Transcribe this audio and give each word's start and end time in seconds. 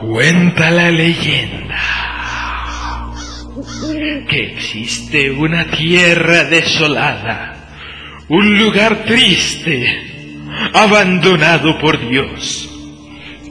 Cuenta 0.00 0.70
la 0.70 0.90
leyenda 0.90 1.78
que 4.28 4.52
existe 4.52 5.30
una 5.30 5.70
tierra 5.70 6.44
desolada, 6.44 7.68
un 8.28 8.58
lugar 8.58 9.04
triste, 9.04 10.38
abandonado 10.72 11.78
por 11.78 11.98
Dios, 12.08 12.70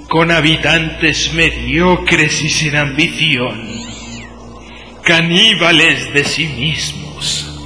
con 0.07 0.31
habitantes 0.31 1.33
mediocres 1.33 2.41
y 2.41 2.49
sin 2.49 2.75
ambición, 2.75 3.61
caníbales 5.03 6.11
de 6.13 6.23
sí 6.23 6.47
mismos, 6.47 7.59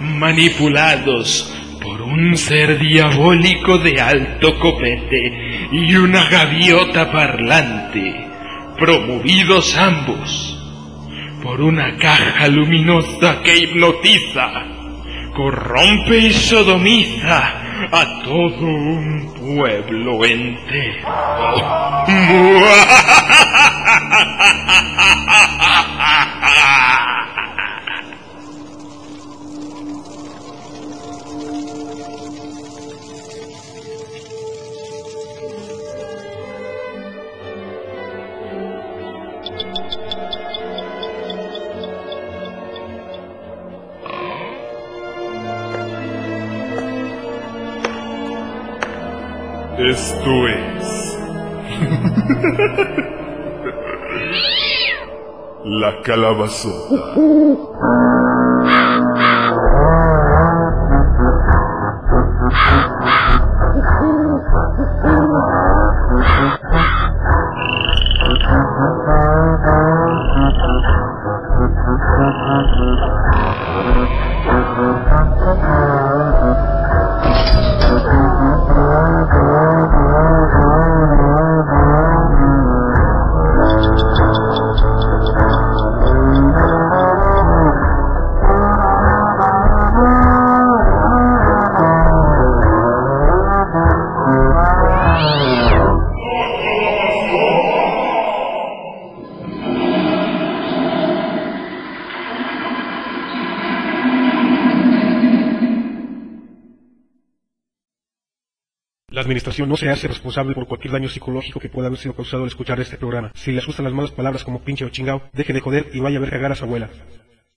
manipulados 0.00 1.52
por 1.82 2.02
un 2.02 2.36
ser 2.36 2.78
diabólico 2.78 3.78
de 3.78 4.00
alto 4.00 4.58
copete 4.60 5.68
y 5.72 5.94
una 5.94 6.28
gaviota 6.28 7.10
parlante, 7.10 8.29
promovidos 8.80 9.76
ambos 9.76 10.56
por 11.42 11.60
una 11.60 11.98
caja 11.98 12.48
luminosa 12.48 13.42
que 13.42 13.58
hipnotiza, 13.58 14.50
corrompe 15.36 16.18
y 16.18 16.32
sodomiza 16.32 17.52
a 17.92 18.22
todo 18.24 18.64
un 18.64 19.34
pueblo 19.34 20.24
entero. 20.24 21.08
La 55.90 56.02
calabazota. 56.02 57.14
administración 109.30 109.68
no 109.68 109.76
se 109.76 109.88
hace 109.88 110.08
responsable 110.08 110.54
por 110.54 110.66
cualquier 110.66 110.92
daño 110.92 111.08
psicológico 111.08 111.60
que 111.60 111.68
pueda 111.68 111.86
haber 111.86 111.98
sido 111.98 112.14
causado 112.14 112.42
al 112.42 112.48
escuchar 112.48 112.80
este 112.80 112.96
programa. 112.96 113.30
Si 113.34 113.52
le 113.52 113.58
asustan 113.58 113.84
las 113.84 113.94
malas 113.94 114.10
palabras 114.10 114.44
como 114.44 114.62
pinche 114.62 114.84
o 114.84 114.88
chingao, 114.88 115.22
deje 115.32 115.52
de 115.52 115.60
joder 115.60 115.90
y 115.92 116.00
vaya 116.00 116.18
a 116.18 116.20
ver 116.20 116.30
cagar 116.30 116.52
a 116.52 116.56
su 116.56 116.64
abuela. 116.64 116.90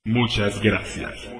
Muchas 0.05 0.61
gracias. 0.61 1.32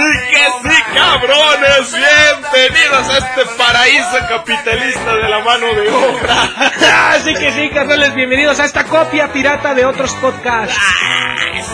Sí 0.00 0.18
que 0.30 0.70
sí, 0.70 0.82
cabrones, 0.94 1.92
bienvenidos 1.92 3.08
a 3.10 3.18
este 3.18 3.44
paraíso 3.58 4.18
capitalista 4.30 5.14
de 5.16 5.28
la 5.28 5.40
mano 5.40 5.66
de 5.74 5.90
obra. 5.90 7.10
Así 7.10 7.34
que 7.34 7.52
sí, 7.52 7.68
carnales, 7.68 8.14
bienvenidos 8.14 8.58
a 8.60 8.64
esta 8.64 8.84
copia 8.84 9.30
pirata 9.30 9.74
de 9.74 9.84
otros 9.84 10.14
podcasts. 10.14 10.74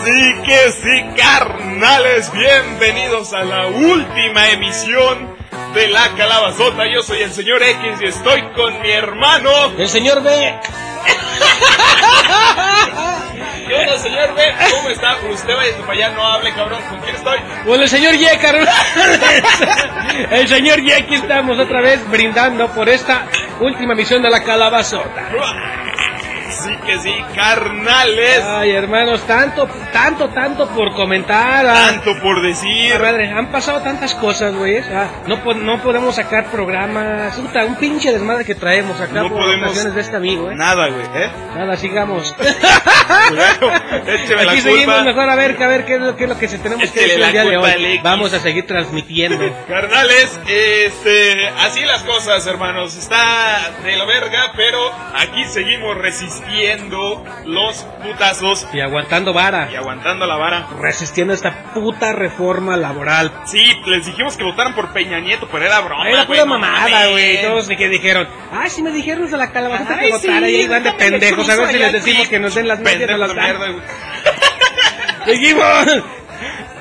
Sí 0.03 0.35
que 0.45 0.71
sí, 0.71 1.05
carnales, 1.15 2.29
bienvenidos 2.33 3.31
a 3.31 3.45
la 3.45 3.67
última 3.67 4.49
emisión 4.49 5.37
de 5.73 5.87
la 5.87 6.13
calabazota. 6.15 6.85
Yo 6.85 7.03
soy 7.03 7.21
el 7.21 7.31
señor 7.31 7.63
X 7.63 8.01
y 8.01 8.05
estoy 8.07 8.41
con 8.55 8.81
mi 8.81 8.91
hermano. 8.91 9.71
El 9.77 9.87
señor 9.87 10.21
B. 10.21 10.59
¿Qué 13.67 13.75
onda, 13.75 13.97
señor 13.97 14.33
B? 14.33 14.41
¿Cómo 14.71 14.89
está? 14.89 15.17
Usted 15.29 15.55
vaya 15.55 15.77
para 15.79 15.93
allá, 15.93 16.09
no 16.11 16.23
hable, 16.25 16.53
cabrón. 16.53 16.81
¿Con 16.89 16.99
quién 16.99 17.15
estoy? 17.15 17.37
Bueno, 17.65 17.83
el 17.83 17.89
señor 17.89 18.15
Y, 18.15 18.25
carnal. 18.37 18.67
El 20.31 20.47
señor 20.47 20.79
Y, 20.79 20.91
aquí 20.93 21.15
estamos 21.15 21.59
otra 21.59 21.81
vez 21.81 22.09
brindando 22.09 22.69
por 22.69 22.87
esta 22.87 23.25
última 23.59 23.93
emisión 23.93 24.21
de 24.21 24.29
la 24.29 24.43
calabazota. 24.43 25.29
Sí 26.63 26.75
que 26.85 26.99
sí, 26.99 27.13
carnales. 27.35 28.43
Ay, 28.43 28.71
hermanos, 28.71 29.21
tanto, 29.27 29.67
tanto, 29.93 30.29
tanto 30.29 30.67
por 30.69 30.93
comentar. 30.95 31.65
ah. 31.67 31.73
Tanto 31.91 32.19
por 32.21 32.41
decir. 32.41 32.97
Madre, 32.99 33.31
han 33.31 33.51
pasado 33.51 33.81
tantas 33.81 34.15
cosas, 34.15 34.55
güey. 34.55 34.81
sea, 34.83 35.09
no, 35.27 35.43
po- 35.43 35.53
no 35.53 35.81
podemos 35.81 36.15
sacar 36.15 36.45
programas. 36.51 37.35
Puta, 37.35 37.63
un 37.65 37.75
pinche 37.75 38.11
desmadre 38.11 38.43
que 38.45 38.55
traemos 38.55 38.99
acá 38.99 39.21
No 39.23 39.29
por 39.29 39.43
podemos- 39.43 39.93
de 39.93 40.01
este 40.01 40.15
amigo, 40.17 40.51
¿eh? 40.51 40.55
Nada, 40.55 40.87
güey, 40.87 41.05
¿eh? 41.15 41.29
Nada, 41.55 41.77
sigamos. 41.77 42.35
Bueno, 43.27 43.73
écheme 44.07 44.45
la 44.45 44.51
Aquí 44.53 44.61
seguimos 44.61 44.95
culpa. 44.95 45.03
mejor 45.03 45.29
a 45.29 45.35
ver, 45.35 45.61
a 45.61 45.67
ver 45.67 45.85
qué 45.85 45.95
es 45.95 46.01
lo, 46.01 46.15
qué 46.15 46.23
es 46.25 46.29
lo 46.29 46.37
que 46.37 46.47
se 46.47 46.57
tenemos 46.59 46.89
que 46.91 46.99
decir 47.01 47.21
el 47.21 47.31
día 47.31 47.43
de 47.45 47.57
hoy. 47.57 47.99
Vamos 48.03 48.33
a 48.33 48.39
seguir 48.39 48.65
transmitiendo. 48.65 49.43
Carnales, 49.67 50.39
este, 50.47 51.47
así 51.59 51.81
las 51.85 52.03
cosas, 52.03 52.45
hermanos. 52.47 52.95
Está 52.95 53.71
de 53.83 53.95
la 53.97 54.05
verga, 54.05 54.51
pero 54.55 54.79
aquí 55.15 55.45
seguimos 55.45 55.97
resistiendo 55.97 56.46
los 57.45 57.83
putazos 58.03 58.67
y 58.73 58.79
aguantando 58.79 59.33
vara. 59.33 59.69
y 59.71 59.75
aguantando 59.75 60.25
la 60.25 60.35
vara. 60.35 60.67
Resistiendo 60.79 61.33
esta 61.33 61.73
puta 61.73 62.13
reforma 62.13 62.77
laboral. 62.77 63.31
Sí, 63.45 63.63
les 63.85 64.05
dijimos 64.05 64.37
que 64.37 64.43
votaran 64.43 64.73
por 64.75 64.93
Peña 64.93 65.19
Nieto, 65.19 65.47
pero 65.51 65.65
era 65.65 65.79
broma. 65.81 66.09
Era 66.09 66.25
pura 66.25 66.45
mamada, 66.45 67.07
güey. 67.07 67.41
Todos 67.41 67.67
que 67.67 67.89
dijeron, 67.89 68.27
ay, 68.51 68.69
si 68.69 68.81
me 68.81 68.91
dijeron 68.91 69.29
de 69.29 69.37
la 69.37 69.51
calabazota 69.51 69.99
que 69.99 70.09
votara 70.09 70.49
y 70.49 70.55
ahí 70.55 70.67
van 70.67 70.83
de 70.83 70.93
pendejos. 70.93 71.49
A 71.49 71.55
ver 71.55 71.67
si 71.69 71.77
les 71.77 71.91
decimos 71.93 72.27
que 72.27 72.39
nos 72.39 72.55
den 72.55 72.67
las 72.67 72.79
medias, 72.79 73.09
nos 73.09 73.19
las 73.19 73.35
de 73.35 73.67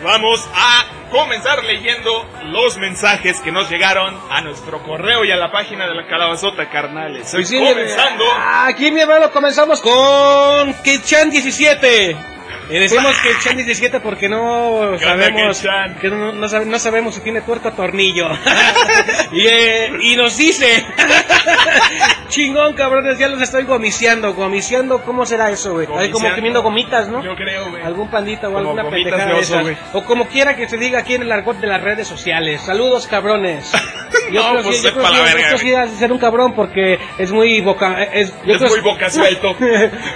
Vamos 0.02 0.48
a 0.54 0.84
comenzar 1.10 1.64
leyendo 1.64 2.28
los 2.44 2.76
mensajes 2.78 3.40
que 3.40 3.52
nos 3.52 3.70
llegaron 3.70 4.18
a 4.30 4.40
nuestro 4.42 4.82
correo 4.82 5.24
y 5.24 5.30
a 5.30 5.36
la 5.36 5.50
página 5.50 5.86
de 5.86 5.94
la 5.94 6.06
calabazota, 6.06 6.68
carnales. 6.68 7.26
Estoy 7.26 7.40
Pues 7.42 7.48
sí, 7.48 7.58
comenzando. 7.58 8.24
Aquí, 8.64 8.90
mi 8.90 9.00
hermano, 9.00 9.30
comenzamos 9.30 9.80
con 9.80 10.74
Kichan 10.82 11.30
17. 11.30 12.35
Y 12.68 12.78
decimos 12.78 13.16
que 13.20 13.30
el 13.30 13.38
Chan 13.38 13.56
17 13.56 14.00
porque 14.00 14.28
no 14.28 14.96
¿Qué 14.98 15.04
onda, 15.06 15.26
sabemos 15.26 15.62
que 16.00 16.08
no, 16.10 16.32
no 16.32 16.48
sabe- 16.48 16.66
no 16.66 16.78
sabemos 16.80 17.14
si 17.14 17.20
tiene 17.20 17.40
tuerco 17.42 17.68
o 17.68 17.72
tornillo. 17.72 18.28
y, 19.32 19.46
eh, 19.46 19.92
y 20.00 20.16
nos 20.16 20.36
dice, 20.36 20.84
chingón 22.28 22.72
cabrones, 22.74 23.18
ya 23.18 23.28
los 23.28 23.40
estoy 23.40 23.64
gomiciando, 23.64 24.34
gomiciando, 24.34 25.02
¿cómo 25.02 25.24
será 25.26 25.50
eso, 25.50 25.74
güey? 25.74 25.86
Ahí 25.96 26.10
como 26.10 26.28
comiendo 26.34 26.62
gomitas, 26.62 27.08
¿no? 27.08 27.22
Yo 27.22 27.34
creo, 27.36 27.70
güey. 27.70 27.82
Algún 27.82 28.08
pandita 28.10 28.48
o 28.48 28.52
Como 28.52 28.58
alguna 28.58 28.90
pendejada 28.90 29.26
de 29.26 29.32
oso, 29.34 29.60
esas. 29.60 29.78
O 29.94 30.04
como 30.04 30.26
quiera 30.26 30.56
que 30.56 30.68
se 30.68 30.76
diga 30.76 30.98
aquí 31.00 31.14
en 31.14 31.22
el 31.22 31.32
argot 31.32 31.58
de 31.58 31.66
las 31.68 31.82
redes 31.82 32.08
sociales. 32.08 32.60
Saludos, 32.62 33.06
cabrones. 33.06 33.70
Yo 34.32 34.42
No, 34.42 34.50
creo 34.50 34.62
pues 34.64 34.76
que, 34.78 34.82
yo 34.88 34.92
creo 34.94 35.06
que 35.12 35.20
verga, 35.22 35.40
esto 35.40 35.58
sí 35.58 35.98
ser 35.98 36.10
un 36.10 36.18
cabrón 36.18 36.52
porque 36.54 36.98
es 37.18 37.30
muy 37.30 37.60
boca... 37.60 38.02
Es, 38.02 38.32
yo 38.44 38.54
Es 38.54 38.58
creo 38.58 38.70
muy 38.70 38.80
boca 38.80 39.08
suelto. 39.08 39.54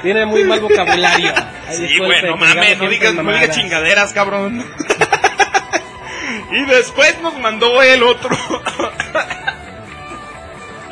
Tiene 0.03 0.27
muy 0.27 0.43
mal 0.45 0.59
vocabulario. 0.61 1.33
Ay, 1.69 1.77
Sí, 1.77 1.83
disculpe, 1.83 2.15
mames, 2.41 2.79
no 2.79 2.89
digas, 2.89 3.15
no 3.15 3.33
digas 3.33 3.57
chingaderas, 3.57 4.13
cabrón. 4.13 4.65
y 6.51 6.65
después 6.65 7.21
nos 7.21 7.39
mandó 7.39 7.83
el 7.83 8.03
otro. 8.03 8.37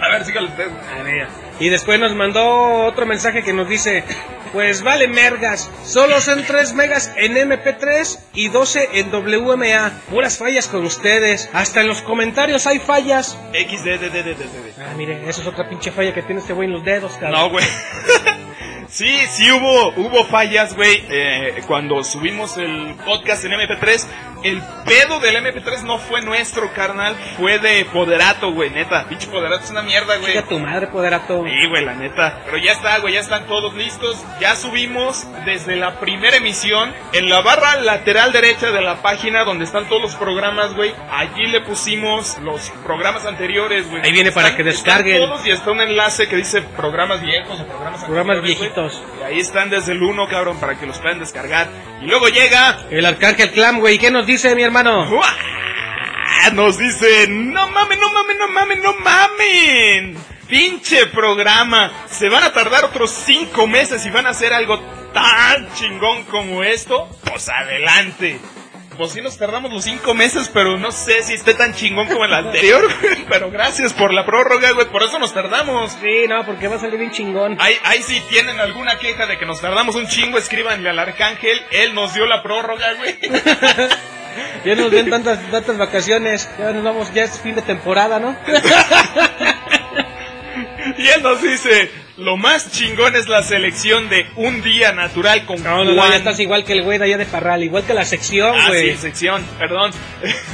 A 0.00 0.09
ver, 0.12 0.25
sígale 0.25 0.49
usted. 0.49 0.69
A 0.97 1.03
ver. 1.03 1.27
Y 1.61 1.71
después 1.71 1.99
nos 1.99 2.15
mandó 2.15 2.85
otro 2.85 3.05
mensaje 3.05 3.43
que 3.43 3.53
nos 3.53 3.69
dice, 3.69 4.05
pues 4.53 4.83
vale 4.83 5.09
mergas, 5.09 5.69
solo 5.85 6.21
son 6.21 6.45
3 6.45 6.73
megas 6.75 7.12
en 7.17 7.35
MP3 7.35 8.19
y 8.33 8.49
12 8.49 8.91
en 8.94 9.11
WMA. 9.11 9.93
Puras 10.09 10.39
fallas 10.39 10.69
con 10.69 10.85
ustedes. 10.85 11.51
Hasta 11.53 11.81
en 11.81 11.89
los 11.89 12.03
comentarios 12.03 12.67
hay 12.67 12.79
fallas. 12.79 13.37
XDDDDD. 13.53 14.81
Ah, 14.81 14.94
mire, 14.97 15.29
eso 15.29 15.43
es 15.43 15.47
otra 15.49 15.69
pinche 15.69 15.91
falla 15.91 16.15
que 16.15 16.23
tiene 16.23 16.41
este 16.41 16.53
güey 16.53 16.69
en 16.69 16.75
los 16.75 16.85
dedos, 16.85 17.12
cabrón. 17.15 17.33
No, 17.33 17.51
güey. 17.51 17.65
Sí, 18.88 19.19
sí 19.29 19.50
hubo, 19.52 19.88
hubo 19.96 20.25
fallas, 20.25 20.75
güey. 20.75 21.05
Eh, 21.11 21.62
cuando 21.67 22.02
subimos 22.02 22.56
el 22.56 22.94
podcast 23.05 23.44
en 23.44 23.52
MP3, 23.52 24.06
el 24.44 24.62
pedo 24.87 25.20
del 25.20 25.37
MP3 25.37 25.82
no 25.82 25.99
fue 25.99 26.23
nuestro, 26.23 26.73
carnal. 26.73 27.14
Fue 27.37 27.58
de 27.58 27.85
Poderato, 27.87 28.52
güey, 28.52 28.70
neta. 28.70 29.06
Pinche 29.08 29.26
Poderato 29.26 29.64
es 29.64 29.70
una 29.70 29.82
mierda, 29.82 30.17
güey. 30.17 30.32
Chica 30.32 30.46
tu 30.46 30.58
madre, 30.58 30.87
poderato. 30.87 31.44
Sí, 31.44 31.67
güey, 31.67 31.85
la 31.85 31.94
neta. 31.94 32.43
Pero 32.46 32.56
ya 32.58 32.73
está, 32.73 32.99
güey, 32.99 33.14
ya 33.14 33.20
están 33.20 33.46
todos 33.46 33.75
listos. 33.75 34.25
Ya 34.40 34.56
subimos 34.56 35.26
desde 35.44 35.76
la 35.76 36.00
primera 36.00 36.37
emisión 36.37 36.94
en 37.12 37.29
la 37.29 37.41
barra 37.43 37.76
lateral 37.76 38.32
derecha 38.32 38.70
de 38.70 38.81
la 38.81 39.02
página 39.02 39.44
donde 39.44 39.64
están 39.64 39.88
todos 39.88 40.00
los 40.00 40.14
programas, 40.14 40.75
güey. 40.75 40.94
Allí 41.11 41.46
le 41.49 41.61
pusimos 41.61 42.38
los 42.38 42.70
programas 42.84 43.26
anteriores, 43.26 43.91
güey. 43.91 44.02
Ahí 44.02 44.12
viene 44.12 44.32
para 44.32 44.56
que 44.56 44.62
descarguen. 44.62 45.17
están 45.17 45.29
todos 45.31 45.46
y 45.46 45.50
está 45.50 45.73
un 45.73 45.81
enlace 45.81 46.29
que 46.29 46.37
dice 46.37 46.62
programas 46.62 47.20
viejos 47.20 47.61
o 47.61 47.67
programas 47.67 48.05
Programas 48.05 48.37
anteriores, 48.38 48.75
güey. 48.75 48.78
Y 49.21 49.23
ahí 49.25 49.41
están 49.41 49.71
desde 49.71 49.93
el 49.93 50.03
1, 50.03 50.29
cabrón, 50.29 50.59
para 50.59 50.79
que 50.79 50.87
los 50.87 50.99
puedan 50.99 51.19
descargar. 51.19 51.69
Y 52.03 52.07
luego 52.07 52.29
llega 52.29 52.87
El 52.91 53.05
Arcángel 53.05 53.51
Clam, 53.51 53.81
güey, 53.81 53.99
¿qué 53.99 54.11
nos 54.11 54.27
dice 54.27 54.55
mi 54.55 54.63
hermano? 54.63 55.11
¡Uah! 55.11 56.53
Nos 56.53 56.79
dice, 56.79 57.27
no 57.29 57.69
mamen, 57.69 58.01
no 58.01 58.13
mamen, 58.13 58.39
no 58.39 58.49
mamen, 58.49 58.83
no 58.83 58.95
mamen. 58.95 60.17
Pinche 60.47 61.07
programa. 61.07 61.93
Se 62.07 62.29
van 62.29 62.43
a 62.45 62.53
tardar 62.53 62.85
otros 62.85 63.11
cinco 63.11 63.67
meses 63.67 64.07
y 64.07 64.11
van 64.11 64.27
a 64.27 64.31
hacer 64.31 64.53
algo 64.53 64.79
tan 65.13 65.71
chingón 65.75 66.25
como 66.25 66.63
esto. 66.63 67.09
Pues 67.25 67.49
adelante. 67.49 68.41
Pues 68.99 69.12
sí 69.12 69.23
nos 69.23 69.39
tardamos 69.39 69.73
los 69.73 69.85
cinco 69.85 70.12
meses, 70.12 70.50
pero 70.53 70.77
no 70.77 70.91
sé 70.91 71.23
si 71.23 71.35
esté 71.35 71.55
tan 71.55 71.73
chingón 71.73 72.09
como 72.09 72.25
el 72.25 72.35
anterior, 72.35 72.83
güey. 73.00 73.25
Pero 73.29 73.49
gracias 73.49 73.93
por 73.93 74.12
la 74.12 74.27
prórroga, 74.27 74.73
güey. 74.73 74.89
Por 74.89 75.05
eso 75.05 75.21
nos 75.21 75.33
tardamos. 75.33 75.93
Sí, 76.03 76.27
no, 76.29 76.45
porque 76.45 76.67
va 76.67 76.77
a 76.77 76.81
salir 76.81 76.99
bien 76.99 77.12
chingón. 77.12 77.56
Ahí, 77.61 77.77
ahí 77.85 78.03
si 78.03 78.21
tienen 78.23 78.59
alguna 78.59 78.99
queja 78.99 79.27
de 79.27 79.39
que 79.39 79.47
nos 79.47 79.61
tardamos 79.61 79.95
un 79.95 80.09
chingo, 80.09 80.37
escríbanle 80.37 80.91
al 80.91 80.99
arcángel. 80.99 81.62
Él 81.71 81.95
nos 81.95 82.12
dio 82.12 82.27
la 82.27 82.43
prórroga, 82.43 82.93
güey. 82.95 83.17
Ya 84.65 84.77
nos 84.77 84.91
ven 84.93 85.11
tantas, 85.11 85.41
tantas 85.51 85.79
vacaciones. 85.79 86.49
Ya 86.59 86.71
nos 86.71 86.85
vamos, 86.85 87.12
ya 87.12 87.25
es 87.25 87.41
fin 87.41 87.56
de 87.56 87.62
temporada, 87.62 88.21
¿no? 88.21 88.37
Y 90.97 91.06
él 91.09 91.23
nos 91.23 91.43
dice, 91.43 91.91
lo 92.19 92.37
más 92.37 92.70
chingón 92.73 93.15
es 93.17 93.29
la 93.29 93.43
selección 93.43 94.09
de 94.09 94.26
un 94.37 94.61
día 94.62 94.93
natural 94.93 95.44
con 95.47 95.62
No, 95.62 95.85
no, 95.85 95.93
no, 95.93 95.94
Juan. 95.94 96.11
ya 96.11 96.17
estás 96.17 96.41
igual 96.41 96.65
que 96.65 96.73
el 96.75 96.82
güey 96.82 96.99
de 96.99 97.05
allá 97.05 97.17
de 97.19 97.26
Parral, 97.26 97.62
igual 97.62 97.85
que 97.85 97.94
la 97.94 98.05
sección, 98.05 98.55
Ah, 98.59 98.69
güey. 98.69 98.93
sí, 98.93 98.97
sección, 98.99 99.44
perdón. 99.59 99.93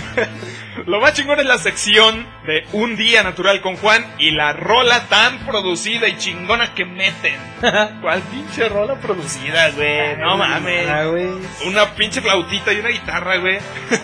lo 0.87 1.01
más 1.01 1.15
chingón 1.15 1.41
es 1.41 1.47
la 1.47 1.59
sección 1.59 2.27
de 2.47 2.67
un 2.73 2.97
día 2.97 3.23
natural 3.23 3.61
con 3.61 3.77
Juan 3.77 4.05
y 4.19 4.31
la 4.31 4.53
rola 4.53 5.07
tan 5.09 5.39
producida 5.47 6.09
y 6.09 6.19
chingona 6.19 6.75
que 6.75 6.85
meten. 6.85 7.37
¿Cuál 8.03 8.21
pinche 8.23 8.69
rola 8.69 8.97
producida, 8.97 9.71
güey? 9.71 10.17
No 10.19 10.37
mames. 10.37 10.89
Ah. 10.89 11.07
Una 11.67 11.95
pinche 11.95 12.21
flautita 12.21 12.73
y 12.73 12.81
una 12.81 12.91
guitarra, 12.91 13.39
güey. 13.39 13.59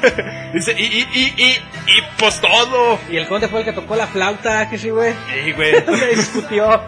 Dice, 0.55 0.75
y, 0.79 0.85
y, 0.85 1.09
y, 1.13 1.35
y, 1.37 1.51
y 1.51 2.03
pues 2.19 2.41
todo. 2.41 2.99
Y 3.11 3.17
el 3.17 3.29
conde 3.29 3.49
fue 3.49 3.61
el 3.61 3.65
que 3.67 3.73
tocó 3.73 3.95
la 3.95 4.07
flauta, 4.07 4.69
que 4.71 4.79
sí, 4.79 4.91
güey. 4.91 5.15
Sí, 5.33 5.53
güey. 5.53 5.75
Se 5.99 6.07
discutió. 6.17 6.83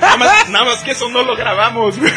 Nada 0.00 0.16
más, 0.16 0.48
nada 0.50 0.64
más 0.66 0.82
que 0.84 0.92
eso 0.92 1.08
no 1.08 1.22
lo 1.22 1.34
grabamos. 1.34 1.98
güey. 1.98 2.12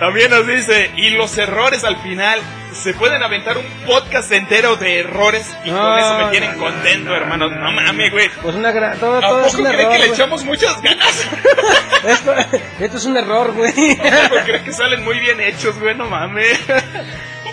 También 0.00 0.30
nos 0.30 0.46
dice, 0.46 0.90
y 0.96 1.10
los 1.10 1.36
errores 1.38 1.84
al 1.84 1.96
final, 1.98 2.40
se 2.72 2.92
pueden 2.92 3.22
aventar 3.22 3.56
un 3.56 3.64
podcast 3.86 4.30
entero 4.30 4.76
de 4.76 5.00
errores 5.00 5.50
y 5.64 5.70
con 5.70 5.78
No, 5.78 5.96
eso 5.96 6.18
me 6.18 6.30
tienen 6.30 6.52
no, 6.52 6.64
contento, 6.64 6.95
no, 7.04 7.14
hermano. 7.16 7.48
No 7.48 7.72
mames, 7.72 8.10
güey. 8.10 8.28
Pues 8.42 8.54
una 8.54 8.72
gran. 8.72 8.98
Todo, 8.98 9.18
¿A 9.18 9.20
todo 9.20 9.44
es 9.46 9.52
poco 9.52 9.62
un 9.64 9.66
error. 9.74 9.92
que 9.92 9.98
le 9.98 10.06
güey. 10.06 10.10
echamos 10.10 10.44
muchas 10.44 10.80
ganas? 10.80 11.28
Esto, 12.06 12.34
esto 12.78 12.96
es 12.98 13.04
un 13.06 13.16
error, 13.16 13.52
güey. 13.52 13.72
¿O 14.32 14.44
cree 14.44 14.62
que 14.62 14.72
salen 14.72 15.02
muy 15.04 15.18
bien 15.18 15.40
hechos, 15.40 15.78
güey? 15.80 15.94
No 15.96 16.04
mames. 16.08 16.58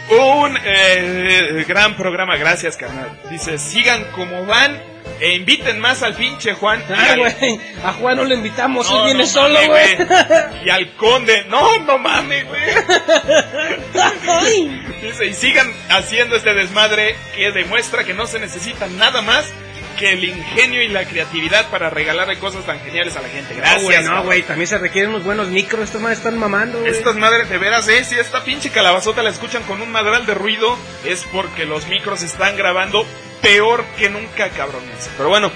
Un 0.10 0.58
eh, 0.64 1.66
gran 1.68 1.96
programa, 1.96 2.36
gracias, 2.38 2.78
carnal. 2.78 3.10
Dice, 3.30 3.58
sigan 3.58 4.04
como 4.16 4.46
van 4.46 4.80
e 5.20 5.36
inviten 5.36 5.80
más 5.80 6.02
al 6.04 6.14
pinche 6.16 6.54
Juan. 6.54 6.84
Ah, 6.90 7.12
al- 7.12 7.20
güey. 7.20 7.60
A 7.84 7.94
Juan 7.94 8.18
no 8.18 8.24
lo 8.26 8.34
invitamos, 8.34 8.90
No, 8.90 9.00
él 9.00 9.06
viene 9.06 9.20
no 9.24 9.28
solo, 9.30 9.60
güey. 9.68 9.98
Y 10.66 10.70
al 10.70 10.92
conde, 10.96 11.46
no, 11.50 11.80
no 11.80 11.98
mames, 11.98 12.46
güey. 12.48 12.62
Dice, 15.02 15.26
y 15.28 15.34
sigan 15.34 15.72
haciendo 15.90 16.36
este 16.36 16.54
desmadre 16.54 17.16
que 17.36 17.52
demuestra 17.52 18.04
que 18.04 18.14
no 18.14 18.26
se 18.28 18.40
necesita 18.40 18.88
nada 18.88 19.22
más 19.22 19.46
que 19.96 20.12
el 20.14 20.24
ingenio 20.24 20.82
y 20.84 20.88
la 20.90 21.06
creatividad 21.06 21.70
para 21.70 21.90
regalarle 21.90 22.38
cosas 22.40 22.66
tan 22.66 22.80
geniales 22.82 23.16
a 23.16 23.22
la 23.22 23.30
gente. 23.30 23.54
No, 23.54 23.60
Gracias. 23.62 23.84
güey, 23.84 24.04
no, 24.04 24.24
güey. 24.24 24.42
También 24.44 24.68
se 24.68 24.78
requieren 24.78 25.12
unos 25.12 25.24
buenos 25.24 25.48
micros. 25.50 25.84
Estos 25.84 26.02
madres 26.02 26.20
están 26.20 26.38
mamando. 26.38 26.86
Estas 26.86 27.16
madres 27.16 27.50
de 27.50 27.58
veras, 27.58 27.88
eh, 27.88 28.04
si 28.04 28.16
esta 28.18 28.44
pinche 28.44 28.70
calabazota 28.70 29.24
la 29.24 29.30
escuchan 29.30 29.64
con 29.64 29.82
un 29.82 29.92
madral 29.92 30.26
de 30.26 30.34
ruido, 30.34 30.78
es 31.06 31.24
porque 31.32 31.66
los 31.66 31.88
micros 31.88 32.22
están 32.24 32.56
grabando 32.58 33.06
peor 33.42 33.84
que 33.98 34.10
nunca, 34.10 34.50
cabrones. 34.50 35.10
Pero 35.18 35.30
bueno, 35.30 35.52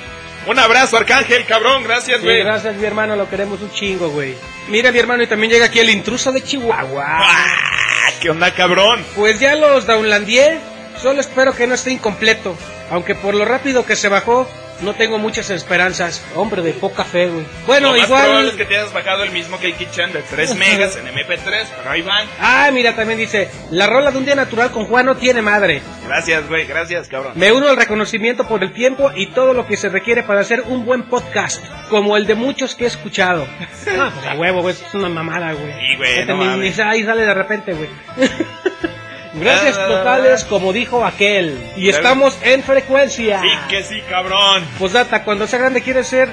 un 0.48 0.60
abrazo, 0.60 0.98
Arcángel, 0.98 1.46
cabrón, 1.46 1.84
gracias, 1.84 2.20
Sí, 2.20 2.24
güey. 2.26 2.44
gracias, 2.44 2.76
mi 2.76 2.86
hermano. 2.86 3.16
Lo 3.16 3.30
queremos 3.30 3.62
un 3.62 3.72
chingo, 3.72 4.10
güey. 4.10 4.36
Mira, 4.70 4.92
mi 4.92 5.00
hermano, 5.00 5.24
y 5.24 5.28
también 5.28 5.52
llega 5.52 5.66
aquí 5.68 5.80
el 5.80 5.90
intruso 5.90 6.32
de 6.32 6.42
Chihuahua. 6.44 7.06
Ah, 7.08 8.10
¿Qué 8.22 8.30
onda, 8.30 8.52
cabrón? 8.54 9.04
Pues 9.16 9.40
ya 9.40 9.56
los 9.56 9.86
downlandié. 9.86 10.60
Solo 11.02 11.22
espero 11.22 11.54
que 11.54 11.68
no 11.68 11.76
esté 11.76 11.92
incompleto. 11.92 12.56
Aunque 12.92 13.16
por 13.16 13.36
lo 13.36 13.46
rápido 13.46 13.86
que 13.86 13.96
se 13.96 14.08
bajó, 14.10 14.48
no 14.82 14.94
tengo 14.94 15.18
muchas 15.18 15.50
esperanzas. 15.50 16.24
Hombre 16.36 16.62
de 16.62 16.72
poca 16.74 17.04
fe, 17.04 17.28
güey. 17.28 17.46
Bueno, 17.66 17.92
Lo 17.92 17.98
más 17.98 18.08
probable 18.08 18.34
es 18.34 18.40
igual. 18.54 18.58
que 18.58 18.66
te 18.66 18.78
hayas 18.78 18.94
bajado 18.94 19.24
el 19.24 19.32
mismo 19.32 19.60
que 19.60 19.68
el 19.68 19.74
Kitchen 19.76 20.14
de 20.14 20.22
3 20.22 20.56
megas 20.58 20.96
en 20.96 21.06
MP3, 21.08 21.66
pero 21.78 21.90
ahí 21.90 22.02
van. 22.02 22.28
Ah, 22.40 22.70
mira, 22.74 22.96
también 22.96 23.20
dice: 23.20 23.50
La 23.72 23.88
rola 23.88 24.12
de 24.12 24.18
un 24.20 24.26
día 24.26 24.36
natural 24.36 24.72
con 24.72 24.86
Juan 24.86 25.06
no 25.08 25.18
tiene 25.18 25.42
madre. 25.42 25.82
Gracias, 26.08 26.48
güey, 26.48 26.66
gracias, 26.66 27.08
cabrón. 27.10 27.34
Me 27.36 27.52
uno 27.52 27.68
al 27.68 27.76
reconocimiento 27.78 28.48
por 28.48 28.64
el 28.64 28.72
tiempo 28.74 29.12
y 29.14 29.28
todo 29.32 29.54
lo 29.54 29.66
que 29.68 29.76
se 29.78 29.90
requiere 29.90 30.24
para 30.24 30.40
hacer 30.42 30.62
un 30.62 30.86
buen 30.86 31.04
podcast, 31.04 31.62
como 31.90 32.16
el 32.16 32.26
de 32.26 32.36
muchos 32.36 32.76
que 32.76 32.86
he 32.86 32.88
escuchado. 32.88 33.46
Ah, 34.00 34.12
pues 34.14 34.28
a 34.28 34.34
huevo, 34.36 34.62
güey, 34.62 34.76
es 34.76 34.94
una 34.94 35.08
mamada, 35.10 35.54
güey. 35.54 35.72
Sí, 35.74 35.96
güey, 35.96 36.26
no 36.26 36.36
mames. 36.36 36.78
ahí 36.80 37.04
sale 37.04 37.24
de 37.26 37.34
repente, 37.34 37.74
güey. 37.74 37.90
Gracias 39.40 39.76
totales, 39.78 40.44
como 40.46 40.74
dijo 40.74 41.06
aquel. 41.06 41.72
Y 41.76 41.90
estamos 41.90 42.38
en 42.42 42.64
frecuencia. 42.64 43.42
Sí 43.42 43.50
que 43.70 43.84
sí, 43.84 44.02
cabrón. 44.10 44.66
Pues 44.80 44.94
data, 44.94 45.24
cuando 45.24 45.48
sea 45.48 45.60
grande 45.60 45.82
quiere 45.82 46.04
ser. 46.04 46.30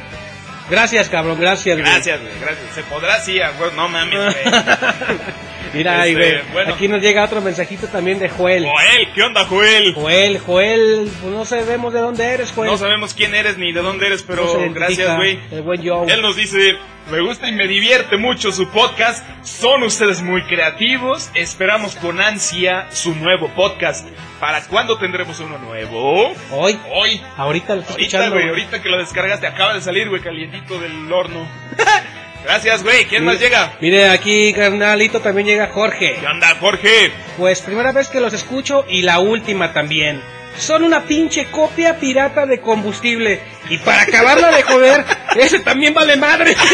Gracias, 0.71 1.09
cabrón, 1.09 1.39
gracias, 1.39 1.79
güey. 1.79 1.91
Gracias, 1.91 2.21
güey, 2.21 2.33
gracias. 2.41 2.75
Se 2.75 2.83
podrá, 2.85 3.21
sí, 3.21 3.39
huevo, 3.39 3.75
no 3.77 3.89
mames, 3.89 4.35
güey. 4.35 4.55
Mira, 5.73 6.00
ahí, 6.02 6.12
Este, 6.12 6.42
bueno. 6.52 6.75
Aquí 6.75 6.88
nos 6.88 7.00
llega 7.02 7.25
otro 7.25 7.40
mensajito 7.40 7.87
también 7.88 8.18
de 8.18 8.28
Joel. 8.28 8.64
Joel, 8.66 9.09
¿qué 9.14 9.23
onda, 9.23 9.44
Joel? 9.44 9.94
Joel, 9.94 10.38
Joel, 10.38 11.11
pues 11.21 11.33
no 11.35 11.44
sabemos 11.44 11.92
de 11.92 12.00
dónde 12.00 12.25
eres, 12.26 12.52
Joel. 12.52 12.71
No 12.71 12.76
sabemos 12.78 13.14
quién 13.14 13.35
eres 13.35 13.59
ni 13.59 13.73
de 13.73 13.83
dónde 13.83 14.06
eres, 14.06 14.23
pero 14.23 14.44
gracias, 14.73 15.16
güey. 15.16 15.38
El 15.50 15.62
buen 15.62 15.87
Joe. 15.87 16.12
Él 16.12 16.23
nos 16.23 16.37
dice, 16.37 16.76
me 17.11 17.21
gusta 17.21 17.49
y 17.49 17.52
me 17.52 17.66
divierte 17.66 18.16
mucho 18.16 18.52
su 18.52 18.68
podcast, 18.68 19.25
son 19.42 19.83
ustedes 19.83 20.23
muy 20.23 20.42
creativos, 20.44 21.30
esperamos 21.35 21.97
con 21.97 22.21
ansia 22.21 22.87
su 22.92 23.14
nuevo 23.14 23.49
podcast. 23.49 24.06
¿Para 24.40 24.62
cuándo 24.66 24.99
tendremos 24.99 25.40
uno 25.40 25.59
nuevo? 25.59 26.33
Hoy, 26.50 26.78
Hoy. 26.92 27.21
ahorita 27.37 27.75
lo 27.76 27.80
estoy 27.80 27.94
Ahorita, 27.94 28.16
escuchando. 28.18 28.37
güey. 28.37 28.49
ahorita 28.49 28.83
que 28.83 28.88
lo 28.90 28.99
descargaste, 28.99 29.47
acaba 29.47 29.75
de 29.75 29.80
salir, 29.80 30.09
güey, 30.09 30.21
calientito 30.23 30.78
del 30.78 31.11
horno. 31.12 31.47
Gracias, 32.45 32.83
güey. 32.83 33.07
¿Quién 33.07 33.25
más 33.25 33.41
llega? 33.41 33.73
Mire, 33.81 34.11
aquí, 34.11 34.53
carnalito, 34.53 35.21
también 35.21 35.47
llega 35.47 35.69
Jorge. 35.73 36.17
¿Qué 36.21 36.27
onda, 36.27 36.55
Jorge? 36.61 37.11
Pues 37.39 37.63
primera 37.63 37.93
vez 37.93 38.09
que 38.09 38.21
los 38.21 38.33
escucho 38.35 38.85
y 38.89 39.03
la 39.03 39.19
última 39.19 39.73
también. 39.73 40.21
Son 40.59 40.85
una 40.85 41.05
pinche 41.05 41.47
copia 41.47 41.99
pirata 41.99 42.47
de 42.47 42.61
combustible. 42.61 43.41
Y 43.69 43.79
para 43.79 44.03
acabarla 44.03 44.53
de 44.53 44.63
joder, 44.63 45.05
ese 45.37 45.59
también 45.61 45.95
vale 45.95 46.17
madre. 46.17 46.55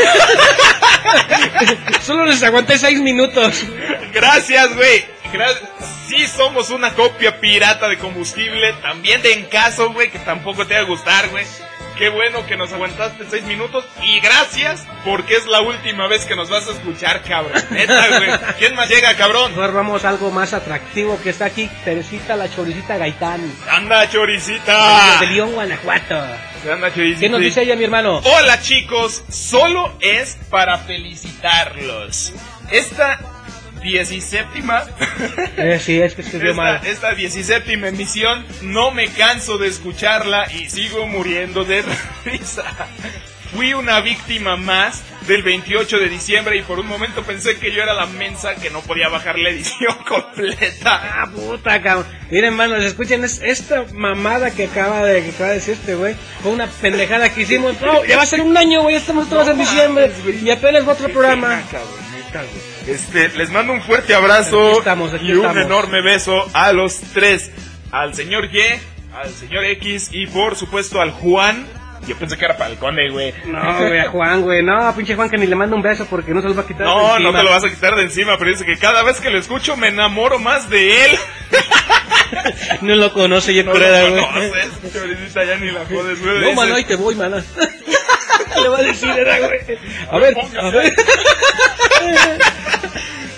Solo 2.03 2.27
les 2.27 2.43
aguanté 2.43 2.79
seis 2.79 3.01
minutos. 3.01 3.65
Gracias, 4.13 4.75
güey. 4.75 5.05
Gra- 5.33 5.57
sí 6.09 6.27
somos 6.27 6.71
una 6.71 6.93
copia 6.95 7.39
pirata 7.41 7.89
de 7.89 7.99
combustible. 7.99 8.73
También 8.83 9.23
de 9.23 9.33
en 9.35 9.45
caso, 9.47 9.93
güey, 9.93 10.11
que 10.11 10.19
tampoco 10.19 10.67
te 10.67 10.75
va 10.75 10.81
a 10.81 10.85
gustar, 10.85 11.29
güey. 11.29 11.45
Qué 12.01 12.09
bueno 12.09 12.47
que 12.47 12.57
nos 12.57 12.73
aguantaste 12.73 13.27
seis 13.29 13.45
minutos. 13.45 13.85
Y 14.03 14.21
gracias 14.21 14.87
porque 15.05 15.35
es 15.37 15.45
la 15.45 15.61
última 15.61 16.07
vez 16.07 16.25
que 16.25 16.35
nos 16.35 16.49
vas 16.49 16.67
a 16.67 16.71
escuchar, 16.71 17.23
cabrón. 17.23 17.63
Neta, 17.69 18.09
güey. 18.17 18.31
¿Quién 18.59 18.75
más 18.75 18.89
llega, 18.89 19.15
cabrón? 19.17 19.51
Mejor 19.51 19.75
vamos 19.75 20.03
a 20.07 20.09
algo 20.09 20.31
más 20.31 20.55
atractivo 20.55 21.21
que 21.23 21.29
está 21.29 21.45
aquí. 21.45 21.69
Teresita 21.85 22.37
la 22.37 22.51
choricita 22.51 22.97
Gaitán. 22.97 23.43
Anda, 23.71 24.09
choricita. 24.09 25.19
De 25.21 25.27
León, 25.27 25.53
Guanajuato. 25.53 26.15
Anda, 26.73 26.91
choricita. 26.91 27.21
¿Qué 27.21 27.29
nos 27.29 27.41
dice 27.43 27.65
ella, 27.65 27.77
mi 27.77 27.85
hermano? 27.85 28.23
Hola 28.25 28.63
chicos, 28.63 29.23
solo 29.29 29.93
es 30.01 30.39
para 30.49 30.79
felicitarlos. 30.79 32.33
Esta 32.71 33.21
17 33.83 34.47
Eh, 35.57 35.79
sí, 35.83 36.01
es 36.01 36.15
que 36.15 36.23
esta, 36.23 36.53
mal. 36.55 36.81
esta 36.85 37.15
17 37.15 37.73
emisión 37.73 38.45
no 38.63 38.91
me 38.91 39.09
canso 39.09 39.59
de 39.59 39.69
escucharla 39.69 40.51
y 40.53 40.69
sigo 40.71 41.07
muriendo 41.07 41.65
de 41.65 41.85
risa. 42.25 42.65
Fui 43.55 43.75
una 43.75 44.01
víctima 44.01 44.57
más 44.57 45.03
del 45.27 45.43
28 45.43 45.99
de 45.99 46.09
diciembre 46.09 46.57
y 46.57 46.63
por 46.63 46.79
un 46.79 46.87
momento 46.87 47.23
pensé 47.25 47.59
que 47.59 47.73
yo 47.73 47.83
era 47.83 47.95
la 47.95 48.07
mensa 48.07 48.55
que 48.55 48.71
no 48.71 48.81
podía 48.81 49.09
bajar 49.09 49.39
la 49.39 49.51
edición 49.51 49.97
completa. 50.09 51.23
Ah, 51.23 51.27
puta, 51.35 51.83
cabrón. 51.83 52.07
Miren, 52.31 52.45
hermanos, 52.53 52.85
escuchen 52.85 53.25
es- 53.25 53.41
esta 53.43 53.85
mamada 53.93 54.53
que 54.53 54.65
acaba 54.67 55.05
de, 55.05 55.25
que 55.25 55.31
acaba 55.31 55.49
de 55.49 55.55
decir 55.57 55.75
este 55.75 55.97
güey. 55.97 56.15
Fue 56.43 56.53
una 56.53 56.69
pendejada 56.69 57.29
que 57.35 57.43
hicimos. 57.43 57.79
No, 57.81 58.05
ya 58.05 58.17
va 58.17 58.23
a 58.23 58.27
ser 58.27 58.41
un 58.41 58.57
año, 58.57 58.83
güey. 58.83 58.95
Estamos 58.95 59.29
todos 59.29 59.49
en 59.49 59.59
diciembre. 59.59 60.13
Y 60.43 60.49
apenas 60.51 60.87
va 60.89 60.93
otro 60.93 61.09
programa. 61.09 61.61
Este, 62.91 63.29
les 63.39 63.51
mando 63.51 63.73
un 63.73 63.83
fuerte 63.83 64.15
abrazo 64.15 64.69
Aquí 64.71 64.79
estamos, 64.79 65.15
aquí 65.15 65.27
y 65.29 65.33
un 65.33 65.39
estamos. 65.47 65.63
enorme 65.65 66.03
beso 66.03 66.45
a 66.53 66.73
los 66.73 67.01
tres, 67.15 67.51
al 67.93 68.15
señor 68.15 68.47
Y, 68.47 68.61
al 69.15 69.31
señor 69.31 69.65
X 69.65 70.09
y 70.13 70.27
por 70.27 70.57
supuesto 70.57 71.01
al 71.01 71.11
Juan. 71.13 71.67
Yo 72.07 72.17
pensé 72.17 72.39
que 72.39 72.47
era 72.47 72.57
para 72.57 72.71
el 72.71 72.79
conde, 72.79 73.11
güey. 73.11 73.35
No, 73.45 73.77
güey, 73.79 73.99
a 74.01 74.09
Juan, 74.09 74.41
güey. 74.41 74.63
No, 74.63 74.95
pinche 74.97 75.15
Juan, 75.15 75.29
que 75.29 75.37
ni 75.37 75.47
le 75.47 75.55
manda 75.55 75.77
un 75.77 75.83
beso 75.83 76.07
porque 76.09 76.33
no 76.33 76.41
se 76.41 76.49
lo 76.49 76.55
va 76.55 76.63
a 76.63 76.67
quitar. 76.67 76.87
de 76.87 76.93
No, 76.95 76.97
no 76.97 77.17
encima. 77.29 77.39
te 77.39 77.45
lo 77.45 77.51
vas 77.51 77.65
a 77.65 77.69
quitar 77.69 77.95
de 77.95 78.03
encima, 78.03 78.39
pero 78.39 78.51
dice 78.51 78.65
que 78.65 78.79
cada 78.79 79.03
vez 79.03 79.21
que 79.21 79.29
lo 79.29 79.39
escucho 79.39 79.77
me 79.77 79.89
enamoro 79.89 80.39
más 80.39 80.69
de 80.71 81.05
él. 81.05 81.11
No 82.83 82.95
lo 82.95 83.13
conoce, 83.13 83.53
yo 83.53 83.65
No 83.65 83.73
creo, 83.73 84.09
lo 84.09 84.13
güey. 84.13 84.25
conoces, 84.25 84.93
choricita, 84.93 85.45
ya 85.45 85.57
ni 85.57 85.73
la 85.73 85.85
jodes, 85.85 86.21
güey. 86.23 86.35
No, 86.35 86.41
Dice, 86.43 86.55
mano, 86.55 86.75
ahí 86.77 86.85
te 86.85 86.95
voy, 86.95 87.17
mana. 87.17 87.43
Le 88.63 88.69
va 88.69 88.79
a 88.79 88.83
decir, 88.83 89.09
era, 89.11 89.39
güey. 89.41 89.61
A 90.13 90.19
ver, 90.19 90.35
a 90.61 90.71
ver. 90.71 90.95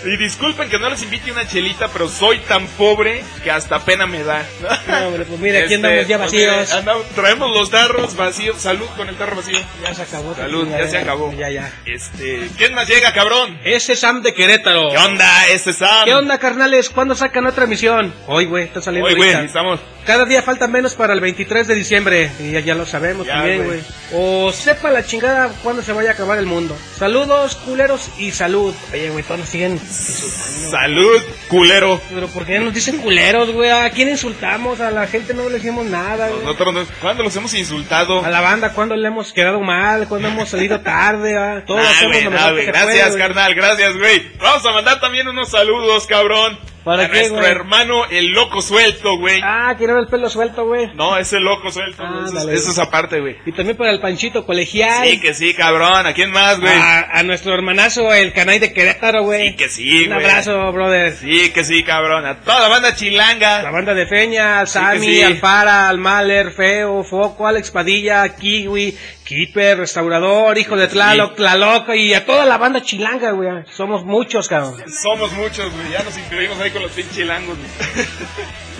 Y 0.05 0.17
disculpen 0.17 0.69
que 0.69 0.79
no 0.81 0.89
les 0.91 1.03
invite 1.03 1.31
una 1.31 1.47
chelita, 1.47 1.89
pero 1.89 2.09
soy 2.09 2.39
tan 2.41 2.67
pobre 2.67 3.23
que 3.45 3.51
hasta 3.53 3.85
pena 3.85 4.07
me 4.07 4.25
da. 4.25 4.45
No, 4.89 5.07
hombre, 5.09 5.25
pues 5.25 5.39
mira, 5.39 5.59
aquí 5.61 5.75
Este, 5.75 5.87
andamos 5.87 6.09
ya 6.09 6.19
mira, 6.19 6.25
vacíos. 6.57 6.73
andamos- 6.73 7.07
traemos 7.15 7.51
los 7.53 7.71
tarros 7.71 8.17
vacíos. 8.17 8.61
Salud 8.61 8.87
con 8.97 9.09
el 9.09 9.17
tarro 9.17 9.37
vacío. 9.37 9.59
Ya 9.83 9.95
se 9.95 10.03
acabó. 10.03 10.35
Salud, 10.35 10.69
ya 10.69 10.89
se 10.89 10.99
acabó. 10.99 11.33
Ya, 11.35 11.51
ya. 11.51 11.73
Este, 11.87 12.49
¿quién 12.59 12.75
más 12.75 12.89
llega, 12.89 13.13
cabrón? 13.13 13.59
Ese 13.65 13.95
Sam 13.95 14.23
de 14.23 14.35
Querétaro. 14.35 14.91
¿Qué 14.91 14.99
onda? 14.99 15.47
Este 15.49 15.73
Sam. 15.73 16.05
¿Qué 16.05 16.15
onda, 16.15 16.39
carnales? 16.39 16.91
¿Cuándo 16.91 17.15
sacan 17.15 17.47
otra 17.47 17.65
emisión? 17.65 18.13
Hoy, 18.27 18.47
güey, 18.47 18.65
está 18.65 18.83
saliendo 18.83 19.07
Oye, 19.07 19.17
güey, 19.17 19.31
estamos. 19.45 19.79
Cada 20.07 20.25
día 20.25 20.43
falta 20.43 20.67
menos 20.67 20.95
para 20.95 21.13
el 21.15 21.21
23 21.21 21.67
de 21.69 21.75
diciembre. 21.77 22.31
Y 22.41 22.51
ya, 22.53 22.61
ya 22.61 22.75
lo 22.75 22.85
sabemos 22.87 23.27
Ya, 23.27 23.35
también, 23.35 23.65
güey. 23.65 23.81
O 24.15 24.51
sepa 24.53 24.91
la 24.91 25.05
chingada 25.07 25.49
cuándo 25.63 25.81
se 25.83 25.93
vaya 25.93 26.11
a 26.11 26.13
acabar 26.15 26.39
el 26.39 26.47
mundo. 26.47 26.77
Saludos, 26.99 27.55
culeros, 27.55 28.11
y 28.19 28.33
salud. 28.33 28.75
Oye, 28.93 29.11
güey, 29.11 29.23
todos 29.23 29.41
nos 29.41 29.49
siguen. 29.49 29.79
Salud, 29.79 31.21
culero. 31.49 32.01
Pero 32.13 32.27
¿por 32.29 32.45
qué 32.47 32.59
nos 32.59 32.75
dicen 32.75 32.99
culeros, 32.99 33.53
güey? 33.53 33.71
¿A 33.71 33.91
quién 33.91 34.09
insultamos? 34.09 34.81
A 34.81 34.91
la 34.91 35.07
gente 35.07 35.35
no 35.35 35.49
le 35.49 35.57
decimos 35.57 35.87
nada, 35.87 36.29
güey. 36.29 36.43
Nosotros, 36.45 36.75
no- 36.75 36.87
¿cuándo 37.01 37.23
los 37.23 37.37
hemos 37.37 37.55
insultado? 37.55 38.25
A 38.25 38.31
la 38.31 38.41
banda, 38.41 38.73
¿cuándo 38.73 38.97
le 38.97 39.07
hemos 39.07 39.33
quedado 39.33 39.61
mal? 39.61 40.09
¿Cuándo 40.09 40.29
hemos 40.29 40.49
salido 40.49 40.81
tarde? 40.81 41.37
ah? 41.37 41.63
Todos 41.67 41.87
Ah, 41.87 41.91
hacemos 41.91 42.23
lo 42.25 42.31
mejor 42.31 42.57
que 42.57 42.65
Gracias, 42.67 43.09
puede, 43.11 43.19
carnal, 43.21 43.55
gracias, 43.55 43.97
güey. 43.97 44.33
Vamos 44.39 44.65
a 44.67 44.73
mandar 44.73 45.01
también 45.01 45.29
unos 45.29 45.49
saludos, 45.51 46.07
cabrón. 46.07 46.59
¿Para 46.85 47.05
a 47.05 47.11
qué, 47.11 47.19
nuestro 47.19 47.39
güey? 47.39 47.51
hermano, 47.51 48.05
el 48.11 48.29
loco 48.33 48.61
suelto, 48.61 49.17
güey. 49.19 49.41
Ah, 49.45 49.75
quiero 49.79 49.95
ver 49.95 50.03
el 50.05 50.09
pelo 50.09 50.29
suelto, 50.29 50.67
güey. 50.67 50.93
No, 50.95 51.17
ese 51.17 51.39
loco 51.39 51.71
suelto, 51.71 52.03
güey. 52.03 52.15
Eso, 52.25 52.25
es- 52.25 52.31
Ándale. 52.41 52.55
eso 52.55 52.71
es 52.73 52.79
aparte, 52.79 53.21
güey. 53.21 53.37
Y 53.47 53.53
también 53.53 53.77
para 53.77 53.91
el 53.91 54.01
Panchito 54.01 54.45
Colegial. 54.45 55.07
Sí, 55.09 55.21
que 55.21 55.33
sí, 55.35 55.55
cabrón. 55.55 56.07
¿A 56.07 56.13
quién 56.13 56.31
más, 56.33 56.59
güey? 56.61 56.73
a, 56.73 57.03
a 57.19 57.23
nuestro 57.23 57.55
hermanazo, 57.55 58.13
el 58.13 58.33
canal 58.33 58.59
de 58.59 58.73
Querétaro, 58.73 59.23
güey. 59.23 59.51
Sí, 59.51 59.57
que 59.57 59.69
sí, 59.69 60.03
Un 60.05 60.15
güey. 60.15 60.25
abrazo, 60.27 60.73
brother. 60.73 61.13
Sí, 61.13 61.51
que 61.53 61.63
sí, 61.65 61.83
cabrón. 61.85 62.27
A 62.27 62.41
toda 62.41 62.61
la 62.61 62.69
banda 62.69 62.91
La 62.91 62.97
chilanga. 62.97 63.71
banda 63.71 63.95
de 63.95 64.07
Feña, 64.07 64.61
que 64.63 64.67
Sammy, 64.67 65.07
sí. 65.07 65.23
al 65.23 65.37
Fara, 65.37 65.89
al 65.89 65.99
Maler, 65.99 66.51
Feo, 66.53 67.05
Foco, 67.05 67.47
Alex 67.47 67.71
Padilla, 67.71 68.29
Kiwi, 68.35 68.97
Keeper, 69.25 69.79
Restaurador, 69.79 70.59
Hijo 70.59 70.77
de 70.77 70.89
Tlaloc, 70.89 71.37
Tlaloc 71.37 71.89
y 71.95 72.15
a 72.15 72.27
toda 72.27 72.45
la 72.45 72.59
banda 72.59 72.83
chilanga, 72.83 73.31
güey. 73.33 73.65
Somos 73.71 74.05
muchos, 74.05 74.49
cabrón. 74.49 74.83
Somos 75.03 75.33
muchos, 75.33 75.73
güey. 75.73 75.93
Ya 75.93 76.03
nos 76.03 76.17
incluimos 76.19 76.59
ahí 76.61 76.71
con 76.71 76.83
los 76.83 76.93
pinches 76.93 77.15
chilangos, 77.15 77.57
güey. 77.57 78.07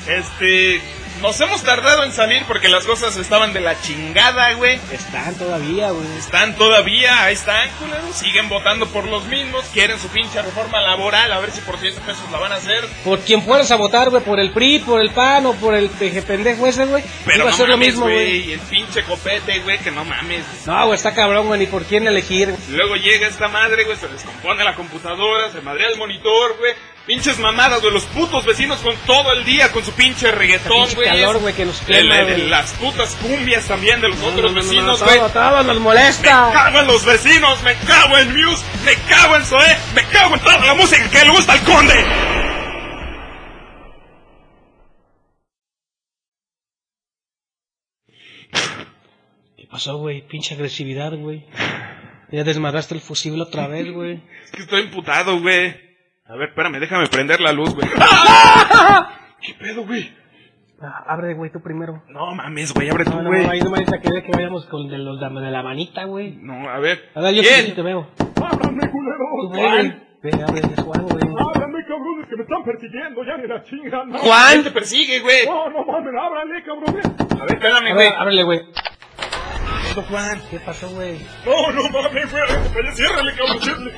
Este. 0.19 0.81
Nos 1.23 1.41
hemos 1.41 1.63
tardado 1.63 2.03
en 2.03 2.11
salir 2.11 2.43
porque 2.49 2.69
las 2.69 2.85
cosas 2.85 3.17
estaban 3.17 3.53
de 3.53 3.61
la 3.61 3.81
chingada, 3.81 4.55
güey. 4.55 4.81
Están 4.91 5.37
todavía, 5.37 5.93
güey. 5.93 6.05
Están 6.19 6.57
todavía, 6.57 7.23
ahí 7.23 7.35
están, 7.35 7.71
culeros. 7.79 8.17
Siguen 8.17 8.49
votando 8.49 8.89
por 8.89 9.07
los 9.07 9.27
mismos. 9.27 9.65
Quieren 9.73 10.01
su 10.01 10.09
pinche 10.09 10.43
reforma 10.43 10.81
laboral. 10.81 11.33
A 11.33 11.39
ver 11.39 11.53
si 11.53 11.61
por 11.61 11.79
100 11.79 11.95
pesos 11.95 12.29
la 12.33 12.41
van 12.41 12.51
a 12.51 12.57
hacer. 12.57 12.85
Por 13.05 13.21
quien 13.21 13.41
fueras 13.41 13.71
a 13.71 13.77
votar, 13.77 14.11
güey, 14.11 14.21
por 14.25 14.41
el 14.41 14.51
PRI, 14.51 14.81
por 14.81 15.01
el 15.01 15.11
PAN 15.11 15.47
o 15.47 15.55
por 15.55 15.77
el 15.77 15.91
peje 15.91 16.23
pendejo 16.23 16.67
ese, 16.67 16.87
güey. 16.87 17.05
Pero 17.25 17.37
Iba 17.39 17.47
a 17.47 17.51
no 17.53 17.57
ser 17.57 17.69
lo 17.69 17.77
mismo, 17.77 18.03
güey. 18.07 18.55
El 18.55 18.61
pinche 18.61 19.05
copete, 19.05 19.61
güey, 19.61 19.79
que 19.79 19.93
no 19.93 20.05
mames. 20.05 20.45
No, 20.67 20.87
güey, 20.87 20.97
está 20.97 21.15
cabrón, 21.15 21.47
güey, 21.47 21.61
ni 21.61 21.67
por 21.67 21.85
quién 21.85 22.05
elegir. 22.09 22.53
Luego 22.71 22.97
llega 22.97 23.29
esta 23.29 23.47
madre, 23.47 23.85
güey, 23.85 23.97
se 23.97 24.09
descompone 24.09 24.65
la 24.65 24.75
computadora, 24.75 25.53
se 25.53 25.61
madrea 25.61 25.89
el 25.89 25.99
monitor, 25.99 26.57
güey. 26.59 26.73
Pinches 27.07 27.37
mamadas, 27.41 27.81
güey, 27.81 27.93
los 27.93 28.05
putos 28.05 28.45
vecinos 28.47 28.79
con 28.79 28.95
todo 29.07 29.33
el 29.33 29.45
día 29.45 29.73
con 29.73 29.85
su 29.85 29.91
pinche 29.93 30.31
reggaetón, 30.31 30.89
güey. 30.95 31.09
calor, 31.09 31.39
güey, 31.41 31.53
que 31.53 31.65
nos 31.65 31.85
De- 31.85 31.95
quema, 31.95 32.15
de- 32.19 32.25
de 32.27 32.33
güey. 32.37 32.49
Las 32.49 32.73
putas 32.75 33.17
cumbias 33.17 33.67
también 33.67 34.01
de 34.01 34.09
los 34.09 34.19
otros 34.23 34.37
No, 34.37 34.43
no, 34.43 34.49
no, 34.51 34.55
vecinos, 34.63 35.01
no, 35.01 35.07
güey. 35.07 35.19
todo, 35.19 35.29
todo 35.31 35.63
nos 35.65 35.81
Me 35.83 36.29
cago 36.53 36.79
en 36.79 36.87
los 36.87 37.05
vecinos, 37.05 37.63
me 37.65 37.75
cago 37.75 38.19
en 38.19 38.29
Muse, 38.47 38.65
me 38.85 38.95
cago 39.09 39.35
en 39.37 39.45
Zoé, 39.45 39.77
me 39.97 40.05
cago 40.05 40.35
en 40.37 40.41
toda 40.43 40.65
la 40.65 40.75
música 40.75 41.11
que 41.11 41.25
le 41.25 41.31
gusta 41.31 41.55
al 41.55 41.61
conde. 41.65 42.05
¿Qué 49.57 49.67
pasó, 49.71 49.99
güey? 49.99 50.27
Pinche 50.27 50.55
agresividad, 50.55 51.13
güey. 51.17 51.45
Ya 52.31 52.45
desmadraste 52.45 52.95
el 52.95 53.01
fusible 53.01 53.43
otra 53.43 53.67
vez, 53.69 53.91
güey. 53.93 54.21
Es 54.45 54.51
que 54.53 54.63
estoy 54.63 54.83
imputado, 54.83 55.41
güey. 55.41 55.92
A 56.33 56.37
ver, 56.37 56.49
espérame, 56.49 56.79
déjame 56.81 57.09
prender 57.09 57.41
la 57.41 57.53
luz, 57.53 57.75
güey. 57.75 57.87
¿Qué 59.43 59.55
pedo, 59.61 59.85
güey? 59.85 60.11
Ah, 60.81 61.05
abre, 61.09 61.35
güey, 61.35 61.53
tú 61.53 61.61
primero. 61.61 62.03
No 62.09 62.35
mames, 62.35 62.73
güey, 62.73 62.89
abre 62.89 63.05
tú, 63.05 63.11
No, 63.11 63.23
no, 63.23 63.29
güey. 63.29 63.45
no, 63.45 63.51
ahí 63.53 63.61
no 63.61 63.71
me 63.71 63.85
querer 63.85 64.25
que 64.25 64.33
vayamos 64.33 64.65
con 64.67 64.89
de, 64.89 64.97
los, 64.99 65.21
de 65.21 65.29
la 65.51 65.63
manita, 65.63 66.05
güey. 66.05 66.39
No, 66.41 66.71
a 66.71 66.79
ver. 66.79 67.11
A 67.15 67.21
ver, 67.21 67.35
yo 67.35 67.43
¿Quién? 67.43 67.67
sí 67.67 67.73
te 67.73 67.83
veo. 67.83 68.09
¡Ábrame, 68.43 68.91
culero! 68.91 69.49
güey. 69.49 69.93
Ve, 70.23 70.31
abre, 70.43 70.63
Juan, 70.83 71.03
güey. 71.03 71.23
¡Ábrame, 71.39 71.85
cabrones, 71.87 72.29
que 72.31 72.37
me 72.37 72.43
están 72.45 72.65
persiguiendo! 72.65 73.25
¡Ya 73.25 73.37
ni 73.37 73.47
la 73.49 73.63
chingan! 73.65 74.09
¡No, 74.09 74.19
¿Quién 74.19 74.33
Juan. 74.33 74.65
te 74.65 74.71
persigue, 74.71 75.21
güey? 75.21 75.47
no, 75.47 75.69
no 75.69 75.85
mames! 75.85 76.15
¡Ábrale, 76.19 76.65
cabrones! 76.65 77.07
A 77.07 77.45
ver, 77.45 77.55
espérame, 77.57 77.95
güey. 77.95 78.09
ábrele, 78.09 78.43
güey. 78.45 78.61
Juan. 80.09 80.41
¿Qué 80.51 80.59
pasó, 80.61 80.89
güey? 80.89 81.19
No, 81.45 81.73
no 81.73 81.83
mames, 81.91 82.31
güey. 82.33 82.95
Ciérrale, 82.95 83.35
cabrón, 83.37 83.61
ciérrale. 83.61 83.93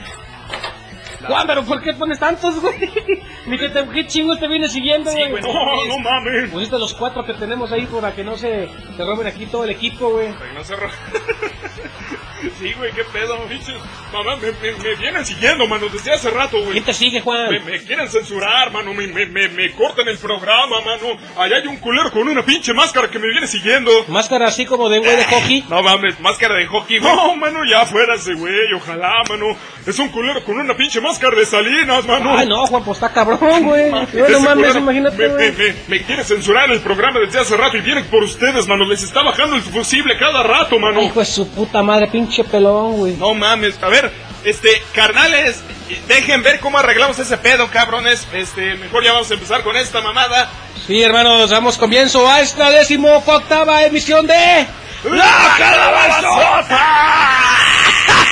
Juan, 1.27 1.47
pero 1.47 1.63
¿por 1.65 1.83
qué 1.83 1.93
pones 1.95 2.19
tantos, 2.19 2.61
güey? 2.61 2.75
Ni 3.47 3.59
que 3.59 3.69
te, 3.69 3.85
qué 3.89 4.07
chingo 4.07 4.37
te 4.37 4.49
viene 4.49 4.69
siguiendo, 4.69 5.11
Sí, 5.11 5.19
güey. 5.19 5.31
güey. 5.31 5.43
¡No, 5.43 5.85
no 5.87 5.99
mames! 5.99 6.51
Pusiste 6.51 6.79
los 6.79 6.95
cuatro 6.95 7.25
que 7.25 7.35
tenemos 7.35 7.71
ahí 7.73 7.87
para 7.87 8.13
que 8.15 8.25
no 8.25 8.37
se, 8.37 8.69
se 8.97 9.05
roben 9.05 9.27
aquí 9.27 9.47
todo 9.47 9.65
el 9.65 9.71
equipo, 9.71 10.11
güey. 10.11 10.33
Para 10.33 10.49
que 10.51 10.55
no 10.55 10.65
se 10.65 10.77
ro- 10.77 10.89
Sí, 12.59 12.73
güey, 12.73 12.93
qué 12.93 13.03
pedo, 13.13 13.37
pinches. 13.49 13.75
Mamá, 14.13 14.37
me, 14.37 14.53
me, 14.53 14.79
me 14.79 14.95
vienen 14.97 15.25
siguiendo, 15.27 15.67
mano, 15.67 15.87
desde 15.93 16.13
hace 16.13 16.31
rato, 16.31 16.59
güey. 16.59 16.73
¿Quién 16.73 16.85
te 16.85 16.95
sigue, 16.95 17.21
Juan? 17.21 17.51
Me, 17.51 17.61
me 17.61 17.83
quieren 17.83 18.09
censurar, 18.09 18.71
mano, 18.73 18.95
me, 18.95 19.07
me, 19.09 19.27
me, 19.27 19.49
me 19.49 19.73
cortan 19.73 20.07
el 20.09 20.19
programa, 20.19 20.81
mano. 20.81 21.19
Allá 21.37 21.57
hay 21.57 21.67
un 21.67 21.77
culero 21.79 22.11
con 22.11 22.27
una 22.29 22.45
pinche 22.45 22.73
máscara 22.73 23.11
que 23.11 23.19
me 23.19 23.29
viene 23.29 23.47
siguiendo. 23.47 23.91
Máscara 24.09 24.47
así 24.47 24.65
como 24.67 24.89
de 24.89 24.99
güey 25.01 25.17
de 25.17 25.25
hockey. 25.25 25.65
No 25.75 25.83
mames, 25.83 26.21
máscara 26.21 26.55
de 26.57 26.67
hockey, 26.67 26.99
güey. 26.99 27.15
No, 27.15 27.37
mano, 27.37 27.61
ya 27.69 27.85
fuera 27.87 28.15
ese 28.15 28.35
güey, 28.35 28.73
ojalá, 28.77 29.13
mano. 29.29 29.57
Es 29.87 29.99
un 29.99 30.09
culero 30.11 30.45
con 30.45 30.59
una 30.59 30.75
pinche 30.77 31.01
máscara 31.01 31.37
de 31.37 31.45
salinas, 31.45 32.07
mano. 32.07 32.37
Ay, 32.37 32.47
no, 32.47 32.65
Juan, 32.67 32.85
pues 32.85 32.99
está 32.99 33.13
cabrón, 33.13 33.65
güey. 33.65 33.91
No, 33.91 34.29
no 34.29 34.41
mames, 34.41 34.77
imagínate, 34.77 35.29
güey. 35.29 35.53
me, 35.53 35.75
me 35.89 36.03
quiere 36.05 36.23
censurar 36.25 36.71
el 36.71 36.81
programa 36.81 37.19
desde 37.21 37.41
hace 37.41 37.57
rato 37.57 37.77
y 37.77 37.81
vienen 37.81 38.05
por 38.07 38.23
ustedes, 38.23 38.67
mano. 38.69 38.85
Les 38.87 39.03
está 39.03 39.23
bajando 39.23 39.57
el 39.57 39.63
fusible 39.63 40.17
cada 40.19 40.43
rato, 40.43 40.79
mano. 40.79 41.03
Hijo 41.03 41.21
de 41.21 41.27
su 41.27 41.49
puta 41.49 41.83
madre, 41.83 42.09
pinche 42.35 42.45
pelón, 42.45 42.97
güey. 42.97 43.17
No 43.17 43.35
mames, 43.35 43.81
a 43.83 43.89
ver, 43.89 44.11
este, 44.45 44.83
carnales, 44.93 45.63
dejen 46.09 46.43
ver 46.43 46.59
cómo 46.61 46.79
arreglamos 46.79 47.19
ese 47.19 47.37
pedo, 47.39 47.69
cabrones. 47.71 48.27
Este, 48.33 48.75
mejor 48.75 49.05
ya 49.05 49.13
vamos 49.13 49.31
a 49.31 49.35
empezar 49.35 49.63
con 49.63 49.77
esta 49.77 50.01
mamada. 50.01 50.51
Sí, 50.87 51.03
hermanos, 51.03 51.51
damos 51.51 51.79
comienzo 51.79 52.29
a 52.29 52.41
esta 52.41 52.71
décimo 52.71 53.23
octava 53.25 53.85
emisión 53.85 54.27
de... 54.27 54.67
¡La 55.05 55.55
calabazota! 55.59 56.81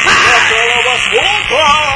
¡La 0.04 0.38
calabazota! 0.50 1.92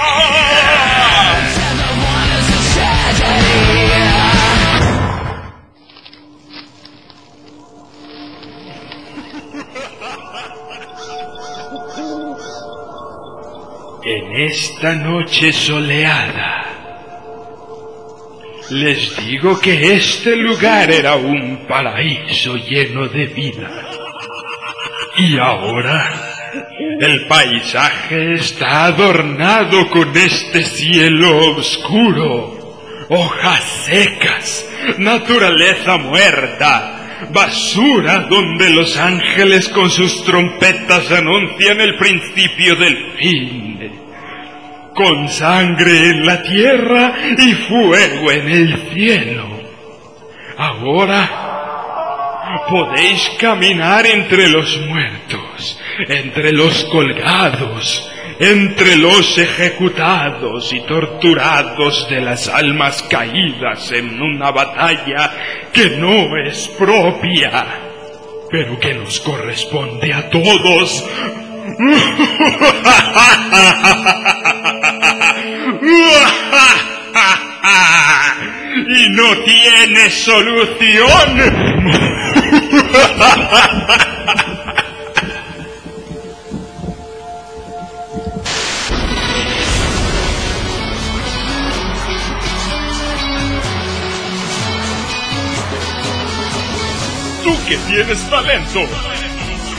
En 14.09 14.37
esta 14.37 14.95
noche 14.95 15.53
soleada, 15.53 16.65
les 18.71 19.17
digo 19.27 19.59
que 19.59 19.95
este 19.95 20.37
lugar 20.37 20.93
era 20.93 21.17
un 21.17 21.67
paraíso 21.67 22.55
lleno 22.55 23.09
de 23.09 23.27
vida. 23.27 23.69
Y 25.17 25.37
ahora, 25.39 26.09
el 27.01 27.27
paisaje 27.27 28.35
está 28.35 28.85
adornado 28.85 29.91
con 29.91 30.17
este 30.17 30.63
cielo 30.63 31.57
oscuro, 31.57 32.79
hojas 33.09 33.65
secas, 33.87 34.71
naturaleza 34.99 35.97
muerta, 35.97 36.96
basura 37.31 38.27
donde 38.29 38.71
los 38.71 38.97
ángeles 38.97 39.69
con 39.71 39.91
sus 39.91 40.25
trompetas 40.25 41.11
anuncian 41.11 41.81
el 41.81 41.97
principio 41.97 42.77
del 42.77 43.13
fin 43.19 43.77
con 44.97 45.29
sangre 45.29 46.09
en 46.09 46.27
la 46.27 46.43
tierra 46.43 47.15
y 47.37 47.53
fuego 47.53 48.33
en 48.33 48.49
el 48.49 48.91
cielo. 48.93 49.47
Ahora 50.57 51.47
podéis 52.69 53.31
caminar 53.39 54.07
entre 54.07 54.49
los 54.49 54.81
muertos, 54.81 55.79
entre 56.09 56.53
los 56.53 56.85
colgados, 56.87 58.11
entre 58.39 58.97
los 58.97 59.39
ejecutados 59.39 60.73
y 60.73 60.81
torturados 60.81 62.09
de 62.09 62.21
las 62.21 62.49
almas 62.49 63.03
caídas 63.03 63.93
en 63.93 64.21
una 64.21 64.51
batalla 64.51 65.33
que 65.73 65.91
no 65.91 66.37
es 66.37 66.69
propia, 66.79 67.67
pero 68.51 68.79
que 68.79 68.95
nos 68.95 69.21
corresponde 69.21 70.13
a 70.13 70.29
todos. 70.31 71.05
y 78.89 79.09
no 79.11 79.37
tiene 79.39 80.11
solución. 80.11 81.37
tienes 98.07 98.31
talento, 98.31 98.81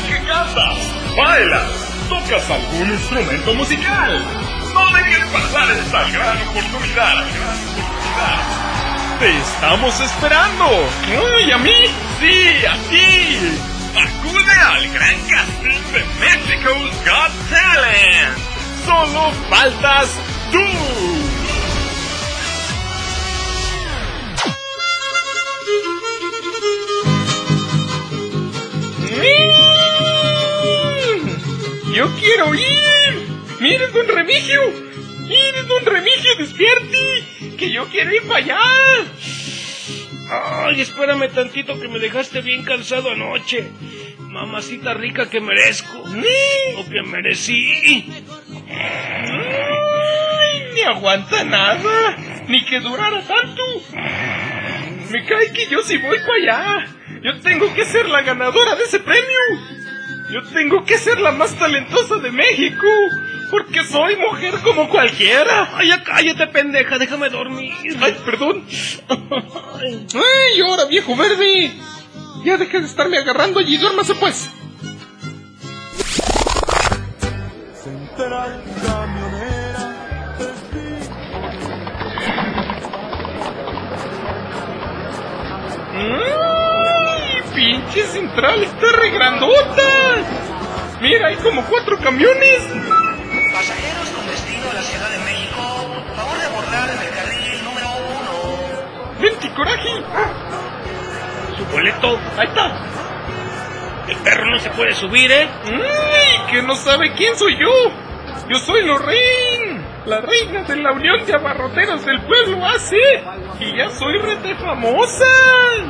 que 0.08 0.28
cantas, 0.28 0.78
bailas, 1.16 1.72
tocas 2.10 2.50
algún 2.50 2.92
instrumento 2.92 3.54
musical. 3.54 4.26
No 4.74 4.98
dejes 4.98 5.26
pasar 5.28 5.72
esta 5.72 6.10
gran 6.10 6.48
oportunidad. 6.50 7.14
gran 7.14 7.24
oportunidad. 7.24 9.20
Te 9.20 9.38
estamos 9.38 10.00
esperando. 10.02 10.90
¡Ay, 11.38 11.52
a 11.52 11.58
mí! 11.58 11.86
¡Sí, 12.20 12.66
a 12.66 12.76
ti! 12.90 13.60
Acude 13.96 14.52
al 14.52 14.90
gran 14.90 15.20
casting 15.30 15.94
de 15.94 16.04
Mexico's 16.20 16.92
Got 17.06 17.32
Talent. 17.50 18.38
Solo 18.86 19.32
faltas 19.50 20.10
tú. 20.52 21.17
Quiero 32.20 32.56
ir. 32.56 33.28
Mire, 33.60 33.88
don 33.88 34.08
Remigio. 34.08 34.62
Mire, 35.28 35.64
don 35.64 35.86
Remigio, 35.86 36.36
despierte. 36.38 37.58
Que 37.58 37.72
yo 37.72 37.88
quiero 37.90 38.14
ir 38.14 38.24
para 38.24 38.40
allá. 38.40 38.60
Ay, 40.30 40.82
espérame 40.82 41.30
tantito 41.30 41.80
que 41.80 41.88
me 41.88 42.00
dejaste 42.00 42.42
bien 42.42 42.64
cansado 42.64 43.12
anoche. 43.12 43.72
Mamacita 44.20 44.94
rica 44.94 45.30
que 45.30 45.40
merezco. 45.40 46.04
O 46.78 46.90
que 46.90 47.02
merecí. 47.04 48.06
Ay, 49.20 50.72
ni 50.74 50.82
aguanta 50.82 51.44
nada. 51.44 52.18
Ni 52.48 52.64
que 52.66 52.80
durara 52.80 53.22
tanto. 53.22 53.64
Me 55.10 55.26
cae 55.26 55.52
que 55.54 55.68
yo 55.68 55.82
sí 55.82 55.98
voy 55.98 56.20
para 56.20 56.34
allá. 56.36 56.88
Yo 57.24 57.40
tengo 57.42 57.74
que 57.74 57.86
ser 57.86 58.08
la 58.10 58.22
ganadora 58.22 58.76
de 58.76 58.84
ese 58.84 59.00
premio. 59.00 59.77
Yo 60.30 60.44
tengo 60.44 60.84
que 60.84 60.98
ser 60.98 61.20
la 61.20 61.32
más 61.32 61.54
talentosa 61.56 62.18
de 62.18 62.32
México. 62.32 62.88
Porque 63.50 63.84
soy 63.86 64.18
mujer 64.18 64.56
como 64.62 64.90
cualquiera. 64.90 65.70
Ay, 65.74 65.88
ya 65.88 66.04
cállate, 66.04 66.48
pendeja, 66.48 66.98
déjame 66.98 67.30
dormir. 67.30 67.72
Ay, 68.02 68.18
perdón. 68.26 68.66
Ay, 69.08 70.62
ahora, 70.62 70.86
viejo 70.86 71.16
verde. 71.16 71.72
Ya 72.44 72.58
deja 72.58 72.80
de 72.80 72.86
estarme 72.86 73.18
agarrando 73.18 73.60
allí, 73.60 73.78
duérmase 73.78 74.16
pues. 74.16 74.50
¡Ay! 78.18 78.87
¡Pinche 87.98 88.12
central 88.12 88.62
está 88.62 88.92
re 88.92 89.10
grandota! 89.10 90.18
Mira, 91.02 91.30
hay 91.30 91.36
como 91.38 91.64
cuatro 91.66 91.98
camiones. 91.98 92.60
Pasajeros 93.52 94.10
con 94.10 94.28
destino 94.28 94.70
a 94.70 94.74
la 94.76 94.82
Ciudad 94.84 95.10
de 95.10 95.18
México, 95.18 95.58
favor 96.16 96.38
de 96.38 96.46
abordar 96.46 96.90
en 96.92 97.00
el 97.02 97.10
carril 97.10 97.64
número 97.64 97.88
uno. 98.20 99.20
¡Vente, 99.20 99.52
coraje! 99.52 99.90
Su 101.58 101.66
boleto. 101.66 102.20
Ahí 102.38 102.48
está. 102.48 102.86
El 104.10 104.18
perro 104.18 104.52
no 104.52 104.60
se 104.60 104.70
puede 104.70 104.94
subir, 104.94 105.32
¿eh? 105.32 105.50
¡Ay! 105.66 106.52
Que 106.52 106.62
no 106.62 106.76
sabe 106.76 107.14
quién 107.14 107.36
soy 107.36 107.60
yo. 107.60 107.92
Yo 108.48 108.60
soy 108.60 108.86
Lorraine, 108.86 109.82
la 110.06 110.22
reina 110.22 110.62
de 110.62 110.76
la 110.76 110.92
Unión 110.92 111.26
de 111.26 111.34
Abarroteros 111.34 112.06
del 112.06 112.22
Pueblo 112.22 112.64
AC. 112.64 112.94
Y 113.60 113.76
ya 113.76 113.90
soy 113.90 114.20
rete 114.20 114.54
famosa. 114.54 115.26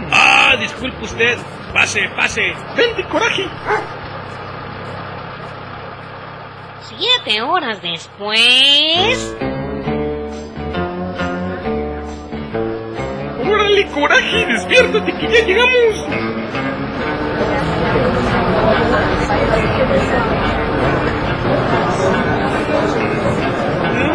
Ah, 0.10 0.56
disculpe 0.58 1.04
usted. 1.04 1.38
Pase, 1.78 2.10
pase. 2.16 2.42
¡Vente, 2.76 3.04
coraje! 3.04 3.46
Siete 6.82 7.42
horas 7.44 7.80
después. 7.84 9.36
¡Órale, 13.48 13.86
coraje! 13.92 14.46
¡Despiértate 14.48 15.14
que 15.20 15.28
ya 15.28 15.46
llegamos! 15.46 16.08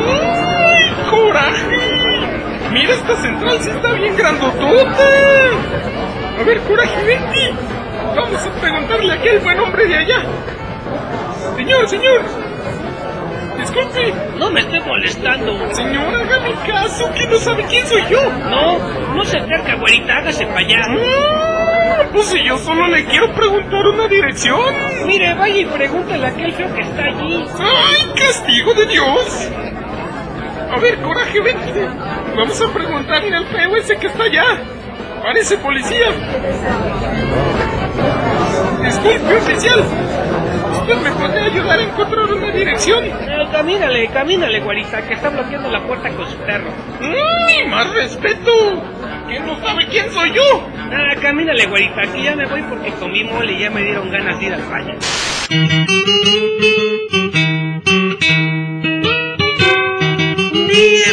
¡Ay, 0.08 0.84
coraje! 1.10 2.72
Mira, 2.72 2.94
esta 2.94 3.16
central 3.18 3.60
sí 3.60 3.70
está 3.70 3.92
bien 3.92 4.16
grandotota. 4.16 6.01
A 6.42 6.44
ver, 6.44 6.58
coraje, 6.62 7.04
vente. 7.04 7.54
Vamos 8.16 8.44
a 8.44 8.50
preguntarle 8.60 9.12
a 9.12 9.14
aquel 9.14 9.38
buen 9.38 9.60
hombre 9.60 9.86
de 9.86 9.96
allá. 9.96 10.24
Señor, 11.54 11.88
señor. 11.88 12.22
Disculpe. 13.60 14.12
No 14.40 14.50
me 14.50 14.58
esté 14.58 14.80
molestando. 14.80 15.72
Señor, 15.72 16.12
hágame 16.12 16.52
caso, 16.66 17.08
que 17.12 17.28
no 17.28 17.36
sabe 17.36 17.64
quién 17.66 17.86
soy 17.86 18.02
yo. 18.10 18.20
No, 18.50 18.76
no 19.14 19.24
se 19.24 19.38
acerca, 19.38 19.76
güerita, 19.76 20.16
hágase 20.16 20.44
para 20.46 20.58
allá. 20.58 20.80
Ah, 20.88 22.02
pues 22.12 22.26
si 22.26 22.42
yo 22.42 22.58
solo 22.58 22.88
le 22.88 23.04
quiero 23.04 23.32
preguntar 23.34 23.86
una 23.86 24.08
dirección. 24.08 24.74
Mire, 25.06 25.34
vaya 25.34 25.60
y 25.60 25.66
pregúntale 25.66 26.26
a 26.26 26.30
aquel 26.30 26.52
feo 26.54 26.74
que 26.74 26.80
está 26.80 27.04
allí. 27.04 27.46
¡Ay, 27.60 28.12
castigo 28.16 28.74
de 28.74 28.86
Dios! 28.86 29.48
A 30.72 30.80
ver, 30.80 31.00
coraje, 31.02 31.40
vente. 31.40 31.88
Vamos 32.36 32.60
a 32.60 32.72
preguntarle 32.72 33.36
al 33.36 33.46
feo 33.46 33.76
ese 33.76 33.96
que 33.96 34.08
está 34.08 34.24
allá. 34.24 34.58
Parece 35.22 35.56
policía. 35.58 36.06
Disculpe, 38.82 39.36
oficial. 39.36 39.84
¿Usted 40.72 40.96
me 40.96 41.12
puede 41.12 41.40
ayudar 41.40 41.78
a 41.78 41.82
encontrar 41.82 42.32
una 42.32 42.50
dirección? 42.50 43.04
Eh, 43.04 43.48
camínale, 43.52 44.08
camínale, 44.08 44.60
güerita, 44.60 45.00
que 45.02 45.14
está 45.14 45.28
bloqueando 45.28 45.70
la 45.70 45.80
puerta 45.86 46.10
con 46.10 46.28
su 46.28 46.36
perro. 46.38 46.70
¡Mmm! 47.00 47.70
¡Más 47.70 47.92
respeto! 47.92 48.50
¿Que 49.28 49.38
no 49.40 49.60
sabe 49.60 49.86
quién 49.88 50.10
soy 50.10 50.34
yo? 50.34 50.66
Ah, 50.90 51.14
camínale, 51.20 51.66
güerita, 51.66 52.02
que 52.12 52.22
ya 52.22 52.34
me 52.34 52.46
voy 52.46 52.62
porque 52.62 52.90
comí 52.92 53.22
mole 53.24 53.52
y 53.52 53.60
ya 53.60 53.70
me 53.70 53.82
dieron 53.82 54.10
ganas 54.10 54.38
de 54.40 54.46
ir 54.46 54.54
al 54.54 54.62
baño. 54.62 54.94
Día 60.68 61.12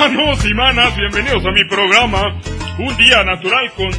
¿Qué 0.00 0.06
huele, 0.06 0.16
manos 0.16 0.44
y 0.46 0.54
manas? 0.54 0.96
Bienvenidos 0.96 1.44
a 1.44 1.50
mi 1.50 1.64
programa. 1.64 2.40
Un 2.78 2.96
día 2.96 3.22
natural 3.22 3.70
con. 3.72 3.90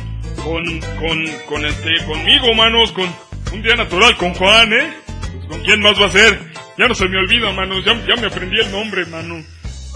con. 0.43 0.79
con. 0.99 1.27
con 1.47 1.65
este. 1.65 2.05
conmigo, 2.05 2.55
manos. 2.55 2.91
Con. 2.91 3.07
Un 3.53 3.61
día 3.61 3.75
natural 3.75 4.17
con 4.17 4.33
Juan, 4.33 4.73
¿eh? 4.73 4.93
Pues, 5.05 5.45
¿Con 5.47 5.61
quién 5.61 5.81
más 5.81 6.01
va 6.01 6.07
a 6.07 6.09
ser? 6.09 6.39
Ya 6.77 6.87
no 6.87 6.95
se 6.95 7.07
me 7.07 7.17
olvida, 7.17 7.51
manos. 7.51 7.85
Ya, 7.85 7.93
ya 8.07 8.15
me 8.15 8.27
aprendí 8.27 8.59
el 8.59 8.71
nombre, 8.71 9.05
mano. 9.05 9.35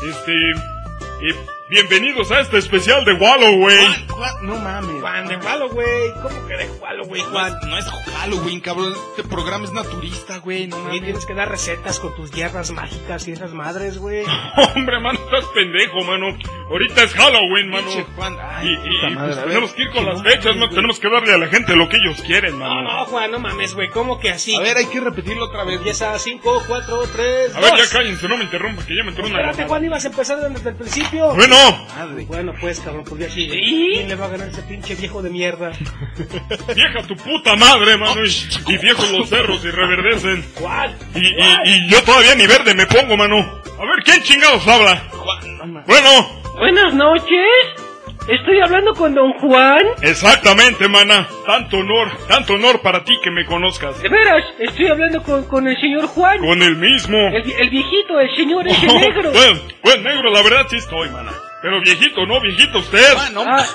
Este. 0.07 0.33
eh, 1.27 1.35
bienvenidos 1.79 2.31
a 2.31 2.39
este 2.39 2.57
especial 2.57 3.03
de 3.03 3.11
Walloway. 3.15 4.05
No 4.43 4.55
mames. 4.57 5.01
Juan 5.01 5.27
de 5.27 5.35
Halloween. 5.41 6.11
¿Cómo 6.23 6.47
que 6.47 6.55
de 6.55 6.69
Halloween, 6.81 7.23
Juan? 7.25 7.53
No 7.67 7.77
es 7.77 7.85
Halloween, 8.15 8.61
cabrón. 8.61 8.93
Este 9.17 9.27
programa 9.27 9.65
es 9.65 9.73
naturista, 9.73 10.37
güey. 10.37 10.67
No 10.67 10.77
Y 10.77 10.81
mames. 10.83 11.01
tienes 11.03 11.25
que 11.25 11.33
dar 11.33 11.49
recetas 11.49 11.99
con 11.99 12.15
tus 12.15 12.31
hierbas 12.31 12.71
mágicas 12.71 13.27
y 13.27 13.33
esas 13.33 13.51
madres, 13.51 13.97
güey. 13.97 14.23
Hombre, 14.75 15.01
mano, 15.01 15.19
estás 15.19 15.43
pendejo, 15.53 16.01
mano. 16.05 16.27
Ahorita 16.69 17.03
es 17.03 17.13
Halloween, 17.13 17.69
mano. 17.69 17.87
Pinche 17.87 18.05
Juan. 18.15 18.37
Ay, 18.41 18.67
Y, 18.69 18.71
y- 18.71 18.77
puta 18.77 19.07
y, 19.11 19.15
madre, 19.15 19.33
pues, 19.35 19.45
tenemos 19.45 19.73
que 19.73 19.81
ir 19.81 19.89
con 19.91 20.05
las 20.05 20.17
no 20.17 20.23
fechas, 20.23 20.45
mames, 20.55 20.59
¿no? 20.69 20.75
Tenemos 20.75 20.99
que 21.01 21.09
darle 21.09 21.33
a 21.33 21.37
la 21.37 21.47
gente 21.47 21.75
lo 21.75 21.89
que 21.89 21.97
ellos 21.97 22.21
quieren, 22.25 22.57
No, 22.57 22.65
mano. 22.69 22.83
no, 22.83 23.05
Juan, 23.05 23.31
no 23.31 23.39
mames, 23.39 23.73
güey. 23.73 23.89
¿Cómo 23.89 24.17
que 24.17 24.29
así? 24.31 24.55
A 24.55 24.61
ver, 24.61 24.77
hay 24.77 24.85
que 24.85 25.01
repetirlo 25.01 25.43
otra 25.47 25.65
vez. 25.65 25.75
Empieza 25.79 26.17
5, 26.17 26.63
4, 26.67 27.03
3, 27.13 27.53
A 27.55 27.59
ver, 27.59 27.71
ya 27.77 27.89
cállense, 27.91 28.29
no 28.29 28.37
me 28.37 28.45
interrumpa, 28.45 28.85
que 28.85 28.95
ya 28.95 29.03
me 29.03 29.09
entró 29.09 29.25
una 29.25 29.39
Espérate. 29.41 29.65
Juan, 29.65 29.83
ibas 29.83 30.05
a 30.05 30.07
empezar 30.07 30.39
desde 30.39 30.69
el 30.69 30.75
principio. 30.77 31.35
Bueno, 31.35 31.64
Madre. 31.95 32.25
Bueno, 32.25 32.53
pues, 32.59 32.79
cabrón, 32.79 33.03
pues 33.07 33.21
ya 33.21 33.29
sí. 33.29 33.47
¿Quién 33.49 34.07
le 34.09 34.15
va 34.15 34.25
a 34.25 34.29
ganar 34.29 34.47
ese 34.49 34.61
pinche 34.63 34.95
viejo 34.95 35.21
de 35.21 35.29
mierda? 35.29 35.71
vieja 36.75 37.01
tu 37.07 37.15
puta 37.15 37.55
madre, 37.55 37.97
mano. 37.97 38.21
Y, 38.23 38.73
y 38.73 38.77
viejos 38.77 39.11
los 39.11 39.29
cerros 39.29 39.63
y 39.63 39.69
reverdecen. 39.71 40.45
¿Cuál? 40.59 40.95
Y, 41.15 41.19
y, 41.19 41.57
y 41.65 41.89
yo 41.89 42.01
todavía 42.03 42.35
ni 42.35 42.47
verde 42.47 42.73
me 42.75 42.85
pongo, 42.85 43.17
mano. 43.17 43.37
A 43.37 43.81
ver, 43.85 44.03
¿quién 44.03 44.21
chingados 44.23 44.67
habla? 44.67 44.95
Juan. 45.11 45.83
Bueno, 45.87 46.43
Buenas 46.57 46.93
noches. 46.93 47.47
Estoy 48.27 48.59
hablando 48.59 48.93
con 48.93 49.13
don 49.13 49.33
Juan. 49.33 49.81
exactamente, 50.01 50.87
mana. 50.87 51.27
Tanto 51.45 51.77
honor, 51.77 52.09
tanto 52.27 52.53
honor 52.53 52.81
para 52.81 53.03
ti 53.03 53.19
que 53.23 53.29
me 53.29 53.45
conozcas. 53.45 54.01
De 54.01 54.09
veras, 54.09 54.43
estoy 54.57 54.87
hablando 54.87 55.21
con, 55.21 55.43
con 55.43 55.67
el 55.67 55.79
señor 55.79 56.07
Juan. 56.07 56.39
Con 56.39 56.63
el 56.63 56.75
mismo. 56.75 57.17
El, 57.31 57.43
vi- 57.43 57.53
el 57.53 57.69
viejito, 57.69 58.19
el 58.19 58.35
señor 58.35 58.67
ese 58.67 58.87
negro. 58.99 59.31
Pues, 59.31 59.61
pues 59.83 60.01
negro, 60.01 60.31
la 60.31 60.41
verdad 60.41 60.65
sí 60.69 60.77
estoy, 60.77 61.09
mana. 61.11 61.33
Pero 61.65 61.81
viejito, 61.81 62.27
no, 62.27 62.39
viejito 62.41 62.77
usted. 62.77 63.13
Juan, 63.15 63.33
no 63.33 63.41
Ah, 63.43 63.65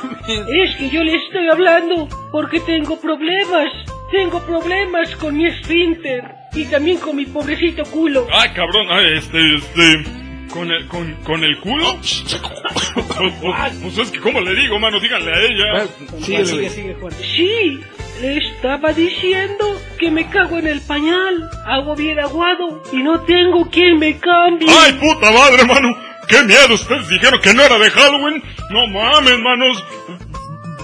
es 0.49 0.77
que 0.77 0.91
yo 0.91 1.03
le 1.03 1.17
estoy 1.17 1.49
hablando 1.49 2.09
porque 2.31 2.61
tengo 2.61 3.01
problemas. 3.01 3.67
Tengo 4.13 4.41
problemas 4.47 5.17
con 5.17 5.37
mi 5.37 5.47
esfínter 5.47 6.23
y 6.53 6.67
también 6.67 6.99
con 6.99 7.17
mi 7.17 7.27
pobrecito 7.27 7.83
culo. 7.87 8.29
Ay, 8.33 8.51
cabrón, 8.51 8.87
ay, 8.91 9.15
este, 9.19 9.57
este. 9.57 10.05
¿Con 10.53 10.71
el, 10.71 10.87
con, 10.87 11.15
con 11.25 11.43
el 11.43 11.59
culo? 11.59 11.97
pues, 12.01 13.33
pues- 13.41 13.77
pues 13.83 13.99
es 13.99 14.11
que, 14.13 14.21
¿cómo 14.21 14.41
le 14.41 14.55
digo, 14.55 14.79
mano? 14.79 15.01
Díganle 15.01 15.33
a 15.33 15.41
ella. 15.41 15.87
Síguele, 16.21 16.45
sigue, 16.47 16.59
güey. 16.61 16.71
sigue, 16.71 16.95
Juan. 16.95 17.13
Sí, 17.13 17.81
le 18.21 18.37
estaba 18.39 18.93
diciendo 18.93 19.81
que 19.99 20.13
me 20.13 20.29
cago 20.31 20.59
en 20.59 20.69
el 20.69 20.81
pañal, 20.81 21.51
hago 21.67 21.97
bien 21.97 22.21
aguado 22.21 22.83
y 22.93 22.99
no 22.99 23.21
tengo 23.23 23.69
quien 23.69 23.99
me 23.99 24.17
cambie. 24.19 24.69
¡Ay, 24.71 24.93
puta 24.93 25.33
madre, 25.33 25.65
mano! 25.65 26.10
¡Qué 26.31 26.45
miedo! 26.45 26.75
Ustedes 26.75 27.09
dijeron 27.09 27.41
que 27.41 27.53
no 27.53 27.63
era 27.63 27.77
de 27.79 27.91
Halloween. 27.91 28.43
No 28.71 28.87
mames, 28.87 29.39
manos. 29.41 29.85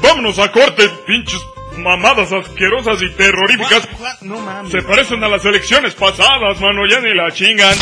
Vámonos 0.03 0.39
a 0.41 0.51
corte, 0.51 0.89
pinches 1.07 1.41
mamadas 1.79 2.33
asquerosas 2.33 3.01
y 3.03 3.11
terroríficas. 3.11 3.87
Juan, 3.87 3.97
Juan, 3.97 4.17
no 4.23 4.41
mames. 4.41 4.73
Se 4.73 4.83
parecen 4.83 5.23
a 5.23 5.29
las 5.29 5.45
elecciones 5.45 5.95
pasadas, 5.95 6.61
mano. 6.61 6.87
Ya 6.87 7.01
ni 7.01 7.15
la 7.15 7.31
chingan. 7.31 7.77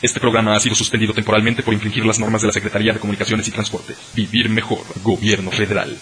Este 0.00 0.20
programa 0.20 0.54
ha 0.54 0.60
sido 0.60 0.74
suspendido 0.74 1.12
temporalmente 1.12 1.62
por 1.62 1.74
infringir 1.74 2.04
las 2.04 2.20
normas 2.20 2.42
de 2.42 2.48
la 2.48 2.52
Secretaría 2.52 2.92
de 2.92 3.00
Comunicaciones 3.00 3.48
y 3.48 3.50
Transporte. 3.50 3.94
Vivir 4.14 4.48
mejor, 4.48 4.80
Gobierno 5.02 5.50
Federal. 5.50 5.96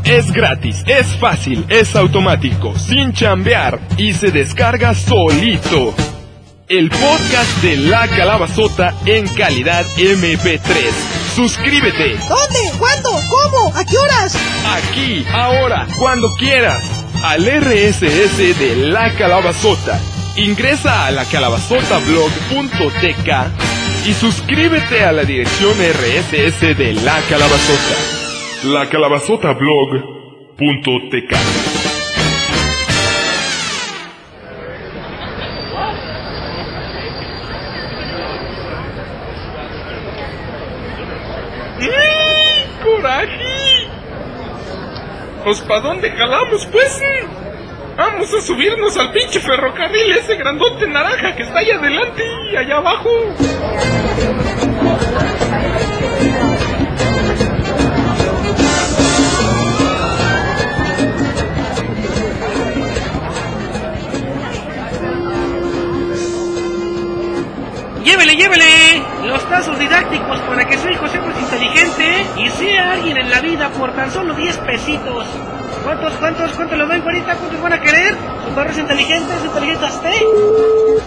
Es 0.04 0.32
gratis, 0.32 0.84
es 0.86 1.06
fácil, 1.18 1.66
es 1.68 1.94
automático, 1.94 2.74
sin 2.78 3.12
chambear 3.12 3.78
y 3.98 4.14
se 4.14 4.30
descarga 4.30 4.94
solito. 4.94 5.94
El 6.68 6.88
podcast 6.88 7.60
de 7.60 7.76
La 7.76 8.08
Calabazota 8.08 8.94
en 9.04 9.28
calidad 9.28 9.84
MP3. 9.98 11.16
Suscríbete 11.34 12.16
¿Dónde? 12.26 12.78
¿Cuándo? 12.78 13.10
¿Cómo? 13.10 13.76
¿A 13.76 13.84
qué 13.84 13.98
horas? 13.98 14.34
aquí, 14.66 15.26
ahora, 15.30 15.86
cuando 15.98 16.34
quieras, 16.36 16.95
al 17.22 17.46
RSS 17.46 18.58
de 18.58 18.76
La 18.76 19.14
Calabazota. 19.14 20.00
Ingresa 20.36 21.06
a 21.06 21.10
lacalabazotablog.tk 21.10 24.08
y 24.08 24.12
suscríbete 24.12 25.04
a 25.04 25.12
la 25.12 25.24
dirección 25.24 25.72
RSS 25.72 26.76
de 26.76 26.92
La 27.04 27.18
Calabazota. 27.28 27.94
La 28.64 28.88
Pues 45.46 45.60
¿pa' 45.60 45.78
dónde 45.78 46.10
jalamos, 46.10 46.66
pues? 46.72 47.00
Vamos 47.96 48.34
a 48.34 48.40
subirnos 48.40 48.96
al 48.96 49.12
pinche 49.12 49.38
ferrocarril 49.38 50.10
ese 50.10 50.34
grandote 50.34 50.88
naranja 50.88 51.36
que 51.36 51.44
está 51.44 51.60
ahí 51.60 51.70
adelante 51.70 52.24
y 52.52 52.56
allá 52.56 52.78
abajo. 52.78 53.08
Tazos 69.48 69.78
didácticos 69.78 70.38
para 70.40 70.64
que 70.66 70.78
su 70.78 70.88
hijo 70.88 71.06
sea 71.08 71.20
más 71.22 71.38
inteligente 71.40 72.26
y 72.36 72.48
sea 72.50 72.92
alguien 72.92 73.16
en 73.16 73.30
la 73.30 73.40
vida 73.40 73.68
por 73.70 73.92
tan 73.92 74.10
solo 74.10 74.34
10 74.34 74.58
pesitos. 74.58 75.26
¿Cuántos, 75.84 76.14
cuántos, 76.14 76.52
cuántos 76.52 76.78
le 76.78 76.86
doy, 76.86 77.00
güerita? 77.00 77.36
¿Cuántos 77.36 77.60
van 77.60 77.72
a 77.74 77.80
querer? 77.80 78.16
¿Sus 78.44 78.54
perros 78.54 78.78
inteligentes, 78.78 79.44
inteligentes 79.44 79.94
usted? 79.94 80.22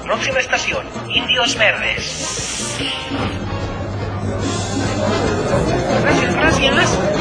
Próxima 0.03 0.39
estación, 0.39 0.85
Indios 1.09 1.57
Verdes. 1.57 2.77
Gracias, 6.03 6.35
gracias. 6.35 7.18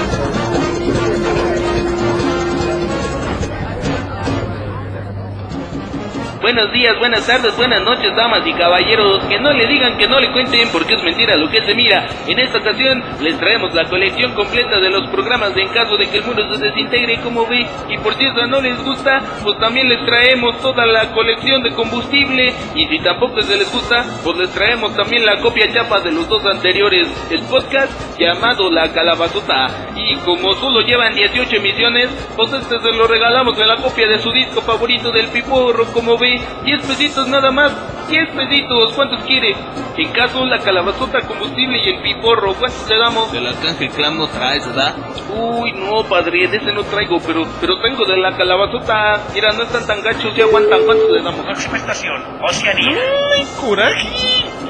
Buenos 6.48 6.72
días, 6.72 6.98
buenas 6.98 7.26
tardes, 7.26 7.54
buenas 7.58 7.82
noches, 7.82 8.16
damas 8.16 8.40
y 8.46 8.54
caballeros. 8.54 9.22
Que 9.24 9.38
no 9.38 9.52
le 9.52 9.66
digan, 9.66 9.98
que 9.98 10.08
no 10.08 10.18
le 10.18 10.32
cuenten, 10.32 10.66
porque 10.72 10.94
es 10.94 11.02
mentira 11.02 11.36
lo 11.36 11.50
que 11.50 11.60
se 11.60 11.74
mira. 11.74 12.06
En 12.26 12.38
esta 12.38 12.56
ocasión 12.56 13.04
les 13.20 13.38
traemos 13.38 13.74
la 13.74 13.84
colección 13.84 14.32
completa 14.32 14.80
de 14.80 14.88
los 14.88 15.10
programas 15.10 15.54
en 15.54 15.68
caso 15.74 15.98
de 15.98 16.08
que 16.08 16.16
el 16.16 16.24
mundo 16.24 16.48
se 16.48 16.64
desintegre, 16.64 17.20
como 17.20 17.46
ve. 17.46 17.66
Y 17.90 17.98
por 17.98 18.14
si 18.14 18.24
eso 18.24 18.46
no 18.46 18.62
les 18.62 18.82
gusta, 18.82 19.20
pues 19.42 19.58
también 19.58 19.90
les 19.90 20.02
traemos 20.06 20.58
toda 20.62 20.86
la 20.86 21.12
colección 21.12 21.62
de 21.62 21.74
combustible. 21.74 22.54
Y 22.74 22.86
si 22.86 22.98
tampoco 23.00 23.42
se 23.42 23.58
les 23.58 23.70
gusta, 23.70 24.06
pues 24.24 24.38
les 24.38 24.50
traemos 24.54 24.96
también 24.96 25.26
la 25.26 25.42
copia 25.42 25.70
chapa 25.70 26.00
de 26.00 26.12
los 26.12 26.26
dos 26.30 26.46
anteriores. 26.46 27.08
El 27.30 27.42
podcast 27.42 28.18
llamado 28.18 28.70
La 28.70 28.90
Calabazota. 28.90 29.66
Y 29.94 30.16
como 30.24 30.54
solo 30.54 30.80
llevan 30.80 31.14
18 31.14 31.56
emisiones, 31.56 32.08
pues 32.36 32.54
este 32.54 32.78
se 32.78 32.92
lo 32.96 33.06
regalamos 33.06 33.58
en 33.58 33.68
la 33.68 33.76
copia 33.76 34.08
de 34.08 34.18
su 34.18 34.32
disco 34.32 34.62
favorito 34.62 35.10
del 35.10 35.28
Piporro, 35.28 35.84
como 35.92 36.16
ve. 36.16 36.37
10 36.64 36.86
pesitos 36.86 37.28
nada 37.28 37.50
más. 37.50 37.72
10 38.08 38.30
pesitos, 38.30 38.92
¿cuántos 38.94 39.22
quiere? 39.24 39.54
En 39.96 40.12
caso, 40.12 40.44
la 40.46 40.58
calabazota, 40.60 41.20
combustible 41.26 41.78
y 41.84 41.90
el 41.90 42.02
piporro, 42.02 42.54
¿cuántos 42.54 42.88
le 42.88 42.98
damos? 42.98 43.32
El 43.34 43.46
arcángel 43.46 43.90
clam 43.90 44.16
no 44.16 44.28
traes, 44.28 44.66
¿verdad? 44.66 44.94
Uy, 45.36 45.72
no, 45.72 46.04
padre, 46.08 46.48
de 46.48 46.56
ese 46.56 46.72
no 46.72 46.84
traigo, 46.84 47.18
pero 47.26 47.46
pero 47.60 47.80
tengo 47.80 48.04
de 48.06 48.16
la 48.16 48.36
calabazota. 48.36 49.20
Mira, 49.34 49.52
no 49.52 49.64
están 49.64 49.86
tan 49.86 50.02
gachos, 50.02 50.34
ya 50.34 50.44
aguantan. 50.44 50.80
¿Cuántos 50.86 51.10
le 51.10 51.22
damos? 51.22 51.44
Próxima 51.44 51.76
estación, 51.76 52.22
Oceanía. 52.42 52.98
¡Ay, 53.34 53.46
coraje! 53.60 54.08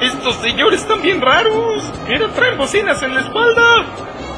Estos 0.00 0.37
señores 0.37 0.81
están 0.81 1.02
bien 1.02 1.20
raros. 1.20 1.92
Mira, 2.09 2.28
traen 2.28 2.59
bocinas 2.59 3.02
en 3.02 3.14
la 3.14 3.20
espalda. 3.20 3.85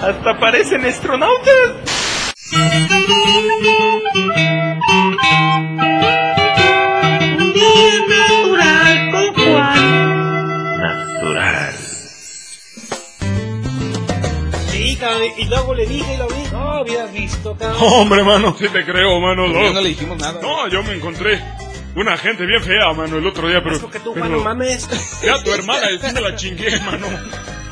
Hasta 0.02 0.38
parecen 0.38 0.84
astronautas. 0.84 2.00
Natural 7.74 9.11
con 9.12 9.35
Juan. 9.35 10.78
Natural. 10.78 11.74
Sí, 14.70 14.96
cabrón, 14.96 15.22
y 15.38 15.44
luego 15.46 15.74
le 15.74 15.87
dije 15.87 16.14
y 16.14 16.16
lo 16.16 16.26
vi. 16.28 16.42
No, 16.52 16.83
hubieras 16.83 17.12
visto, 17.12 17.56
cabrón. 17.56 17.78
Hombre, 17.80 18.22
mano, 18.24 18.56
sí 18.59 18.68
te 18.68 18.85
creo, 18.85 19.20
mano. 19.20 19.46
Ya 19.46 19.72
no 19.72 19.80
le 19.80 19.88
dijimos 19.90 20.18
nada. 20.18 20.40
No, 20.42 20.68
yo 20.68 20.83
me 20.83 20.94
encontré 20.94 21.42
una 21.94 22.16
gente 22.16 22.44
bien 22.46 22.62
fea, 22.62 22.92
mano, 22.92 23.18
el 23.18 23.26
otro 23.26 23.48
día, 23.48 23.62
pero... 23.62 23.76
Es 23.76 23.83
que 23.85 23.98
tú, 24.00 24.14
pero- 24.14 24.26
Juan, 24.26 24.33
no 24.33 24.40
mames. 24.40 24.88
Ya 25.22 25.42
tu 25.42 25.52
hermana, 25.52 25.87
sí 26.00 26.14
me 26.14 26.20
la 26.20 26.35
chingué, 26.37 26.78
mano. 26.80 27.06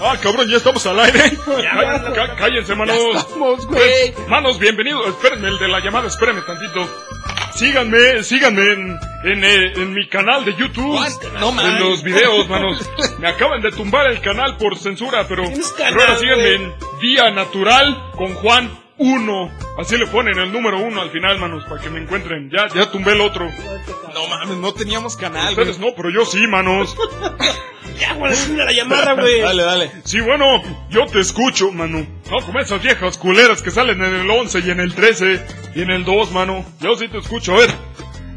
Ah, 0.01 0.17
cabrón, 0.23 0.49
ya 0.49 0.59
estamos 0.59 0.87
al 0.87 1.01
aire. 1.01 1.19
Cá- 1.45 2.13
cá- 2.15 2.37
cállense, 2.37 2.75
manos. 2.77 2.97
Ya 3.13 3.19
estamos, 3.19 3.67
güey. 3.67 4.15
Manos, 4.29 4.59
bienvenidos. 4.61 5.09
Espérenme, 5.09 5.49
el 5.49 5.59
de 5.59 5.67
la 5.69 5.81
llamada, 5.81 6.07
espérenme 6.07 6.43
tantito. 6.43 6.89
Síganme, 7.59 8.23
síganme 8.23 8.63
en, 8.73 8.99
en, 9.25 9.45
eh, 9.45 9.73
en 9.77 9.93
mi 9.93 10.07
canal 10.09 10.45
de 10.45 10.55
YouTube. 10.55 10.99
No 11.41 11.49
En 11.51 11.55
mames. 11.57 11.81
los 11.81 12.03
videos, 12.05 12.49
manos. 12.49 12.89
Me 13.19 13.27
acaban 13.29 13.61
de 13.63 13.73
tumbar 13.73 14.07
el 14.11 14.21
canal 14.21 14.57
por 14.57 14.77
censura, 14.79 15.27
pero, 15.29 15.43
Tienes 15.45 15.75
pero 15.77 15.91
canal, 15.91 16.01
ahora 16.09 16.19
síganme 16.21 16.55
en 16.55 16.73
Día 17.01 17.31
Natural 17.33 18.11
con 18.17 18.33
Juan 18.35 18.71
1. 18.99 19.51
Así 19.79 19.97
le 19.97 20.07
ponen 20.07 20.39
el 20.39 20.53
número 20.53 20.81
1 20.81 21.01
al 21.01 21.11
final, 21.11 21.39
manos, 21.39 21.65
para 21.69 21.81
que 21.81 21.91
me 21.91 22.01
encuentren. 22.01 22.51
Ya, 22.51 22.69
ya 22.69 22.91
tumbé 22.91 23.13
el 23.13 23.21
otro. 23.21 23.49
No 24.15 24.29
mames, 24.29 24.59
no 24.59 24.73
teníamos 24.75 25.17
canal, 25.17 25.55
güey. 25.55 25.69
Ustedes 25.69 25.79
no, 25.79 25.95
pero 25.97 26.11
yo 26.11 26.25
sí, 26.25 26.47
manos. 26.47 26.95
Ya, 27.99 28.15
güey, 28.15 28.33
la 28.55 28.71
llamada, 28.71 29.15
güey. 29.15 29.41
Dale, 29.41 29.63
dale. 29.63 29.91
Sí, 30.05 30.21
bueno, 30.21 30.63
yo 30.89 31.07
te 31.07 31.19
escucho, 31.19 31.73
mano. 31.73 32.07
No 32.31 32.41
como 32.47 32.61
esas 32.61 32.81
viejas 32.81 33.19
culeras 33.19 33.61
que 33.61 33.73
salen 33.73 34.01
en 34.03 34.15
el 34.15 34.31
11 34.31 34.61
y 34.61 34.71
en 34.71 34.79
el 34.79 34.95
13 34.95 35.45
y 35.75 35.83
en 35.83 35.91
el 35.91 36.05
2, 36.05 36.31
mano. 36.31 36.65
Yo 36.81 36.95
sí 36.97 37.09
te 37.09 37.19
escucho. 37.19 37.55
A 37.55 37.59
ver, 37.59 37.75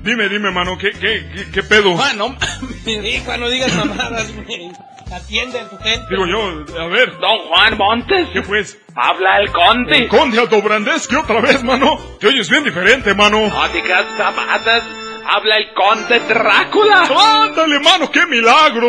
dime, 0.04 0.30
dime, 0.30 0.50
mano, 0.50 0.80
¿qué, 0.80 0.92
qué, 0.92 1.30
qué, 1.36 1.52
qué 1.52 1.64
pedo? 1.64 1.96
Juan, 1.96 2.18
no 2.18 2.30
mames. 2.30 2.88
Hijo, 2.88 3.38
no 3.38 3.50
digas 3.50 3.76
mamadas, 3.76 4.34
güey. 4.34 4.72
Atiende 5.12 5.60
a 5.60 5.70
tu 5.70 5.78
gente. 5.78 6.06
Digo 6.10 6.26
yo, 6.26 6.82
a 6.82 6.88
ver, 6.88 7.18
Don 7.20 7.40
Juan 7.40 7.78
Montes. 7.78 8.30
¿qué 8.32 8.42
pues? 8.42 8.80
Habla 8.96 9.40
el 9.40 9.52
conde. 9.52 10.08
Conde 10.08 10.40
Aldobrandeski 10.40 11.16
otra 11.16 11.42
vez, 11.42 11.64
mano. 11.64 11.98
Te 12.20 12.28
oyes 12.28 12.50
bien 12.50 12.64
diferente, 12.64 13.14
mano. 13.14 13.48
No 13.50 13.68
digas 13.70 14.06
zapatas. 14.16 14.84
Habla 15.28 15.58
el 15.58 15.74
conde 15.74 16.20
Drácula. 16.22 17.10
Ándale, 17.44 17.80
mano, 17.80 18.10
qué 18.10 18.26
milagro. 18.26 18.88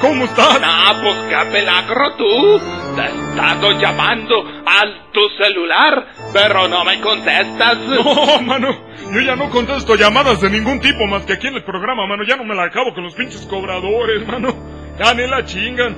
¿Cómo 0.00 0.24
estás? 0.24 0.60
No, 0.60 1.02
pues 1.02 1.16
qué 1.28 1.44
milagro 1.50 2.14
tú. 2.16 2.60
Te 2.94 3.02
he 3.02 3.30
estado 3.30 3.72
llamando 3.72 4.42
al 4.64 5.10
tu 5.12 5.20
celular, 5.36 6.06
pero 6.32 6.68
no 6.68 6.84
me 6.84 7.00
contestas. 7.00 7.76
No, 7.76 8.40
mano, 8.42 8.68
yo 9.12 9.20
ya 9.20 9.36
no 9.36 9.50
contesto 9.50 9.96
llamadas 9.96 10.40
de 10.40 10.48
ningún 10.48 10.80
tipo 10.80 11.06
más 11.06 11.24
que 11.24 11.34
aquí 11.34 11.48
en 11.48 11.56
el 11.56 11.64
programa, 11.64 12.06
mano. 12.06 12.22
Ya 12.24 12.36
no 12.36 12.44
me 12.44 12.54
la 12.54 12.64
acabo 12.64 12.94
con 12.94 13.04
los 13.04 13.14
pinches 13.14 13.46
cobradores, 13.46 14.26
mano. 14.26 14.79
Ya 15.00 15.14
ni 15.14 15.26
la 15.26 15.42
chingan. 15.46 15.96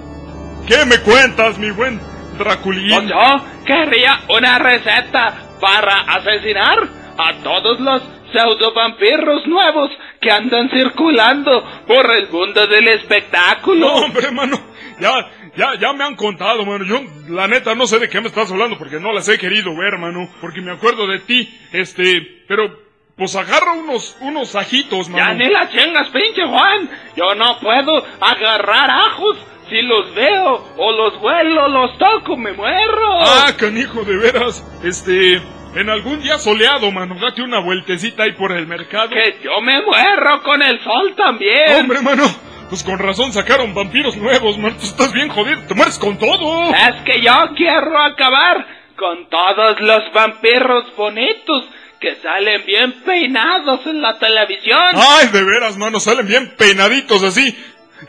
¿Qué 0.69 0.87
me 0.87 0.97
cuentas, 1.01 1.59
mi 1.59 1.73
buen 1.73 2.01
Draculín? 2.39 2.95
Pues 2.95 3.09
yo 3.09 3.45
quería 3.67 4.21
una 4.29 4.61
receta 4.61 5.57
para 5.61 6.03
asesinar 6.03 6.89
a 7.19 7.33
todos 7.43 7.81
los 7.81 8.01
pseudo 8.33 8.73
vampiros 8.73 9.45
nuevos 9.49 9.91
que 10.21 10.31
andan 10.31 10.71
circulando 10.71 11.65
por 11.89 12.15
el 12.15 12.29
mundo 12.29 12.65
del 12.69 12.87
espectáculo. 12.87 13.89
No, 13.89 13.95
hombre, 13.95 14.31
mano. 14.31 14.57
Ya, 15.01 15.29
ya, 15.57 15.75
ya 15.81 15.93
me 15.95 16.05
han 16.05 16.15
contado, 16.15 16.65
mano. 16.65 16.85
Yo, 16.85 17.01
la 17.29 17.49
neta, 17.49 17.75
no 17.75 17.89
sé 17.89 17.99
de 17.99 18.09
qué 18.09 18.21
me 18.21 18.29
estás 18.29 18.53
hablando 18.53 18.79
porque 18.79 19.01
no 19.01 19.13
las 19.13 19.29
he 19.29 19.37
querido 19.37 19.77
ver, 19.77 19.99
mano. 19.99 20.29
Porque 20.41 20.61
me 20.61 20.71
acuerdo 20.71 21.09
de 21.09 21.19
ti, 21.19 21.53
este, 21.73 22.45
pero, 22.47 22.71
pues 23.17 23.37
agarra 23.37 23.73
unos, 23.73 24.17
unos 24.21 24.55
ajitos, 24.57 25.09
Ya 25.09 25.13
mano. 25.17 25.35
ni 25.35 25.49
la 25.49 25.69
chingas, 25.69 26.09
pinche 26.09 26.45
Juan. 26.47 26.91
Yo 27.17 27.35
no 27.35 27.59
puedo 27.61 28.05
agarrar 28.21 28.91
ajos. 28.91 29.37
Si 29.69 29.81
los 29.83 30.15
veo 30.15 30.69
o 30.77 30.93
los 30.93 31.19
vuelo, 31.21 31.69
los 31.69 31.97
toco, 31.99 32.37
me 32.37 32.53
muero. 32.53 33.21
Ah, 33.23 33.53
canijo, 33.57 34.05
de 34.05 34.17
veras. 34.19 34.63
Este, 34.83 35.35
en 35.75 35.89
algún 35.89 36.21
día 36.21 36.39
soleado, 36.39 36.91
mano, 36.91 37.15
date 37.19 37.41
una 37.43 37.61
vueltecita 37.61 38.25
ahí 38.25 38.33
por 38.33 38.53
el 38.53 38.67
mercado. 38.67 39.09
Que 39.11 39.39
yo 39.43 39.61
me 39.63 39.81
muero 39.83 40.43
con 40.43 40.61
el 40.63 40.79
sol 40.83 41.15
también. 41.17 41.81
Hombre, 41.81 42.03
mano, 42.03 42.25
pues 42.69 42.83
con 42.83 42.99
razón 42.99 43.33
sacaron 43.33 43.73
vampiros 43.73 44.17
nuevos, 44.17 44.59
man. 44.59 44.77
Tú 44.77 44.85
estás 44.85 45.13
bien 45.13 45.29
jodido, 45.31 45.61
te 45.67 45.75
mueres 45.75 45.99
con 45.99 46.19
todo. 46.19 46.71
Es 46.75 47.03
que 47.07 47.23
yo 47.23 47.33
quiero 47.57 47.99
acabar 47.99 48.67
con 48.97 49.27
todos 49.31 49.81
los 49.81 50.13
vampiros 50.13 50.95
bonitos 50.97 51.65
que 52.03 52.17
salen 52.21 52.67
bien 52.67 52.93
peinados 53.05 53.87
en 53.87 54.03
la 54.03 54.19
televisión. 54.19 54.81
Ay, 54.95 55.29
de 55.29 55.45
veras, 55.45 55.79
mano, 55.79 56.01
salen 56.01 56.27
bien 56.27 56.53
peinaditos 56.59 57.23
así. 57.23 57.57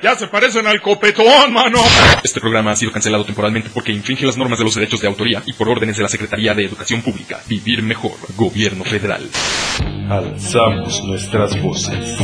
Ya 0.02 0.16
se 0.16 0.28
parecen 0.28 0.66
al 0.66 0.82
copetón, 0.82 1.54
mano. 1.54 1.80
Este 2.24 2.42
programa 2.42 2.72
ha 2.72 2.76
sido 2.76 2.92
cancelado 2.92 3.24
temporalmente 3.26 3.70
porque 3.72 3.92
infringe 3.92 4.26
las 4.26 4.38
normas 4.38 4.58
de 4.58 4.66
los 4.66 4.74
derechos 4.74 5.00
de 5.00 5.08
autoría 5.08 5.44
y 5.46 5.54
por 5.54 5.70
órdenes 5.70 5.98
de 5.98 6.04
la 6.04 6.10
Secretaría 6.10 6.56
de 6.56 6.66
Educación 6.66 7.04
Pública. 7.04 7.40
Vivir 7.48 7.84
mejor. 7.84 8.14
Gobierno 8.36 8.84
Federal. 8.84 9.30
Alzamos 10.10 11.04
nuestras 11.04 11.62
voces. 11.62 12.18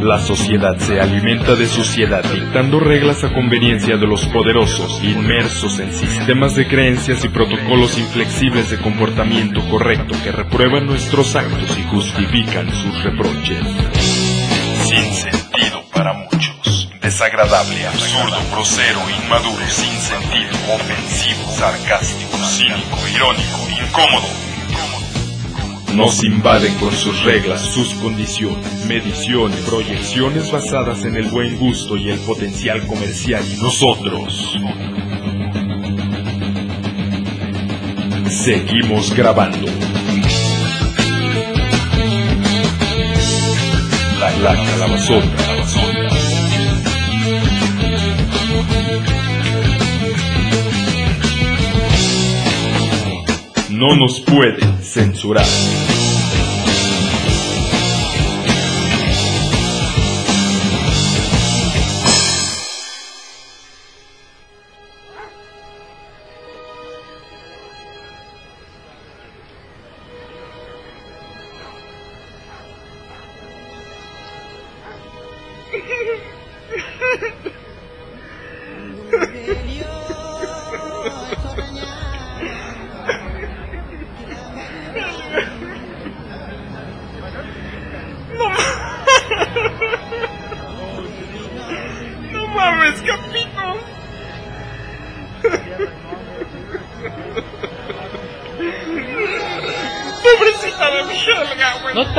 La 0.00 0.20
sociedad 0.20 0.78
se 0.78 1.00
alimenta 1.00 1.56
de 1.56 1.66
suciedad 1.66 2.22
dictando 2.32 2.78
reglas 2.78 3.24
a 3.24 3.32
conveniencia 3.32 3.96
de 3.96 4.06
los 4.06 4.26
poderosos, 4.26 5.02
inmersos 5.02 5.80
en 5.80 5.92
sistemas 5.92 6.54
de 6.54 6.68
creencias 6.68 7.24
y 7.24 7.28
protocolos 7.28 7.98
inflexibles 7.98 8.70
de 8.70 8.78
comportamiento 8.78 9.60
correcto 9.68 10.14
que 10.22 10.30
reprueban 10.30 10.86
nuestros 10.86 11.34
actos 11.34 11.76
y 11.76 11.82
justifican 11.82 12.70
sus 12.70 13.02
reproches. 13.02 13.58
Sin 14.84 15.12
sentido 15.12 15.82
para 15.92 16.12
muchos. 16.12 16.90
Desagradable, 17.02 17.84
absurdo, 17.88 18.38
grosero, 18.52 19.00
inmaduro, 19.24 19.66
sin 19.66 19.98
sentido, 19.98 20.74
ofensivo, 20.74 21.50
sarcástico, 21.50 22.36
cínico, 22.38 22.98
irónico, 23.12 23.58
incómodo. 23.84 24.28
Nos 25.94 26.22
invaden 26.22 26.74
con 26.74 26.92
sus 26.92 27.24
reglas, 27.24 27.60
sus 27.60 27.94
condiciones, 27.94 28.84
mediciones, 28.86 29.58
proyecciones 29.60 30.50
basadas 30.52 31.04
en 31.04 31.16
el 31.16 31.28
buen 31.28 31.56
gusto 31.58 31.96
y 31.96 32.10
el 32.10 32.18
potencial 32.20 32.86
comercial 32.86 33.44
y 33.50 33.60
nosotros. 33.60 34.58
Seguimos 38.30 39.14
grabando. 39.14 39.66
La, 44.20 44.30
la 44.38 44.54
calabazota. 44.54 45.57
No 53.78 53.94
nos 53.94 54.20
pueden 54.20 54.82
censurar. 54.82 55.46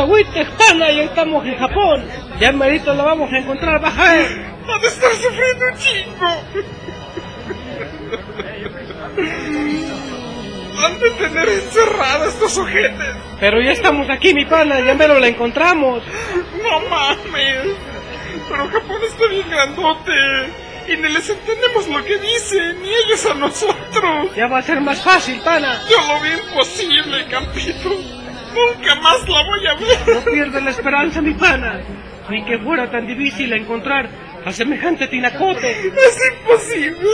Güey. 0.10 0.24
No 0.24 0.32
te 0.32 0.40
agüites, 0.40 0.48
pana, 0.58 0.92
ya 0.92 1.04
estamos 1.04 1.46
en 1.46 1.58
Japón. 1.58 2.04
Ya 2.40 2.52
merito 2.52 2.94
la 2.94 3.04
vamos 3.04 3.32
a 3.32 3.38
encontrar, 3.38 3.80
baja. 3.82 4.12
Ha 4.12 4.80
de 4.80 4.88
estar 4.88 5.12
sufriendo 5.14 5.66
un 5.72 5.78
chingo. 5.78 6.28
Han 10.82 11.00
de 11.00 11.10
tener 11.12 11.50
encerrada 11.50 12.28
estos 12.28 12.58
ojetes. 12.58 13.16
Pero 13.40 13.62
ya 13.62 13.72
estamos 13.72 14.10
aquí, 14.10 14.34
mi 14.34 14.46
pana, 14.46 14.80
ya 14.80 14.94
mero 14.94 15.20
la 15.20 15.28
encontramos. 15.28 16.04
No 16.64 16.80
mames. 16.90 17.76
Pero 18.50 18.68
Japón 18.70 19.02
está 19.08 19.28
bien 19.28 19.50
grandote. 19.50 20.14
Y 20.88 20.98
ni 20.98 21.10
les 21.10 21.30
entendemos 21.30 21.88
lo 21.88 22.04
que 22.04 22.18
dicen, 22.18 22.82
ni 22.82 22.90
ellos 22.90 23.26
a 23.28 23.34
nosotros. 23.36 24.36
Ya 24.36 24.48
va 24.48 24.60
a 24.60 24.62
ser 24.62 24.82
más 24.82 25.04
fácil, 25.04 25.40
pana. 25.42 25.82
Yo 25.90 25.98
lo 26.08 26.20
veo 26.22 26.38
imposible, 26.48 27.26
Campito. 27.30 28.19
Nunca 28.54 28.96
más 28.96 29.28
la 29.28 29.44
voy 29.44 29.68
a 29.68 29.76
ver. 29.76 30.16
No 30.16 30.32
pierdas 30.32 30.64
la 30.64 30.72
esperanza, 30.72 31.22
mi 31.22 31.34
pana. 31.34 31.82
Ni 32.30 32.46
que 32.46 32.60
fuera 32.60 32.90
tan 32.92 33.08
difícil 33.08 33.52
encontrar 33.54 34.10
a 34.46 34.52
semejante 34.52 35.08
tinacote. 35.08 35.72
Es 35.72 36.20
imposible. 36.32 37.10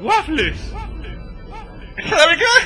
¡Waffles! 0.00 0.74
¿Helga? 1.96 2.61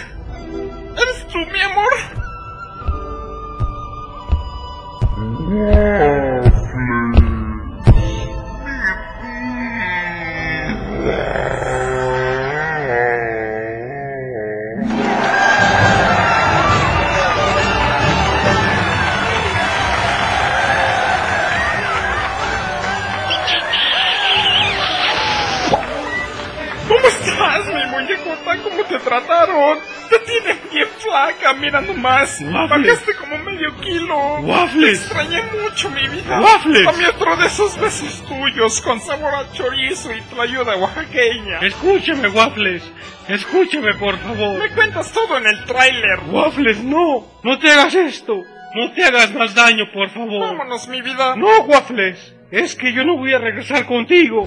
Nomás. 32.40 32.70
Waffles. 32.70 32.86
Bajaste 32.86 33.14
como 33.16 33.38
medio 33.38 33.76
kilo. 33.80 34.16
Waffles. 34.40 35.00
Extrañé 35.04 35.42
mucho, 35.62 35.90
mi 35.90 36.06
vida. 36.08 36.40
Waffles. 36.40 36.84
Dame 36.84 37.06
otro 37.08 37.36
de 37.36 37.46
esos 37.46 37.78
besos 37.80 38.24
tuyos 38.26 38.80
con 38.80 39.00
sabor 39.00 39.34
a 39.34 39.52
chorizo 39.52 40.12
y 40.14 40.20
tlayuda 40.22 40.76
oaxaqueña. 40.76 41.60
Escúchame, 41.60 42.28
Waffles. 42.28 42.82
Escúchame, 43.28 43.94
por 43.94 44.16
favor. 44.18 44.58
Me 44.58 44.70
cuentas 44.74 45.12
todo 45.12 45.38
en 45.38 45.46
el 45.46 45.64
tráiler. 45.64 46.20
Waffles, 46.30 46.82
no. 46.82 47.26
No 47.42 47.58
te 47.58 47.70
hagas 47.70 47.94
esto. 47.94 48.42
No 48.74 48.92
te 48.92 49.04
hagas 49.04 49.32
más 49.34 49.54
daño, 49.54 49.84
por 49.92 50.10
favor. 50.10 50.40
Vámonos, 50.40 50.86
mi 50.88 51.00
vida. 51.02 51.34
No, 51.36 51.60
Waffles. 51.66 52.34
Es 52.50 52.74
que 52.76 52.92
yo 52.92 53.04
no 53.04 53.16
voy 53.16 53.32
a 53.32 53.38
regresar 53.38 53.86
contigo. 53.86 54.44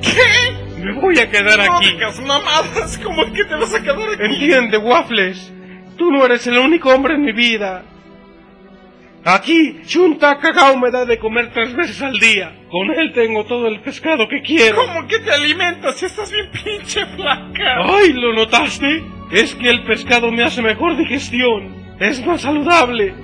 ¿Qué? 0.00 0.80
Me 0.82 0.92
voy 1.00 1.18
a 1.18 1.30
quedar 1.30 1.58
No 1.58 1.76
aquí. 1.76 1.90
digas 1.92 2.20
mamadas. 2.20 2.98
¿Cómo 3.02 3.24
que 3.32 3.44
te 3.44 3.54
vas 3.54 3.72
a 3.74 3.80
quedar 3.82 3.98
aquí? 4.14 4.22
Entiende, 4.22 4.76
Waffles. 4.78 5.52
Tú 5.96 6.10
no 6.10 6.24
eres 6.24 6.46
el 6.46 6.58
único 6.58 6.90
hombre 6.90 7.14
en 7.14 7.22
mi 7.22 7.32
vida. 7.32 7.84
Aquí, 9.24 9.82
Chunta 9.86 10.38
Cacao 10.38 10.76
me 10.76 10.90
da 10.90 11.04
de 11.04 11.18
comer 11.18 11.52
tres 11.52 11.74
veces 11.76 12.02
al 12.02 12.18
día. 12.18 12.52
Con 12.68 12.90
él 12.90 13.12
tengo 13.12 13.44
todo 13.44 13.68
el 13.68 13.80
pescado 13.80 14.26
que 14.28 14.42
quiero. 14.42 14.76
¿Cómo 14.84 15.06
que 15.06 15.20
te 15.20 15.30
alimentas 15.30 15.96
si 15.96 16.06
estás 16.06 16.32
bien 16.32 16.50
pinche 16.50 17.06
flaca? 17.06 17.84
¡Ay, 17.84 18.12
lo 18.14 18.32
notaste! 18.32 19.04
Es 19.30 19.54
que 19.54 19.70
el 19.70 19.84
pescado 19.84 20.32
me 20.32 20.42
hace 20.42 20.60
mejor 20.60 20.96
digestión. 20.96 21.72
Es 22.00 22.24
más 22.26 22.40
saludable. 22.42 23.14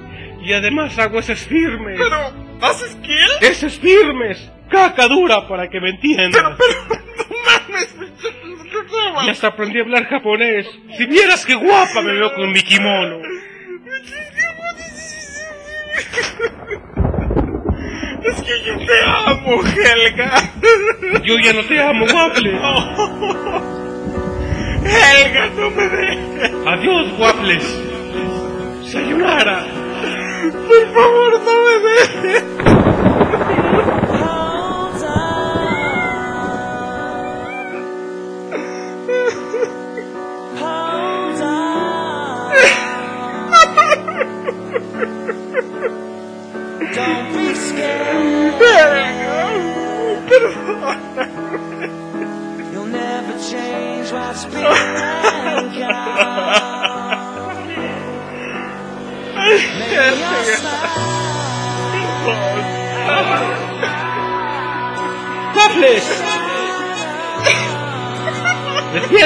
Y 0.45 0.53
además 0.53 0.97
hago 0.99 1.19
heces 1.19 1.47
firmes. 1.47 1.99
Pero, 1.99 2.33
¿haces 2.63 2.97
qué? 3.03 3.47
Heces 3.47 3.79
firmes. 3.81 4.53
Caca 4.71 5.09
dura 5.09 5.49
para 5.49 5.69
que 5.69 5.81
me 5.81 5.91
entiendas. 5.91 6.31
Pero, 6.33 6.57
pero, 6.57 7.05
no 7.17 7.25
mames. 7.45 7.97
Y 9.25 9.31
hasta 9.31 9.49
aprendí 9.49 9.79
a 9.79 9.83
hablar 9.83 10.07
japonés. 10.07 10.67
Si 10.97 11.07
vieras 11.07 11.45
qué 11.45 11.55
guapa 11.55 12.03
me 12.03 12.13
veo 12.13 12.33
con 12.35 12.53
mi 12.53 12.63
kimono. 12.63 13.21
Es 18.25 18.43
que 18.43 18.65
yo 18.65 18.77
te 18.79 19.05
amo, 19.05 19.61
Helga. 19.63 20.53
Yo 21.25 21.39
ya 21.39 21.53
no 21.53 21.63
te 21.65 21.81
amo, 21.81 22.05
Waffles. 22.07 22.61
Helga, 24.85 25.47
no 25.57 25.71
me 25.71 25.89
dejes. 25.89 26.53
Adiós, 26.67 27.07
Waffles. 27.19 27.65
Sayonara. 28.87 29.67
Por 30.67 30.95
favor, 30.95 31.41
no 31.45 31.55
me 31.65 31.79
dejes. 31.91 32.45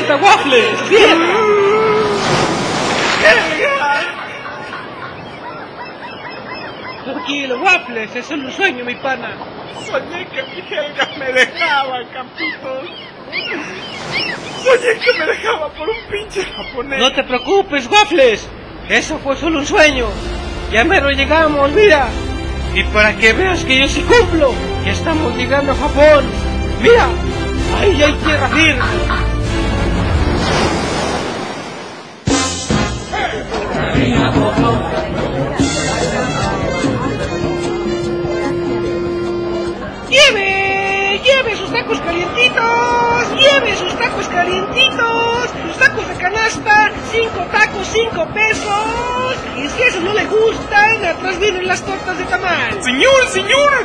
¡Despierta, 0.03 0.25
Waffles! 0.25 0.65
¡Despierta! 0.81 1.43
Tranquilo, 7.05 7.61
Waffles, 7.61 8.17
es 8.17 8.27
solo 8.27 8.47
un 8.47 8.53
sueño, 8.53 8.85
mi 8.85 8.97
pana. 8.97 9.37
Soñé 9.87 10.27
que 10.27 10.43
mi 10.43 10.77
Helga 10.77 11.09
me 11.19 11.33
dejaba, 11.33 12.01
Campitos. 12.13 12.91
Soñé 14.65 14.99
que 14.99 15.13
me 15.19 15.27
dejaba 15.27 15.69
por 15.73 15.89
un 15.89 15.97
pinche 16.11 16.45
japonés. 16.45 16.99
No 16.99 17.13
te 17.13 17.23
preocupes, 17.23 17.87
Waffles. 17.87 18.49
Eso 18.89 19.19
fue 19.19 19.37
solo 19.37 19.61
un 19.61 19.67
sueño. 19.67 20.07
Ya 20.73 20.83
mero 20.83 21.11
llegamos, 21.11 21.71
mira. 21.71 22.09
Y 22.75 22.83
para 22.85 23.15
que 23.17 23.33
veas 23.35 23.65
que 23.65 23.79
yo 23.79 23.87
sí 23.87 24.03
cumplo, 24.03 24.53
ya 24.85 24.91
estamos 24.93 25.37
llegando 25.37 25.71
a 25.73 25.77
Japón. 25.77 26.25
Mira, 26.81 27.07
ahí 27.79 28.03
hay 28.03 28.13
tierra 28.15 28.49
firme. 28.49 29.22
¡Lleve! 40.11 41.21
¡Lleve 41.25 41.57
sus 41.57 41.73
tacos 41.73 42.01
calientitos! 42.01 43.29
¡Lleve 43.39 43.77
sus 43.77 43.99
tacos 43.99 44.29
calientitos! 44.29 45.51
¡Sus 45.67 45.79
tacos 45.79 46.09
de 46.09 46.15
canasta! 46.17 46.93
¡Cinco 47.11 47.47
tacos, 47.51 47.87
cinco 47.93 48.27
pesos! 48.35 49.37
Y 49.57 49.69
si 49.69 49.83
eso 49.83 50.01
no 50.01 50.13
le 50.13 50.27
gustan, 50.27 51.05
atrás 51.05 51.39
vienen 51.39 51.67
las 51.67 51.83
tortas 51.83 52.19
de 52.19 52.25
tamal. 52.25 52.83
Señor, 52.83 53.27
señor, 53.29 53.85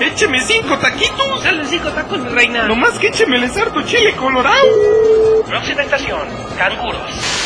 Écheme 0.00 0.40
cinco 0.40 0.78
taquitos. 0.78 1.42
Salen 1.42 1.66
cinco 1.66 1.90
tacos, 1.90 2.18
mi 2.18 2.28
reina. 2.30 2.66
Nomás 2.66 2.98
que 2.98 3.08
échemeles 3.08 3.56
harto 3.56 3.82
chile 3.82 4.12
colorado. 4.16 4.66
Próxima 5.46 5.82
estación, 5.82 6.26
canguros. 6.58 7.41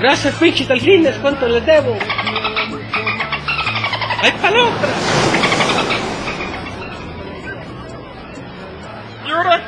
Gracias, 0.00 0.34
pinche 0.34 0.66
delfines, 0.66 1.16
¿cuánto 1.18 1.48
les 1.48 1.64
debo? 1.64 1.96
¡Hay 4.22 4.32
palabras! 4.32 4.90
¿Y 9.24 9.30
ahora? 9.30 9.60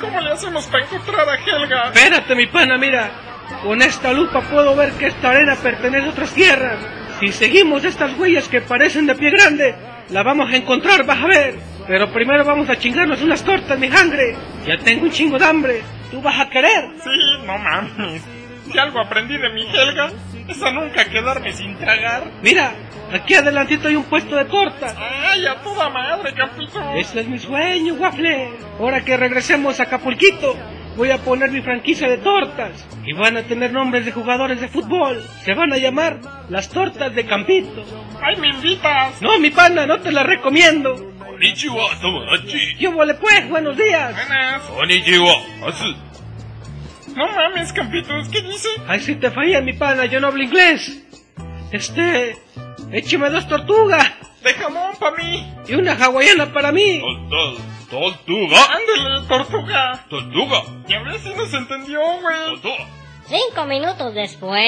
¿Cómo 0.00 0.20
le 0.20 0.30
hacemos 0.30 0.66
para 0.66 0.84
encontrar 0.84 1.28
a 1.28 1.34
Helga? 1.34 1.90
Espérate, 1.92 2.34
mi 2.36 2.46
pana, 2.46 2.78
mira. 2.78 3.10
Con 3.62 3.82
esta 3.82 4.12
lupa 4.12 4.40
puedo 4.42 4.76
ver 4.76 4.92
que 4.92 5.06
esta 5.06 5.30
arena 5.30 5.56
pertenece 5.56 6.06
a 6.06 6.10
otras 6.10 6.32
tierras. 6.32 6.78
Si 7.18 7.32
seguimos 7.32 7.84
estas 7.84 8.16
huellas 8.16 8.48
que 8.48 8.60
parecen 8.60 9.06
de 9.06 9.14
pie 9.16 9.30
grande, 9.30 9.74
la 10.10 10.22
vamos 10.22 10.52
a 10.52 10.56
encontrar, 10.56 11.04
vas 11.04 11.22
a 11.22 11.26
ver. 11.26 11.58
Pero 11.86 12.12
primero 12.12 12.44
vamos 12.44 12.68
a 12.68 12.76
chingarnos 12.76 13.22
unas 13.22 13.42
tortas, 13.42 13.78
mi 13.78 13.88
sangre. 13.88 14.36
Ya 14.66 14.78
tengo 14.78 15.04
un 15.04 15.10
chingo 15.10 15.38
de 15.38 15.44
hambre. 15.44 15.82
¿Tú 16.10 16.20
vas 16.22 16.38
a 16.38 16.48
querer? 16.48 16.90
Sí, 17.02 17.44
no 17.44 17.58
mames. 17.58 18.35
Si 18.70 18.78
algo 18.78 19.00
aprendí 19.00 19.36
de 19.38 19.48
mi 19.50 19.62
Helga, 19.62 20.10
es 20.48 20.62
a 20.62 20.70
nunca 20.72 21.04
quedarme 21.04 21.52
sin 21.52 21.76
tragar. 21.78 22.24
Mira, 22.42 22.72
aquí 23.12 23.34
adelantito 23.34 23.88
hay 23.88 23.96
un 23.96 24.04
puesto 24.04 24.36
de 24.36 24.44
tortas. 24.46 24.94
¡Ay, 24.98 25.46
a 25.46 25.56
toda 25.62 25.88
madre, 25.88 26.32
capito! 26.34 26.80
Ese 26.94 27.20
es 27.20 27.28
mi 27.28 27.38
sueño, 27.38 27.94
Waffle. 27.94 28.50
Ahora 28.78 29.04
que 29.04 29.16
regresemos 29.16 29.78
a 29.78 29.84
Acapulquito, 29.84 30.56
voy 30.96 31.10
a 31.10 31.18
poner 31.18 31.50
mi 31.50 31.62
franquicia 31.62 32.08
de 32.08 32.18
tortas. 32.18 32.86
Y 33.04 33.12
van 33.12 33.36
a 33.36 33.42
tener 33.42 33.72
nombres 33.72 34.04
de 34.04 34.12
jugadores 34.12 34.60
de 34.60 34.68
fútbol. 34.68 35.22
Se 35.44 35.54
van 35.54 35.72
a 35.72 35.78
llamar 35.78 36.18
las 36.48 36.68
tortas 36.68 37.14
de 37.14 37.24
Campito. 37.24 37.84
¡Ay, 38.20 38.36
me 38.36 38.48
invitas! 38.48 39.22
No, 39.22 39.38
mi 39.38 39.50
pana, 39.50 39.86
no 39.86 40.00
te 40.00 40.10
las 40.10 40.26
recomiendo. 40.26 40.94
Konnichiwa, 41.18 41.84
Tomodachi. 42.00 42.76
Yo 42.78 42.92
vole 42.92 43.14
pues, 43.14 43.48
buenos 43.48 43.76
días. 43.76 44.12
Buenas. 44.14 44.62
Konnichiwa, 44.62 45.34
Asu. 45.68 46.05
No 47.16 47.26
mames, 47.28 47.72
Campitos, 47.72 48.28
¿qué 48.28 48.42
dice? 48.42 48.68
Ay, 48.86 49.00
si 49.00 49.14
te 49.14 49.30
falla, 49.30 49.62
mi 49.62 49.72
pana, 49.72 50.04
yo 50.04 50.20
no 50.20 50.26
hablo 50.26 50.42
inglés. 50.42 51.02
Este, 51.72 52.36
écheme 52.92 53.30
dos 53.30 53.48
tortugas. 53.48 54.06
De 54.42 54.52
jamón 54.52 54.92
para 55.00 55.16
mí. 55.16 55.50
Y 55.66 55.74
una 55.76 55.94
hawaiana 55.94 56.52
para 56.52 56.72
mí. 56.72 57.02
Tortuga. 57.88 58.58
Ándale, 58.70 59.26
tortuga. 59.26 60.06
Tortuga. 60.10 60.62
Y 60.86 60.92
a 60.92 61.02
ver 61.04 61.18
si 61.18 61.30
nos 61.34 61.52
entendió, 61.54 62.00
güey. 62.20 62.60
Tortuga. 62.60 62.86
Cinco 63.28 63.64
minutos 63.64 64.14
después. 64.14 64.60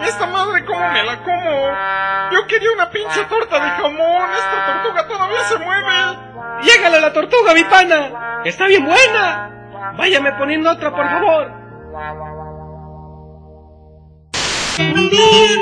Esta 0.00 0.26
madre, 0.26 0.64
¿cómo 0.64 0.80
me 0.90 1.04
la 1.04 1.22
como? 1.22 2.32
Yo 2.32 2.46
quería 2.46 2.72
una 2.72 2.90
pinche 2.90 3.24
torta 3.24 3.56
de 3.62 3.70
jamón. 3.70 4.30
Esta 4.32 4.66
tortuga 4.82 5.06
todavía 5.08 5.44
se 5.44 5.58
mueve. 5.58 6.18
Llégale 6.62 7.00
la 7.00 7.12
tortuga, 7.12 7.54
mi 7.54 7.64
pana. 7.64 8.42
Está 8.44 8.66
bien 8.66 8.84
buena. 8.84 9.50
Váyame 9.96 10.32
poniendo 10.32 10.70
otra, 10.70 10.90
por 10.90 11.06
favor. 11.06 11.52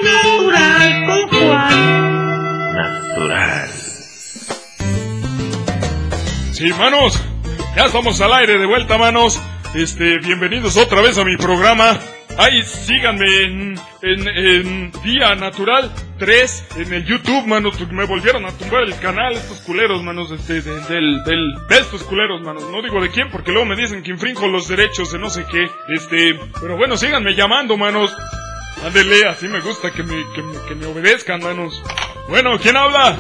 Natural 0.03 1.07
con 1.07 1.28
Juan. 1.28 2.74
Natural. 2.74 3.68
Sí, 6.53 6.72
manos. 6.72 7.22
Ya 7.76 7.85
estamos 7.87 8.20
al 8.20 8.33
aire 8.35 8.59
de 8.59 8.66
vuelta, 8.66 8.97
manos. 8.99 9.41
Este, 9.74 10.18
bienvenidos 10.18 10.76
otra 10.76 11.01
vez 11.03 11.18
a 11.18 11.24
mi 11.24 11.37
programa. 11.37 11.99
Ahí 12.39 12.62
síganme 12.62 13.26
en, 13.45 13.78
en, 14.03 14.28
en 14.28 14.93
Día 15.05 15.35
Natural 15.35 15.93
3 16.18 16.66
en 16.78 16.93
el 16.95 17.05
YouTube, 17.05 17.47
manos, 17.47 17.78
me 17.91 18.05
volvieron 18.05 18.47
a 18.47 18.51
tumbar 18.53 18.85
el 18.85 18.99
canal 18.99 19.35
estos 19.35 19.59
culeros, 19.61 20.03
manos, 20.03 20.30
este, 20.30 20.62
de, 20.62 20.80
del, 20.83 21.22
del, 21.24 21.55
de 21.68 21.78
estos 21.78 22.03
culeros, 22.05 22.41
manos. 22.43 22.64
No 22.70 22.80
digo 22.83 23.01
de 23.01 23.11
quién, 23.11 23.30
porque 23.30 23.53
luego 23.53 23.66
me 23.66 23.76
dicen 23.76 24.03
que 24.03 24.11
infringo 24.12 24.49
los 24.49 24.66
derechos 24.66 25.12
de 25.12 25.18
no 25.18 25.28
sé 25.28 25.45
qué. 25.51 25.70
Este, 25.89 26.39
pero 26.61 26.76
bueno, 26.76 26.97
síganme 26.97 27.35
llamando, 27.35 27.76
manos. 27.76 28.16
Ándele, 28.85 29.26
así 29.28 29.47
me 29.47 29.61
gusta 29.61 29.91
que 29.91 30.03
me, 30.03 30.22
que 30.35 30.43
me, 30.43 30.55
que 30.66 30.74
me 30.74 30.87
obedezcan, 30.87 31.41
manos. 31.41 31.83
Bueno, 32.28 32.59
¿quién 32.59 32.76
habla? 32.76 33.16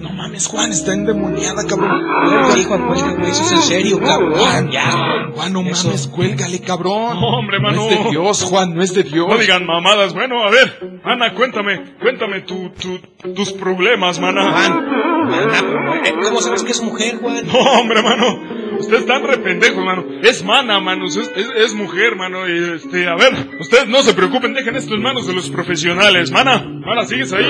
No 0.00 0.10
mames, 0.10 0.46
Juan, 0.48 0.70
está 0.70 0.92
endemoniada, 0.92 1.66
cabrón. 1.66 1.90
Cuelga, 2.26 2.58
hijo, 2.58 2.86
cuelga, 2.86 3.12
güey, 3.14 3.30
eso 3.30 3.42
es 3.42 3.52
en 3.52 3.62
serio, 3.62 3.98
cabrón. 4.00 4.34
Juan, 4.34 4.70
ya. 4.70 5.30
Juan, 5.34 5.52
no 5.52 5.60
Eso. 5.62 5.86
mames, 5.88 6.06
cuélgale, 6.08 6.60
cabrón. 6.60 7.20
No, 7.20 7.28
hombre, 7.38 7.60
mano. 7.60 7.76
No 7.76 7.90
es 7.90 8.04
de 8.04 8.10
Dios, 8.10 8.44
Juan, 8.44 8.74
no 8.74 8.82
es 8.82 8.94
de 8.94 9.02
Dios. 9.04 9.28
No 9.28 9.38
digan 9.38 9.66
mamadas. 9.66 10.12
Bueno, 10.14 10.42
a 10.42 10.50
ver, 10.50 11.00
Ana, 11.04 11.34
cuéntame, 11.34 11.94
cuéntame 12.00 12.42
tu, 12.42 12.70
tu, 12.70 12.98
tus 13.34 13.52
problemas, 13.52 14.20
mana. 14.20 14.52
Juan, 14.52 15.30
mana, 15.30 16.02
eh, 16.04 16.14
¿cómo 16.22 16.40
sabes 16.40 16.62
que 16.62 16.72
es 16.72 16.82
mujer, 16.82 17.18
Juan? 17.20 17.46
No, 17.46 17.58
hombre, 17.58 18.02
mano. 18.02 18.59
Usted 18.80 18.96
es 18.96 19.06
tan 19.06 19.22
rependejo, 19.24 19.80
mano. 19.84 20.04
Es 20.22 20.42
mana, 20.44 20.80
mano. 20.80 21.06
Es, 21.06 21.16
es, 21.56 21.74
mujer, 21.74 22.16
mano. 22.16 22.48
Y 22.48 22.74
este, 22.76 23.06
a 23.08 23.14
ver, 23.14 23.32
ustedes 23.60 23.86
no 23.88 24.02
se 24.02 24.14
preocupen, 24.14 24.54
dejen 24.54 24.76
esto 24.76 24.94
en 24.94 25.02
manos 25.02 25.26
de 25.26 25.34
los 25.34 25.48
profesionales. 25.50 26.30
Mana, 26.30 26.64
mana, 26.84 27.04
¿sigues 27.04 27.32
ahí? 27.32 27.44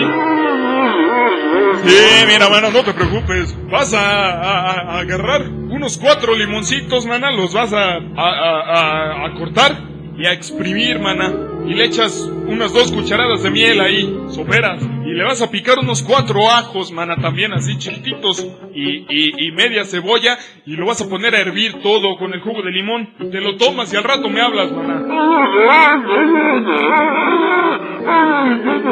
Sí, 1.84 1.96
mira, 2.26 2.48
mano, 2.48 2.70
no 2.70 2.82
te 2.84 2.92
preocupes. 2.92 3.56
Vas 3.70 3.94
a, 3.94 4.98
agarrar 4.98 5.48
unos 5.48 5.96
cuatro 5.98 6.34
limoncitos, 6.34 7.06
mana, 7.06 7.30
los 7.30 7.54
vas 7.54 7.72
a- 7.72 7.96
a 7.96 9.34
cortar 9.38 9.76
y 10.18 10.26
a 10.26 10.32
exprimir, 10.32 10.98
mana. 10.98 11.32
Y 11.66 11.74
le 11.74 11.84
echas 11.84 12.28
unas 12.46 12.72
dos 12.72 12.90
cucharadas 12.92 13.42
de 13.42 13.50
miel 13.50 13.80
ahí, 13.80 14.18
soperas. 14.30 14.82
Y 15.04 15.12
le 15.12 15.24
vas 15.24 15.42
a 15.42 15.50
picar 15.50 15.78
unos 15.78 16.02
cuatro 16.02 16.48
ajos, 16.50 16.92
mana, 16.92 17.16
también 17.16 17.52
así 17.52 17.76
chiquititos. 17.78 18.46
Y, 18.74 19.06
y, 19.08 19.48
y 19.48 19.52
media 19.52 19.84
cebolla. 19.84 20.38
Y 20.66 20.76
lo 20.76 20.86
vas 20.86 21.00
a 21.00 21.08
poner 21.08 21.34
a 21.34 21.40
hervir 21.40 21.80
todo 21.82 22.16
con 22.18 22.32
el 22.34 22.40
jugo 22.40 22.62
de 22.62 22.70
limón. 22.70 23.14
Te 23.30 23.40
lo 23.40 23.56
tomas 23.56 23.92
y 23.92 23.96
al 23.96 24.04
rato 24.04 24.28
me 24.28 24.40
hablas, 24.40 24.70
mana. 24.72 25.00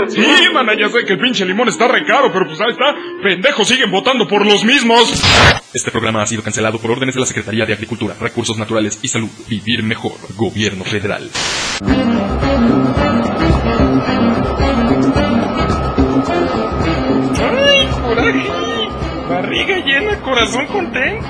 Sí, 0.08 0.26
mana, 0.52 0.74
ya 0.78 0.88
sé 0.88 1.04
que 1.04 1.14
el 1.14 1.18
pinche 1.18 1.44
limón 1.44 1.68
está 1.68 1.88
re 1.88 2.04
caro, 2.04 2.32
pero 2.32 2.46
pues 2.46 2.60
ahí 2.60 2.70
está. 2.70 2.94
Pendejos 3.22 3.68
siguen 3.68 3.90
votando 3.90 4.26
por 4.26 4.46
los 4.46 4.64
mismos. 4.64 5.22
Este 5.74 5.90
programa 5.90 6.22
ha 6.22 6.26
sido 6.26 6.42
cancelado 6.42 6.78
por 6.78 6.90
órdenes 6.90 7.14
de 7.14 7.20
la 7.20 7.26
Secretaría 7.26 7.66
de 7.66 7.74
Agricultura, 7.74 8.14
Recursos 8.20 8.56
Naturales 8.58 8.98
y 9.02 9.08
Salud. 9.08 9.28
Vivir 9.48 9.82
mejor. 9.82 10.12
Gobierno 10.36 10.84
Federal. 10.84 11.28
Barriga 19.40 19.76
llena, 19.76 20.20
corazón 20.20 20.66
contento. 20.66 21.28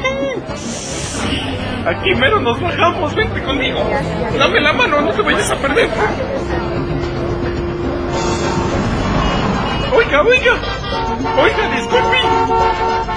Aquí 1.85 2.15
mero 2.15 2.41
nos 2.41 2.59
bajamos, 2.59 3.15
vente 3.15 3.43
conmigo. 3.43 3.81
Dame 4.39 4.61
la 4.63 4.73
mano, 4.73 5.03
no 5.03 5.11
te 5.11 5.21
vayas 5.21 5.51
a 5.51 5.57
perder. 5.57 5.91
Oiga, 9.95 10.23
oiga. 10.23 10.78
Oiga, 11.39 11.69
disculpe. 11.77 12.19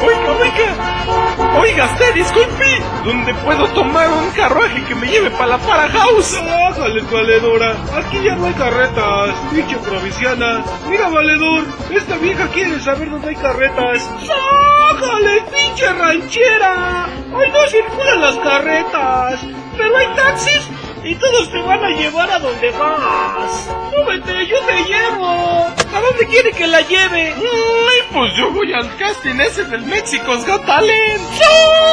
Oiga, 0.04 0.32
oiga. 0.40 1.60
Oiga, 1.60 1.86
usted, 1.86 2.14
disculpe. 2.14 2.66
¿Dónde 3.04 3.34
puedo 3.36 3.68
tomar 3.70 4.10
un 4.10 4.30
carruaje 4.32 4.84
que 4.86 4.96
me 4.96 5.08
lleve 5.08 5.32
para 5.32 5.48
la 5.48 5.58
para 5.58 5.88
house? 5.90 6.40
Bájale, 6.44 7.02
valedora. 7.02 7.76
Aquí 7.96 8.22
ya 8.24 8.36
no 8.36 8.46
hay 8.46 8.54
carretas. 8.54 9.36
Pinche 9.54 9.78
provinciana. 9.78 10.64
Mira, 10.88 11.10
valedor. 11.10 11.66
Esta 11.92 12.18
vieja 12.18 12.48
quiere 12.48 12.80
saber 12.80 13.10
dónde 13.10 13.30
hay 13.30 13.36
carretas. 13.36 14.10
¡Bájale, 14.28 15.42
pinche 15.52 15.92
ranchera! 15.94 17.08
Hoy 17.34 17.48
no 17.52 17.68
circulan 17.68 18.22
las 18.22 18.38
carretas. 18.38 19.42
Pero 19.78 19.98
hay 19.98 20.08
taxis 20.16 20.70
y 21.04 21.16
todos 21.16 21.52
te 21.52 21.60
van 21.62 21.84
a 21.84 21.90
llevar 21.90 22.30
a 22.30 22.40
donde 22.40 22.72
vas. 22.72 23.70
Súbete, 23.92 24.48
yo 24.48 24.58
te 24.66 24.84
llevo. 24.84 25.68
¿A 25.94 26.02
dónde 26.02 26.28
quiere 26.28 26.52
que 26.52 26.68
la 26.68 26.82
lleve? 26.82 27.34
Ay, 27.34 28.00
pues 28.14 28.36
yo 28.38 28.52
voy 28.52 28.72
al 28.74 28.96
casting 28.98 29.40
ese 29.40 29.66
del 29.66 29.82
México's 29.84 30.46
Got 30.46 30.66
Talent. 30.66 31.22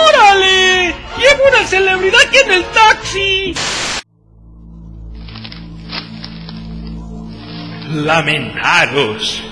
¡Órale! 0.09 0.95
¡Llevo 1.19 1.45
una 1.49 1.67
celebridad 1.67 2.21
aquí 2.21 2.39
en 2.45 2.53
el 2.53 2.65
taxi! 2.65 3.55
Lamentaros. 8.05 9.43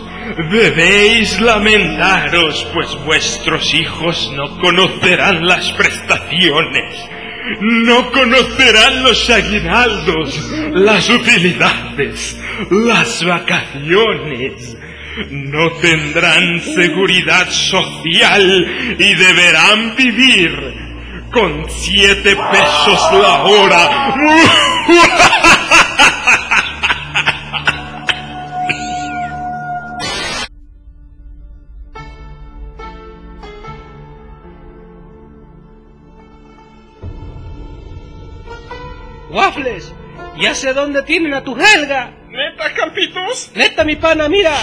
debéis 0.51 1.41
lamentaros, 1.41 2.67
pues 2.75 2.95
vuestros 3.07 3.73
hijos 3.75 4.31
no 4.33 4.61
conocerán 4.61 5.47
las 5.47 5.73
prestaciones, 5.73 7.09
no 7.61 8.11
conocerán 8.11 9.03
los 9.03 9.29
aguinaldos, 9.31 10.51
las 10.73 11.09
utilidades, 11.09 12.39
las 12.71 13.25
vacaciones, 13.25 14.77
no 15.31 15.71
tendrán 15.73 16.61
seguridad 16.61 17.49
social 17.51 18.97
y 18.99 19.15
deberán 19.15 19.97
vivir 19.97 20.75
con 21.33 21.65
siete 21.71 22.37
pesos 22.37 23.13
la 23.13 23.45
hora. 23.45 24.15
¡Waffles! 39.37 39.93
Ya 40.39 40.55
sé 40.55 40.73
dónde 40.73 41.03
tienen 41.03 41.35
a 41.35 41.45
tu 41.45 41.55
Helga. 41.55 42.11
¿Neta, 42.31 42.73
Campitos? 42.73 43.51
Neta, 43.55 43.85
mi 43.85 43.95
pana, 43.95 44.31
mira. 44.31 44.55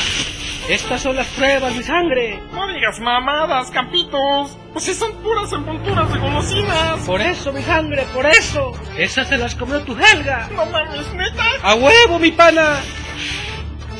Estas 0.68 1.00
son 1.00 1.16
las 1.16 1.28
pruebas 1.28 1.78
de 1.78 1.84
sangre. 1.84 2.40
No 2.52 2.68
digas 2.74 3.00
mamadas, 3.00 3.70
Campitos. 3.70 4.58
Pues 4.74 4.86
si 4.86 4.96
son 4.96 5.14
puras 5.22 5.54
envolturas 5.54 6.12
de 6.12 6.18
golosinas. 6.18 7.00
Por 7.06 7.22
eso, 7.22 7.54
mi 7.54 7.62
sangre, 7.62 8.04
por 8.16 8.26
eso. 8.26 8.72
Esas 8.98 9.28
se 9.28 9.38
las 9.38 9.54
comió 9.54 9.80
tu 9.82 9.96
Helga. 9.96 10.50
No 10.56 10.66
mames, 10.66 11.14
neta. 11.14 11.44
A 11.62 11.76
huevo, 11.76 12.18
mi 12.18 12.32
pana. 12.32 12.80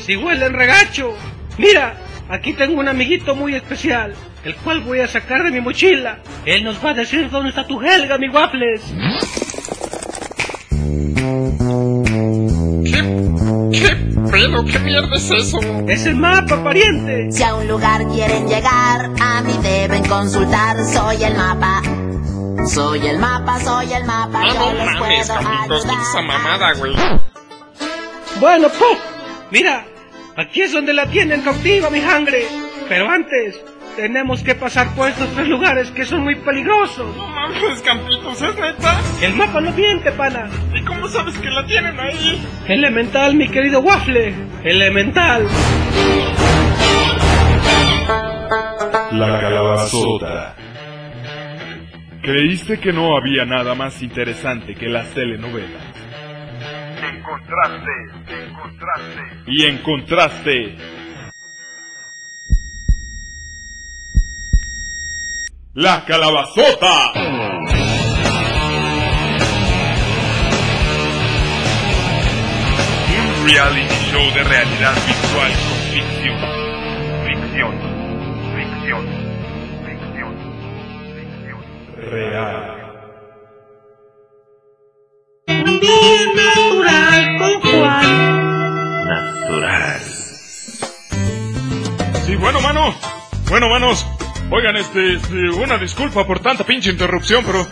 Si 0.00 0.16
huelen 0.16 0.54
regacho. 0.54 1.14
Mira, 1.56 1.94
aquí 2.28 2.52
tengo 2.52 2.80
un 2.80 2.88
amiguito 2.88 3.36
muy 3.36 3.54
especial, 3.54 4.12
el 4.42 4.56
cual 4.56 4.80
voy 4.80 4.98
a 4.98 5.06
sacar 5.06 5.44
de 5.44 5.52
mi 5.52 5.60
mochila. 5.60 6.18
Él 6.44 6.64
nos 6.64 6.84
va 6.84 6.90
a 6.90 6.94
decir 6.94 7.30
dónde 7.30 7.50
está 7.50 7.64
tu 7.64 7.80
Helga, 7.80 8.18
mi 8.18 8.28
Waffles. 8.28 8.82
¿Qué 13.80 13.96
pedo? 14.30 14.64
¿Qué 14.64 14.78
mierda 14.78 15.16
es 15.16 15.30
eso? 15.30 15.58
Es 15.88 16.06
el 16.06 16.14
mapa, 16.14 16.62
pariente. 16.62 17.32
Si 17.32 17.42
a 17.42 17.56
un 17.56 17.66
lugar 17.66 18.06
quieren 18.08 18.46
llegar, 18.46 19.10
a 19.20 19.42
mí 19.42 19.58
deben 19.62 20.06
consultar. 20.06 20.76
Soy 20.84 21.24
el 21.24 21.34
mapa. 21.34 21.82
Soy 22.66 23.06
el 23.06 23.18
mapa, 23.18 23.58
soy 23.60 23.92
el 23.92 24.04
mapa. 24.04 24.42
Ah, 24.42 24.54
no 24.54 24.72
les 24.72 25.00
mames, 25.00 25.30
quita 25.82 26.02
esa 26.02 26.22
mamada, 26.22 26.72
güey. 26.74 26.94
Bueno, 28.40 28.68
pues, 28.78 28.98
mira, 29.50 29.84
aquí 30.36 30.62
es 30.62 30.72
donde 30.72 30.94
la 30.94 31.06
tienen 31.06 31.42
cautiva, 31.42 31.90
mi 31.90 32.00
sangre. 32.00 32.46
Pero 32.88 33.10
antes, 33.10 33.56
tenemos 33.96 34.42
que 34.42 34.54
pasar 34.54 34.94
por 34.94 35.08
estos 35.08 35.28
tres 35.34 35.48
lugares 35.48 35.90
que 35.90 36.04
son 36.04 36.22
muy 36.22 36.34
peligrosos. 36.36 37.16
No 37.16 37.28
mames, 37.28 37.82
Campitos, 37.82 38.42
¿es 38.42 38.56
neta? 38.56 39.00
El 39.22 39.34
mapa 39.34 39.60
no 39.60 39.72
miente, 39.72 40.12
pana. 40.12 40.48
¿Y 40.74 40.82
cómo 40.82 41.08
sabes 41.08 41.36
que 41.38 41.50
la 41.50 41.64
tienen 41.66 41.98
ahí? 41.98 42.42
Elemental, 42.68 43.34
mi 43.34 43.48
querido 43.48 43.80
Waffle. 43.80 44.34
Elemental. 44.64 45.46
La 49.12 49.40
calabazota. 49.40 50.56
Creíste 52.22 52.80
que 52.80 52.92
no 52.92 53.16
había 53.16 53.44
nada 53.44 53.74
más 53.74 54.02
interesante 54.02 54.74
que 54.74 54.88
las 54.88 55.08
telenovelas. 55.12 55.94
Encontraste, 57.16 57.90
encontraste. 58.48 59.20
Y 59.46 59.66
encontraste. 59.66 60.76
La 65.76 66.04
calabazota. 66.04 67.10
Un 73.10 73.44
reality 73.44 73.94
show 74.12 74.22
de 74.34 74.44
realidad 74.44 74.94
virtual 75.04 75.50
con 75.50 75.78
ficción. 75.90 76.38
Ficción, 77.26 77.72
ficción, 78.54 79.02
ficción, 79.84 80.32
ficción. 81.16 81.58
Real. 82.08 82.64
Día 85.80 86.26
natural 86.36 87.38
con 87.38 87.54
Juan. 87.62 88.06
Natural. 89.08 90.00
Sí, 92.24 92.36
bueno, 92.36 92.60
mano. 92.60 92.94
Bueno, 93.48 93.68
manos. 93.68 94.06
Oigan, 94.56 94.76
este, 94.76 95.14
este, 95.14 95.50
una 95.50 95.78
disculpa 95.78 96.24
por 96.24 96.38
tanta 96.38 96.62
pinche 96.62 96.88
interrupción, 96.88 97.44
pero... 97.44 97.66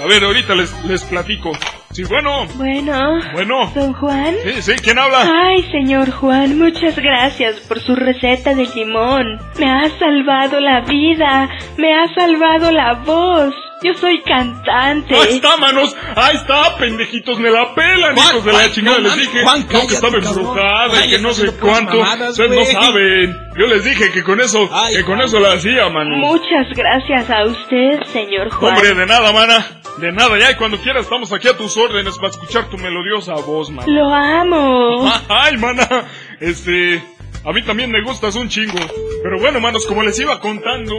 A 0.00 0.06
ver, 0.06 0.22
ahorita 0.22 0.54
les, 0.54 0.72
les 0.84 1.02
platico. 1.02 1.50
Sí, 1.96 2.04
bueno. 2.04 2.46
Bueno. 2.56 3.20
Bueno. 3.32 3.72
¿Don 3.74 3.94
Juan? 3.94 4.34
Sí, 4.44 4.60
sí, 4.60 4.72
¿quién 4.82 4.98
habla? 4.98 5.22
Ay, 5.22 5.62
señor 5.72 6.10
Juan, 6.10 6.58
muchas 6.58 6.94
gracias 6.94 7.58
por 7.60 7.80
su 7.80 7.96
receta 7.96 8.54
de 8.54 8.66
limón. 8.74 9.38
Me 9.58 9.64
ha 9.64 9.88
salvado 9.98 10.60
la 10.60 10.82
vida. 10.82 11.48
Me 11.78 11.94
ha 11.94 12.06
salvado 12.14 12.70
la 12.70 12.96
voz. 12.96 13.54
Yo 13.82 13.94
soy 13.94 14.20
cantante. 14.20 15.14
Ahí 15.14 15.36
está, 15.36 15.56
manos. 15.56 15.96
Ahí 16.16 16.36
está, 16.36 16.76
pendejitos, 16.76 17.38
me 17.38 17.50
la 17.50 17.74
pelan, 17.74 18.14
Juan, 18.14 18.28
hijos 18.28 18.44
de 18.44 18.52
la 18.52 18.70
chingada. 18.70 18.98
no 18.98 19.08
Les 19.08 19.16
dije 19.16 19.42
Juan, 19.42 19.60
no, 19.60 19.80
que 19.86 19.94
estaba 19.94 20.18
embrujada 20.18 21.06
y 21.06 21.08
que 21.08 21.18
no 21.18 21.32
sé 21.32 21.46
cuánto. 21.58 21.98
Ustedes 21.98 22.50
no 22.50 22.80
saben. 22.82 23.38
Yo 23.56 23.66
les 23.68 23.84
dije 23.84 24.12
que 24.12 24.22
con 24.22 24.42
eso, 24.42 24.68
Ay, 24.70 24.96
que 24.96 25.02
con 25.04 25.16
Juan. 25.16 25.28
eso 25.28 25.40
la 25.40 25.54
hacía, 25.54 25.88
mano. 25.88 26.14
Muchas 26.16 26.68
gracias 26.74 27.30
a 27.30 27.44
usted, 27.44 28.02
señor 28.12 28.50
Juan. 28.50 28.74
Hombre, 28.74 28.94
de 28.94 29.06
nada, 29.06 29.32
mana. 29.32 29.64
De 29.98 30.12
nada, 30.12 30.38
ya 30.38 30.50
y 30.50 30.56
cuando 30.56 30.76
quieras 30.78 31.04
estamos 31.04 31.32
aquí 31.32 31.48
a 31.48 31.56
tus 31.56 31.76
órdenes 31.76 32.16
para 32.16 32.28
escuchar 32.28 32.68
tu 32.68 32.76
melodiosa 32.76 33.34
voz, 33.34 33.70
man. 33.70 33.86
Lo 33.88 34.12
amo. 34.12 35.10
Ay, 35.28 35.56
mana. 35.56 36.04
Este. 36.38 37.02
A 37.46 37.52
mí 37.52 37.62
también 37.62 37.92
me 37.92 38.02
gustas 38.02 38.34
un 38.34 38.48
chingo. 38.48 38.80
Pero 39.22 39.38
bueno, 39.38 39.60
manos, 39.60 39.86
como 39.86 40.02
les 40.02 40.18
iba 40.18 40.40
contando. 40.40 40.94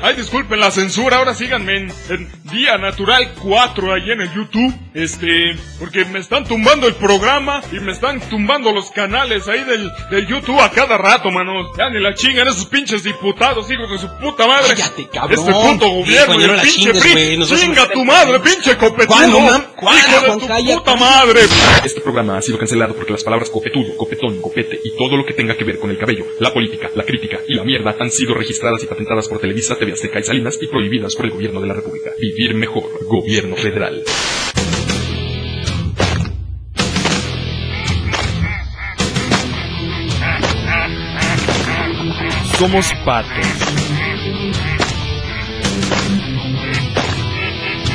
Ay, 0.00 0.14
disculpen 0.14 0.60
la 0.60 0.70
censura, 0.70 1.16
ahora 1.16 1.34
síganme 1.34 1.76
en, 1.76 1.92
en 2.08 2.30
Día 2.44 2.78
Natural 2.78 3.34
4 3.42 3.92
ahí 3.94 4.12
en 4.12 4.20
el 4.20 4.32
YouTube. 4.32 4.72
Este, 4.94 5.56
porque 5.80 6.04
me 6.04 6.20
están 6.20 6.44
tumbando 6.44 6.86
el 6.86 6.94
programa 6.94 7.60
y 7.72 7.80
me 7.80 7.90
están 7.90 8.20
tumbando 8.20 8.72
los 8.72 8.92
canales 8.92 9.48
ahí 9.48 9.64
del, 9.64 9.90
del 10.10 10.26
YouTube 10.28 10.60
a 10.60 10.70
cada 10.70 10.98
rato, 10.98 11.32
manos. 11.32 11.66
Ya 11.76 11.90
ni 11.90 12.00
la 12.00 12.14
chingan 12.14 12.46
esos 12.46 12.66
pinches 12.66 13.02
diputados, 13.02 13.68
hijos 13.72 13.90
de 13.90 13.98
su 13.98 14.08
puta 14.18 14.46
madre. 14.46 14.68
Cállate, 14.68 15.08
cabrón. 15.08 15.38
Este 15.38 15.52
puto 15.52 15.88
gobierno 15.88 16.34
Hijo, 16.34 16.42
y 16.42 16.46
no 16.46 16.54
el 16.54 16.60
pinche 16.60 16.92
chingues, 16.92 17.02
PRI. 17.02 17.42
a 17.42 17.58
Chinga 17.58 17.88
tu 17.90 18.04
madre, 18.04 18.38
pinche 18.38 18.76
copetudo. 18.76 19.16
Hijo 19.18 20.34
de 20.36 20.40
tu 20.40 20.46
cállate. 20.46 20.74
puta 20.76 20.96
madre. 20.96 21.40
Este 21.84 22.00
programa 22.00 22.38
ha 22.38 22.42
sido 22.42 22.56
cancelado 22.56 22.94
porque 22.94 23.12
las 23.12 23.24
palabras 23.24 23.50
copetudo, 23.50 23.96
copetón, 23.96 24.40
copete 24.40 24.78
y 24.84 24.96
todo 24.96 25.16
lo 25.16 25.24
que 25.24 25.32
tenga 25.32 25.56
que 25.56 25.64
ver 25.64 25.80
con 25.80 25.87
el 25.90 25.98
cabello, 25.98 26.24
la 26.40 26.52
política, 26.52 26.90
la 26.94 27.04
crítica 27.04 27.40
y 27.46 27.54
la 27.54 27.64
mierda 27.64 27.96
han 27.98 28.10
sido 28.10 28.34
registradas 28.34 28.82
y 28.84 28.86
patentadas 28.86 29.28
por 29.28 29.38
Televisa, 29.38 29.76
TV 29.76 29.92
Azteca 29.92 30.20
y 30.20 30.22
Salinas 30.22 30.58
y 30.60 30.66
prohibidas 30.66 31.14
por 31.16 31.26
el 31.26 31.32
gobierno 31.32 31.60
de 31.60 31.68
la 31.68 31.74
República. 31.74 32.10
Vivir 32.18 32.54
mejor, 32.54 32.84
gobierno 33.06 33.56
federal. 33.56 34.02
Somos 42.58 42.92
patos. 43.04 43.46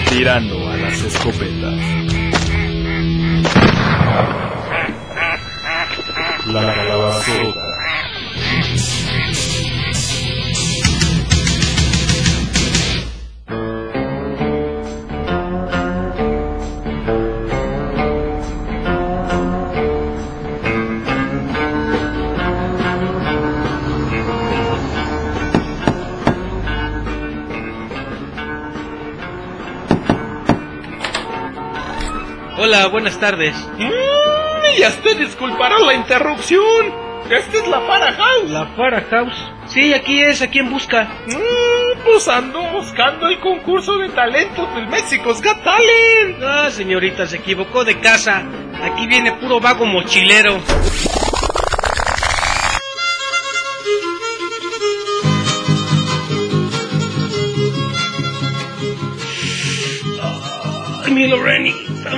Tirando 0.09 0.69
a 0.69 0.77
las 0.77 1.03
escopetas. 1.03 1.79
La 6.47 6.73
calabazota. 6.75 7.72
Hola, 32.66 32.88
buenas 32.88 33.20
tardes. 33.20 33.54
Mm, 33.78 34.80
y 34.80 34.84
hasta 34.84 35.14
disculparán 35.16 35.86
la 35.86 35.95
interrupción. 35.95 37.03
Esta 37.30 37.57
es 37.57 37.67
la 37.67 37.88
Para 37.88 38.11
House. 38.13 38.49
La 38.49 38.65
Fara 38.76 39.01
House. 39.09 39.51
Sí, 39.67 39.93
aquí 39.93 40.21
es, 40.21 40.41
aquí 40.41 40.59
en 40.59 40.69
busca. 40.69 41.05
Mm, 41.28 42.03
pues 42.03 42.28
ando 42.28 42.61
buscando 42.71 43.28
el 43.28 43.39
concurso 43.39 43.97
de 43.97 44.09
talentos 44.09 44.76
del 44.76 44.88
México's 44.88 45.41
Got 45.41 45.63
Talent. 45.63 46.43
Ah, 46.43 46.69
señorita, 46.69 47.26
se 47.26 47.38
equivocó 47.38 47.86
de 47.86 47.99
casa. 47.99 48.43
Aquí 48.82 49.07
viene 49.07 49.32
puro 49.34 49.59
vago 49.59 49.86
mochilero. 49.86 50.59
Mi 61.24 61.30
Lorenita. 61.30 62.11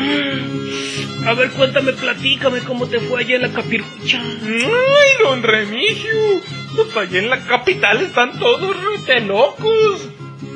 A 1.28 1.34
ver, 1.34 1.50
cuéntame, 1.52 1.94
platícame 1.94 2.60
cómo 2.62 2.88
te 2.88 3.00
fue 3.00 3.22
allá 3.22 3.36
en 3.36 3.42
la 3.44 3.52
capirucha. 3.52 4.22
Ay, 4.22 5.24
don 5.24 5.44
Remigio. 5.44 6.42
Pues 6.76 6.96
allá 6.98 7.20
en 7.20 7.30
la 7.30 7.40
capital 7.46 8.02
están 8.02 8.38
todos 8.38 9.06
de 9.06 9.22
locos. 9.22 10.10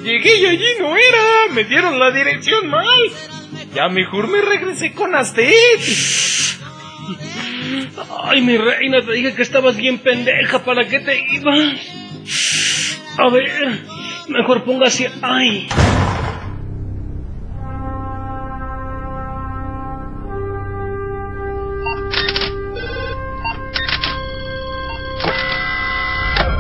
Llegué 0.04 0.38
y 0.38 0.46
allí 0.46 0.68
no 0.80 0.96
era. 0.96 1.54
Me 1.54 1.64
dieron 1.64 2.00
la 2.00 2.12
dirección 2.12 2.70
mal. 2.70 2.86
Ya 3.74 3.88
mejor 3.90 4.28
me 4.28 4.42
regresé 4.42 4.94
con 4.94 5.16
Aztec. 5.16 5.80
Ay, 8.24 8.42
mi 8.42 8.58
reina, 8.58 9.02
te 9.02 9.14
dije 9.14 9.34
que 9.34 9.42
estabas 9.42 9.76
bien 9.76 10.00
pendeja. 10.00 10.60
¿Para 10.64 10.88
qué 10.88 11.00
te 11.00 11.20
ibas? 11.34 11.80
A 13.18 13.30
ver, 13.30 13.86
mejor 14.28 14.64
póngase. 14.64 15.10
Ay. 15.22 15.68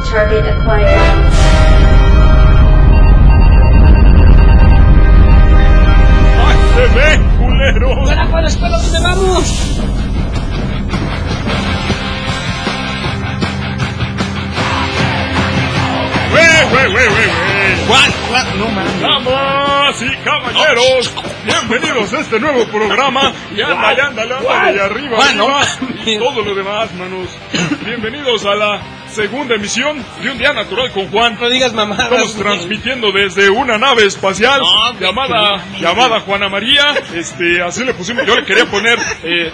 Target 0.10 0.44
acquired. 0.44 1.00
¡Ay, 6.46 6.58
se 6.74 6.86
ve, 6.96 7.10
culero! 7.38 7.92
¡Espera, 8.10 8.24
espera, 8.24 8.48
espera! 8.48 8.78
¿Dónde 8.78 9.00
vamos? 9.02 9.80
¡Wey, 16.34 16.66
wey, 16.74 16.88
wey, 16.88 17.08
wey, 17.08 17.08
wey! 17.08 17.88
¿Cuál? 17.88 18.12
¿Cuál? 18.30 18.60
No 18.60 18.68
mames. 18.70 19.02
Damas 19.02 20.02
y 20.02 20.16
caballeros, 20.24 21.14
bienvenidos 21.46 22.14
a 22.16 22.20
este 22.22 22.40
nuevo 22.40 22.66
programa. 22.72 23.32
Y 23.56 23.62
ándale, 23.62 24.02
ándale, 24.02 24.34
ándale, 24.34 24.76
y 24.76 24.80
arriba, 24.80 25.18
arriba. 25.24 25.62
Todo 26.20 26.42
lo 26.42 26.56
demás, 26.56 26.92
manos. 26.96 27.30
Bienvenidos 27.86 28.46
a 28.48 28.56
la 28.56 28.99
segunda 29.14 29.56
emisión 29.56 30.04
de 30.22 30.30
Un 30.30 30.38
Día 30.38 30.54
Natural 30.54 30.92
con 30.92 31.08
Juan. 31.10 31.38
No 31.40 31.50
digas 31.50 31.74
mamadas. 31.74 32.06
Estamos 32.12 32.36
transmitiendo 32.36 33.12
desde 33.12 33.50
una 33.50 33.78
nave 33.78 34.06
espacial 34.06 34.62
No, 34.62 35.00
llamada 35.00 35.64
llamada 35.80 36.20
Juana 36.22 36.50
María. 36.50 36.94
Este, 37.14 37.62
así 37.62 37.84
le 37.84 37.94
pusimos. 37.94 38.26
Yo 38.26 38.36
le 38.36 38.46
quería 38.46 38.66
poner 38.66 38.98
eh, 39.24 39.52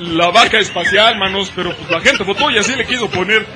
la 0.00 0.30
vaca 0.30 0.58
espacial, 0.58 1.18
manos, 1.18 1.52
pero 1.54 1.74
pues 1.76 1.90
la 1.90 2.00
gente 2.00 2.24
votó 2.24 2.50
y 2.50 2.58
así 2.58 2.74
le 2.74 2.86
quiso 2.86 3.08
poner. 3.10 3.46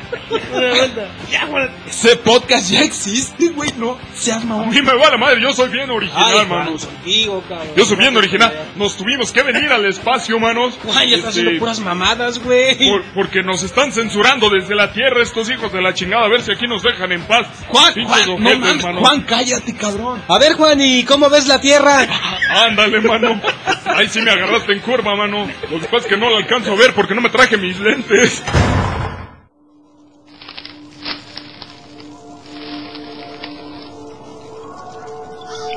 Ya, 1.30 1.46
güey. 1.46 1.68
Ese 1.88 2.16
podcast 2.16 2.70
ya 2.70 2.82
existe, 2.82 3.48
güey. 3.48 3.70
No 3.76 3.98
seas 4.14 4.42
A 4.42 4.46
mamón. 4.46 4.70
mí 4.70 4.80
me 4.82 4.94
vale 4.94 5.16
madre, 5.18 5.40
yo 5.40 5.52
soy 5.52 5.68
bien 5.70 5.90
original, 5.90 6.24
Ay, 6.26 6.34
Juan, 6.46 6.48
manos. 6.48 6.84
contigo. 6.86 7.42
Yo 7.76 7.84
soy 7.84 7.96
bien 7.96 8.16
original. 8.16 8.52
Nos 8.76 8.96
tuvimos 8.96 9.32
que 9.32 9.42
venir 9.42 9.70
al 9.72 9.84
espacio, 9.86 10.38
manos. 10.38 10.78
Juan, 10.82 11.08
ya 11.08 11.16
estás 11.16 11.30
Este, 11.30 11.40
haciendo 11.40 11.58
puras 11.60 11.80
mamadas, 11.80 12.38
güey. 12.38 12.76
por- 12.88 13.04
porque 13.14 13.42
nos 13.42 13.62
están 13.62 13.92
censurando 13.92 14.50
desde 14.50 14.74
la 14.74 14.92
tierra 14.92 15.22
estos 15.30 15.50
hijos 15.50 15.72
de 15.72 15.80
la 15.80 15.94
chingada. 15.94 16.26
A 16.26 16.28
ver 16.28 16.42
si 16.42 16.52
aquí 16.52 16.66
nos 16.66 16.82
dejan 16.82 17.12
en 17.12 17.22
paz. 17.22 17.46
Juan, 17.68 17.94
Juan, 18.04 18.26
no 18.26 18.38
mames. 18.38 18.82
Juan, 18.82 19.22
cállate, 19.22 19.74
cabrón. 19.74 20.22
A 20.28 20.38
ver, 20.38 20.54
Juan, 20.54 20.80
¿y 20.80 21.04
cómo 21.04 21.30
ves 21.30 21.46
la 21.46 21.60
Tierra? 21.60 22.06
Ándale, 22.66 23.00
mano. 23.00 23.40
Ahí 23.86 24.08
sí 24.08 24.20
me 24.20 24.32
agarraste 24.32 24.72
en 24.72 24.80
curva, 24.80 25.14
mano. 25.14 25.48
Lo 25.70 25.80
que 25.80 25.86
pasa 25.86 25.98
es 25.98 26.06
que 26.06 26.16
no 26.16 26.28
lo 26.28 26.36
alcanzo 26.36 26.72
a 26.72 26.76
ver 26.76 26.94
porque 26.94 27.14
no 27.14 27.20
me 27.20 27.30
traje 27.30 27.56
mis 27.56 27.78
lentes. 27.78 28.42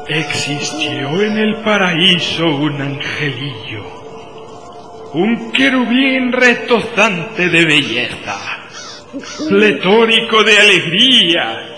Existió 0.06 1.22
en 1.22 1.38
el 1.38 1.64
paraíso 1.64 2.46
un 2.46 2.82
angelillo, 2.82 5.12
un 5.14 5.52
querubín 5.52 6.32
retozante 6.34 7.50
de 7.50 7.66
belleza, 7.66 8.63
pletórico 9.50 10.44
de 10.44 10.60
alegría, 10.60 11.70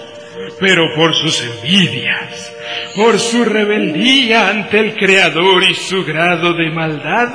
pero 0.59 0.93
por 0.95 1.13
sus 1.13 1.41
envidias, 1.41 2.53
por 2.95 3.19
su 3.19 3.43
rebeldía 3.43 4.49
ante 4.49 4.79
el 4.79 4.95
Creador 4.95 5.63
y 5.63 5.73
su 5.73 6.03
grado 6.05 6.53
de 6.53 6.71
maldad, 6.71 7.29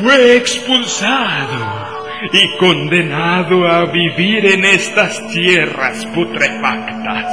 fue 0.00 0.36
expulsado 0.36 1.96
y 2.32 2.56
condenado 2.56 3.66
a 3.66 3.84
vivir 3.86 4.46
en 4.46 4.64
estas 4.64 5.26
tierras 5.28 6.06
putrefactas. 6.06 7.32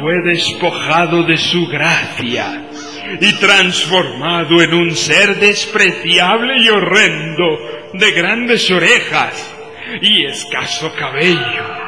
Fue 0.00 0.22
despojado 0.22 1.22
de 1.22 1.38
su 1.38 1.66
gracia 1.66 2.63
y 3.20 3.32
transformado 3.34 4.62
en 4.62 4.74
un 4.74 4.94
ser 4.94 5.36
despreciable 5.36 6.58
y 6.58 6.68
horrendo, 6.68 7.44
de 7.92 8.10
grandes 8.12 8.70
orejas 8.70 9.54
y 10.00 10.26
escaso 10.26 10.92
cabello. 10.94 11.84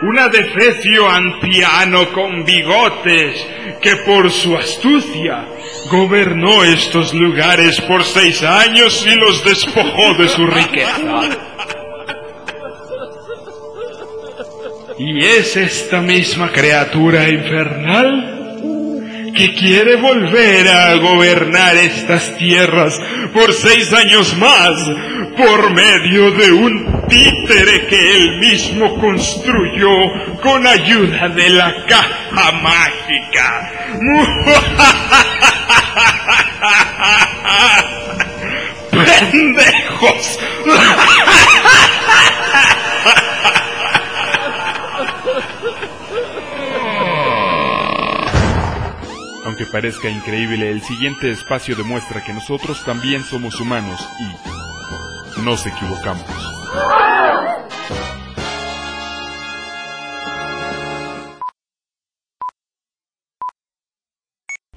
Un 0.00 0.18
adefesio 0.18 1.08
anciano 1.10 2.12
con 2.12 2.44
bigotes 2.44 3.46
que 3.82 3.96
por 3.96 4.30
su 4.30 4.56
astucia 4.56 5.44
gobernó 5.90 6.62
estos 6.62 7.12
lugares 7.12 7.80
por 7.82 8.04
seis 8.04 8.42
años 8.42 9.04
y 9.06 9.16
los 9.16 9.44
despojó 9.44 10.14
de 10.14 10.28
su 10.28 10.46
riqueza. 10.46 11.28
Y 14.98 15.24
es 15.24 15.56
esta 15.56 16.00
misma 16.00 16.50
criatura 16.52 17.28
infernal 17.28 18.37
que 19.34 19.54
quiere 19.54 19.96
volver 19.96 20.68
a 20.68 20.94
gobernar 20.96 21.76
estas 21.76 22.36
tierras 22.36 23.00
por 23.32 23.52
seis 23.52 23.92
años 23.92 24.36
más 24.36 24.74
por 25.36 25.72
medio 25.72 26.30
de 26.32 26.52
un 26.52 27.06
títere 27.08 27.86
que 27.86 28.16
él 28.16 28.38
mismo 28.38 28.98
construyó 28.98 29.90
con 30.42 30.66
ayuda 30.66 31.28
de 31.28 31.50
la 31.50 31.86
caja 31.86 32.52
mágica. 32.52 33.70
¡Pendejos! 38.90 40.38
Parezca 49.72 50.08
increíble, 50.08 50.70
el 50.70 50.82
siguiente 50.82 51.30
espacio 51.30 51.76
demuestra 51.76 52.24
que 52.24 52.32
nosotros 52.32 52.84
también 52.84 53.22
somos 53.22 53.60
humanos 53.60 54.00
y 54.20 55.40
nos 55.42 55.66
equivocamos. 55.66 56.24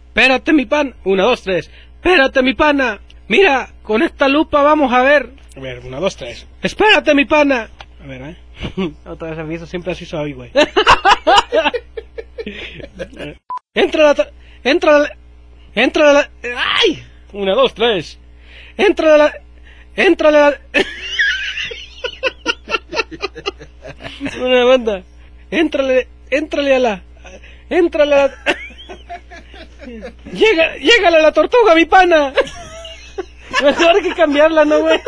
Espérate, 0.08 0.54
mi 0.54 0.66
pan. 0.66 0.96
Una, 1.06 1.24
dos, 1.24 1.42
tres. 1.42 1.72
Espérate, 1.96 2.44
mi 2.44 2.54
pana. 2.54 3.00
Mira, 3.28 3.70
con 3.84 4.04
esta 4.04 4.28
lupa 4.28 4.62
vamos 4.62 4.92
a 4.94 5.04
ver. 5.04 5.30
A 5.56 5.60
ver, 5.60 5.80
una, 5.86 6.00
dos, 6.00 6.18
tres. 6.18 6.48
Espérate, 6.62 7.16
mi 7.16 7.26
pana. 7.26 7.70
A 8.04 8.08
ver, 8.08 8.22
¿eh? 8.22 8.36
Otra 9.06 9.30
vez 9.30 9.40
aviso, 9.40 9.66
siempre 9.66 9.94
así 9.94 10.06
soy, 10.06 10.34
güey. 10.34 10.52
entra 13.74 14.14
la... 14.14 14.32
tra- 14.64 14.72
Entra 14.72 15.00
la... 15.00 15.18
Entra 15.76 16.14
la... 16.14 16.30
¡Ay! 16.44 17.04
Una, 17.34 17.54
dos, 17.56 17.74
tres. 17.74 18.20
Entra 18.78 19.18
la... 19.18 19.34
Entra 19.96 20.32
la... 20.32 20.60
Una 24.40 24.66
banda. 24.66 25.04
Éntrale, 25.50 26.08
éntrale 26.30 26.76
a 26.76 26.80
la... 26.80 27.04
Éntrale 27.70 28.16
a 28.16 28.28
la... 28.28 28.34
Llega, 30.32 30.78
llégale 30.78 31.18
a 31.18 31.22
la 31.22 31.32
tortuga, 31.32 31.76
mi 31.76 31.86
pana. 31.86 32.34
Mejor 33.64 34.02
que 34.02 34.14
cambiarla, 34.14 34.66
¿no, 34.66 34.80
güey? 34.82 35.00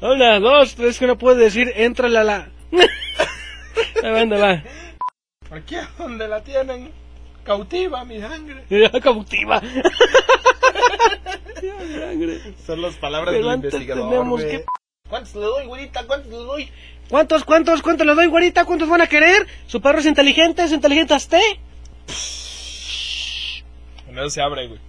Una, 0.00 0.38
dos, 0.38 0.74
tres, 0.74 0.98
que 0.98 1.06
no 1.06 1.16
puede 1.18 1.44
decir, 1.44 1.72
éntrale 1.74 2.18
a 2.18 2.24
la... 2.24 2.48
Ahí 4.02 4.10
va, 4.10 4.20
anda, 4.20 4.38
va. 4.38 4.62
Aquí 5.50 5.74
es 5.76 5.86
donde 5.96 6.28
la 6.28 6.42
tienen 6.42 6.92
cautiva 7.46 8.04
mi 8.04 8.20
sangre. 8.20 8.64
Cautiva. 9.02 9.62
Son 12.66 12.82
las 12.82 12.94
palabras 12.96 13.32
del 13.32 13.42
Pero 13.42 13.54
investigador. 13.54 14.10
tenemos 14.10 14.42
que- 14.42 14.64
¿Cuántos 15.08 15.34
le 15.36 15.42
doy, 15.42 15.66
güerita? 15.66 16.04
¿Cuántos 16.06 16.30
le 16.32 16.38
doy? 16.38 16.68
¿Cuántos, 17.08 17.44
cuántos, 17.44 17.80
cuántos 17.82 18.06
le 18.06 18.14
doy, 18.14 18.26
güerita? 18.26 18.64
¿Cuántos 18.64 18.88
van 18.88 19.00
a 19.00 19.06
querer? 19.06 19.46
¿Su 19.66 19.80
perro 19.80 20.00
es 20.00 20.06
inteligente? 20.06 20.64
¿Es 20.64 20.72
inteligente 20.72 21.14
hasta? 21.14 21.38
No 24.10 24.28
se 24.28 24.42
abre, 24.42 24.66
güey. 24.66 24.80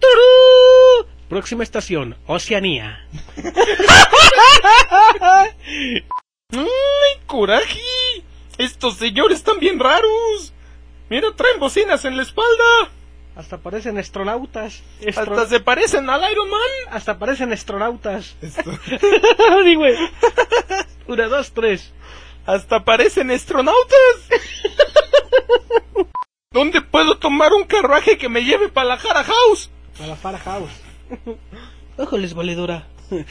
¡Turú! 0.00 1.06
Próxima 1.28 1.62
estación, 1.64 2.16
Oceanía. 2.26 3.06
¡Ay, 6.52 7.20
coraje! 7.26 7.80
Estos 8.58 8.96
señores 8.96 9.38
están 9.38 9.58
bien 9.58 9.78
raros. 9.78 10.52
Mira, 11.08 11.28
traen 11.36 11.60
bocinas 11.60 12.04
en 12.04 12.16
la 12.16 12.22
espalda. 12.22 12.90
Hasta 13.36 13.58
parecen 13.58 13.98
astronautas. 13.98 14.82
Estro- 15.00 15.32
Hasta 15.32 15.46
se 15.46 15.60
parecen 15.60 16.08
al 16.08 16.30
Iron 16.32 16.48
Man. 16.50 16.60
Hasta 16.90 17.18
parecen 17.18 17.52
astronautas. 17.52 18.34
Sí, 18.40 19.74
güey. 19.74 19.94
Una, 21.06 21.26
dos, 21.28 21.52
tres. 21.52 21.92
Hasta 22.46 22.84
parecen 22.84 23.30
astronautas. 23.30 24.28
¿Dónde 26.50 26.80
puedo 26.80 27.18
tomar 27.18 27.52
un 27.52 27.64
carruaje 27.64 28.16
que 28.16 28.28
me 28.30 28.42
lleve 28.44 28.68
para 28.70 28.88
la 28.88 28.96
Jara 28.96 29.22
House? 29.24 29.70
A 30.02 30.06
la 30.06 30.16
Fara 30.16 30.38
House. 30.38 30.70
Ójoles, 31.98 32.32
valedora. 32.34 32.86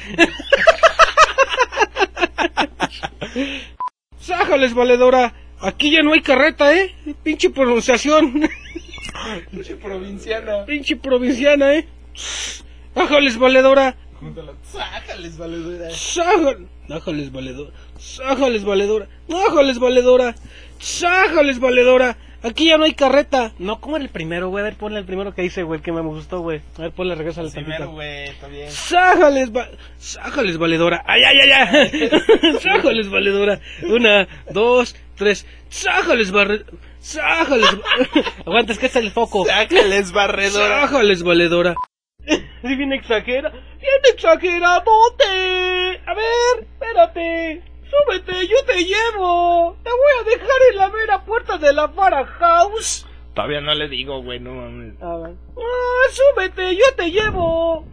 Sájales, 4.20 4.74
valedora. 4.74 5.34
Aquí 5.66 5.90
ya 5.90 6.04
no 6.04 6.14
hay 6.14 6.22
carreta, 6.22 6.76
¿eh? 6.76 6.94
Pinche 7.24 7.50
pronunciación. 7.50 8.48
Pinche 9.50 9.76
provinciana. 9.76 10.64
Pinche 10.66 10.96
provinciana, 10.96 11.74
¿eh? 11.74 11.88
Ájales, 12.94 13.38
valedora. 13.40 13.96
Sájales, 14.64 15.38
valedora. 15.40 15.90
Sájales. 15.90 16.68
Ájales, 16.88 17.32
valedora. 17.32 17.72
Sájales, 17.98 18.64
valedora. 18.64 19.08
Ájales, 19.48 19.80
valedora. 19.80 20.36
Sájales, 20.78 21.60
valedora. 21.60 22.16
Aquí 22.46 22.68
ya 22.68 22.78
no 22.78 22.84
hay 22.84 22.94
carreta. 22.94 23.54
No, 23.58 23.82
¿cómo 23.82 23.96
era 23.96 24.06
el 24.06 24.12
primero, 24.12 24.50
güey? 24.50 24.62
A 24.62 24.66
ver, 24.66 24.76
ponle 24.76 25.00
el 25.00 25.06
primero 25.06 25.34
que 25.34 25.44
hice, 25.44 25.64
güey, 25.64 25.82
que 25.82 25.92
me 25.92 26.02
gustó, 26.02 26.42
güey. 26.42 26.62
A 26.78 26.84
ver, 26.84 26.92
ponle, 26.92 27.16
regresa 27.16 27.42
al 27.42 27.50
Primero, 27.50 27.90
güey, 27.90 28.26
está 28.26 28.48
bien. 28.48 28.70
Sájales, 28.70 29.52
va... 29.52 29.68
Sájales, 29.98 30.60
valedora. 30.60 31.04
Ay, 31.08 31.24
ay, 31.24 31.40
ay, 31.40 31.52
ay. 31.52 32.10
Sájales, 32.62 33.10
valedora. 33.10 33.60
Una, 33.90 34.28
dos, 34.52 34.96
tres. 35.16 35.46
Sájales, 35.70 36.32
barre... 36.32 36.66
Sájales. 37.00 37.70
Aguanta, 38.46 38.74
es 38.74 38.80
que 38.80 38.86
está 38.88 39.00
el 39.00 39.12
foco. 39.12 39.46
Sájales, 39.46 40.12
barredora. 40.12 40.82
Sájales, 40.82 41.24
valedora. 41.24 41.76
Sí, 42.28 42.76
bien 42.76 42.94
exagera. 42.94 43.52
Bien 43.52 44.02
exageradote. 44.12 45.24
A 46.08 46.14
ver, 46.16 46.64
espérate. 46.64 47.62
Súbete, 47.84 48.48
yo 48.48 48.56
te 48.66 48.84
llevo. 48.84 49.78
Te 49.84 49.92
voy 49.92 50.12
a 50.20 50.24
dejar 50.24 50.58
en 50.72 50.78
la 50.78 50.90
mera 50.90 51.24
puerta 51.24 51.60
de 51.60 51.72
la 51.74 51.90
Fara 51.90 52.26
House. 52.26 53.06
Todavía 53.36 53.62
no 53.62 53.76
le 53.76 53.88
digo, 53.88 54.24
güey, 54.24 54.40
no 54.40 54.54
mames. 54.56 55.00
A 55.00 55.18
ver. 55.18 55.36
Ah, 55.56 56.12
súbete, 56.12 56.76
yo 56.76 56.86
te 56.98 57.12
llevo. 57.12 57.86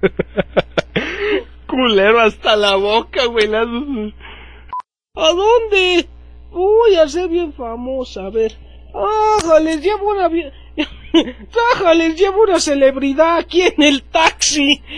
Culero 1.66 2.20
hasta 2.20 2.56
la 2.56 2.76
boca, 2.76 3.26
güey. 3.26 3.46
las- 3.48 3.66
¿A 5.16 5.28
dónde? 5.32 6.08
Voy 6.54 6.94
a 6.94 7.08
ser 7.08 7.28
bien 7.28 7.52
famosa, 7.52 8.26
a 8.26 8.30
ver. 8.30 8.56
¡Ajá, 8.94 9.58
les 9.60 9.82
llevo 9.82 10.10
una 10.10 10.28
bien... 10.28 10.52
¡Ajá, 11.74 11.94
les 11.94 12.16
llevo 12.16 12.42
una 12.42 12.60
celebridad 12.60 13.38
aquí 13.38 13.62
en 13.62 13.82
el 13.82 14.02
taxi! 14.04 14.80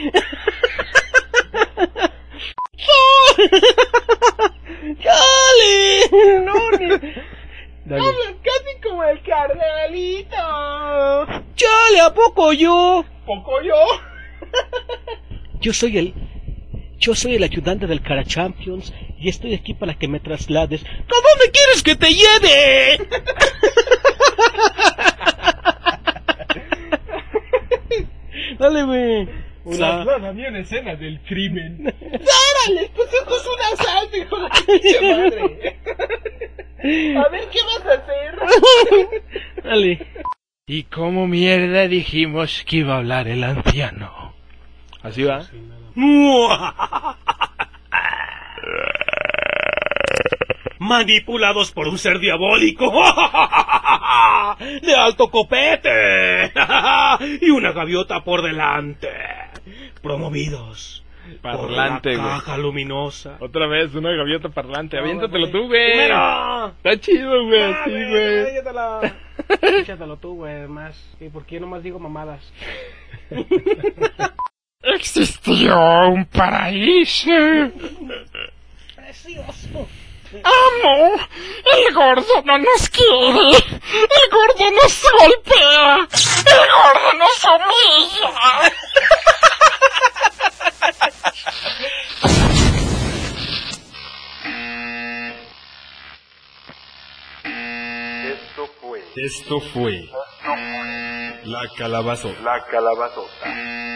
¡Chale! 5.02 6.10
¡No. 6.44 6.54
Hablan 7.88 8.34
casi 8.42 8.80
como 8.82 9.04
el 9.04 9.22
carnalito. 9.22 10.36
¡Chale, 11.54 12.00
a 12.04 12.12
poco 12.14 12.52
yo! 12.52 13.04
¿Poco 13.24 13.62
yo? 13.62 13.74
Yo 15.60 15.72
soy 15.72 15.98
el... 15.98 16.14
Yo 16.98 17.14
soy 17.14 17.34
el 17.36 17.42
ayudante 17.42 17.86
del 17.86 18.00
Cara 18.02 18.24
Champions 18.24 18.92
y 19.18 19.28
estoy 19.28 19.52
aquí 19.54 19.74
para 19.74 19.94
que 19.94 20.08
me 20.08 20.18
traslades. 20.20 20.82
¿A 20.84 20.88
dónde 20.88 21.50
quieres 21.52 21.82
que 21.82 21.96
te 21.96 22.08
lleve? 22.08 22.98
Dale, 28.58 28.82
güey. 28.84 29.28
Trasládame 29.76 30.46
a 30.46 30.48
una 30.48 30.60
escena 30.60 30.96
del 30.96 31.20
crimen. 31.22 31.84
¡Dárale! 32.00 32.90
Pues 32.94 33.12
esto 33.12 33.36
es 33.36 33.46
un 33.46 33.60
asalto, 33.72 34.16
hijo 34.16 34.38
de 34.38 34.48
madre. 35.14 35.80
A 37.18 37.28
ver, 37.30 37.48
¿qué 37.48 37.58
vas 37.66 37.84
a 37.86 37.94
hacer? 37.94 38.38
Dale. 39.64 40.06
¿Y 40.66 40.84
cómo 40.84 41.26
mierda 41.26 41.88
dijimos 41.88 42.62
que 42.66 42.76
iba 42.78 42.94
a 42.94 42.98
hablar 42.98 43.26
el 43.28 43.42
anciano? 43.42 44.34
¿Así 45.02 45.24
va? 45.24 45.44
Manipulados 50.78 51.72
por 51.72 51.88
un 51.88 51.98
ser 51.98 52.18
diabólico. 52.18 52.86
De 54.82 54.94
alto 54.94 55.30
copete. 55.30 56.52
Y 57.40 57.50
una 57.50 57.72
gaviota 57.72 58.22
por 58.22 58.42
delante. 58.42 59.08
Promovidos. 60.02 61.02
Parlante, 61.42 62.10
por 62.10 62.18
la 62.18 62.22
güey. 62.28 62.38
caja 62.40 62.56
luminosa. 62.56 63.36
Otra 63.40 63.66
vez, 63.66 63.92
una 63.94 64.12
gaviota 64.12 64.48
parlante. 64.50 64.96
No, 64.96 65.02
Aviéntatelo 65.02 65.50
tú, 65.50 65.66
güey. 65.66 66.00
Está 66.02 67.00
chido, 67.00 67.44
güey, 67.46 67.62
Ah, 67.72 67.82
sí, 67.84 67.90
güey. 67.90 68.58
Échatelo. 68.58 69.00
Échatelo 69.80 70.16
tú, 70.18 70.34
güey, 70.36 70.68
más. 70.68 71.16
¿Y 71.20 71.28
por 71.28 71.44
qué 71.44 71.58
nomás 71.58 71.82
digo 71.82 71.98
mamadas? 71.98 72.52
Existió 74.82 75.78
un 76.08 76.26
paraíso. 76.26 77.30
Precioso. 78.94 79.88
¡Amo! 80.44 81.16
El 81.64 81.94
gordo 81.94 82.42
no 82.44 82.58
nos 82.58 82.88
quiere. 82.90 83.56
El 83.56 84.30
gordo 84.30 84.70
nos 84.70 85.02
golpea. 85.18 86.08
El 86.46 86.68
gordo 86.72 87.12
nos 87.18 87.44
humilla. 87.44 88.72
Esto 98.28 98.66
fue 98.80 99.04
Esto 99.16 99.60
fue 99.60 100.08
La 101.44 101.62
Calabazota. 101.76 102.40
La 102.42 102.64
Calabazota. 102.66 103.95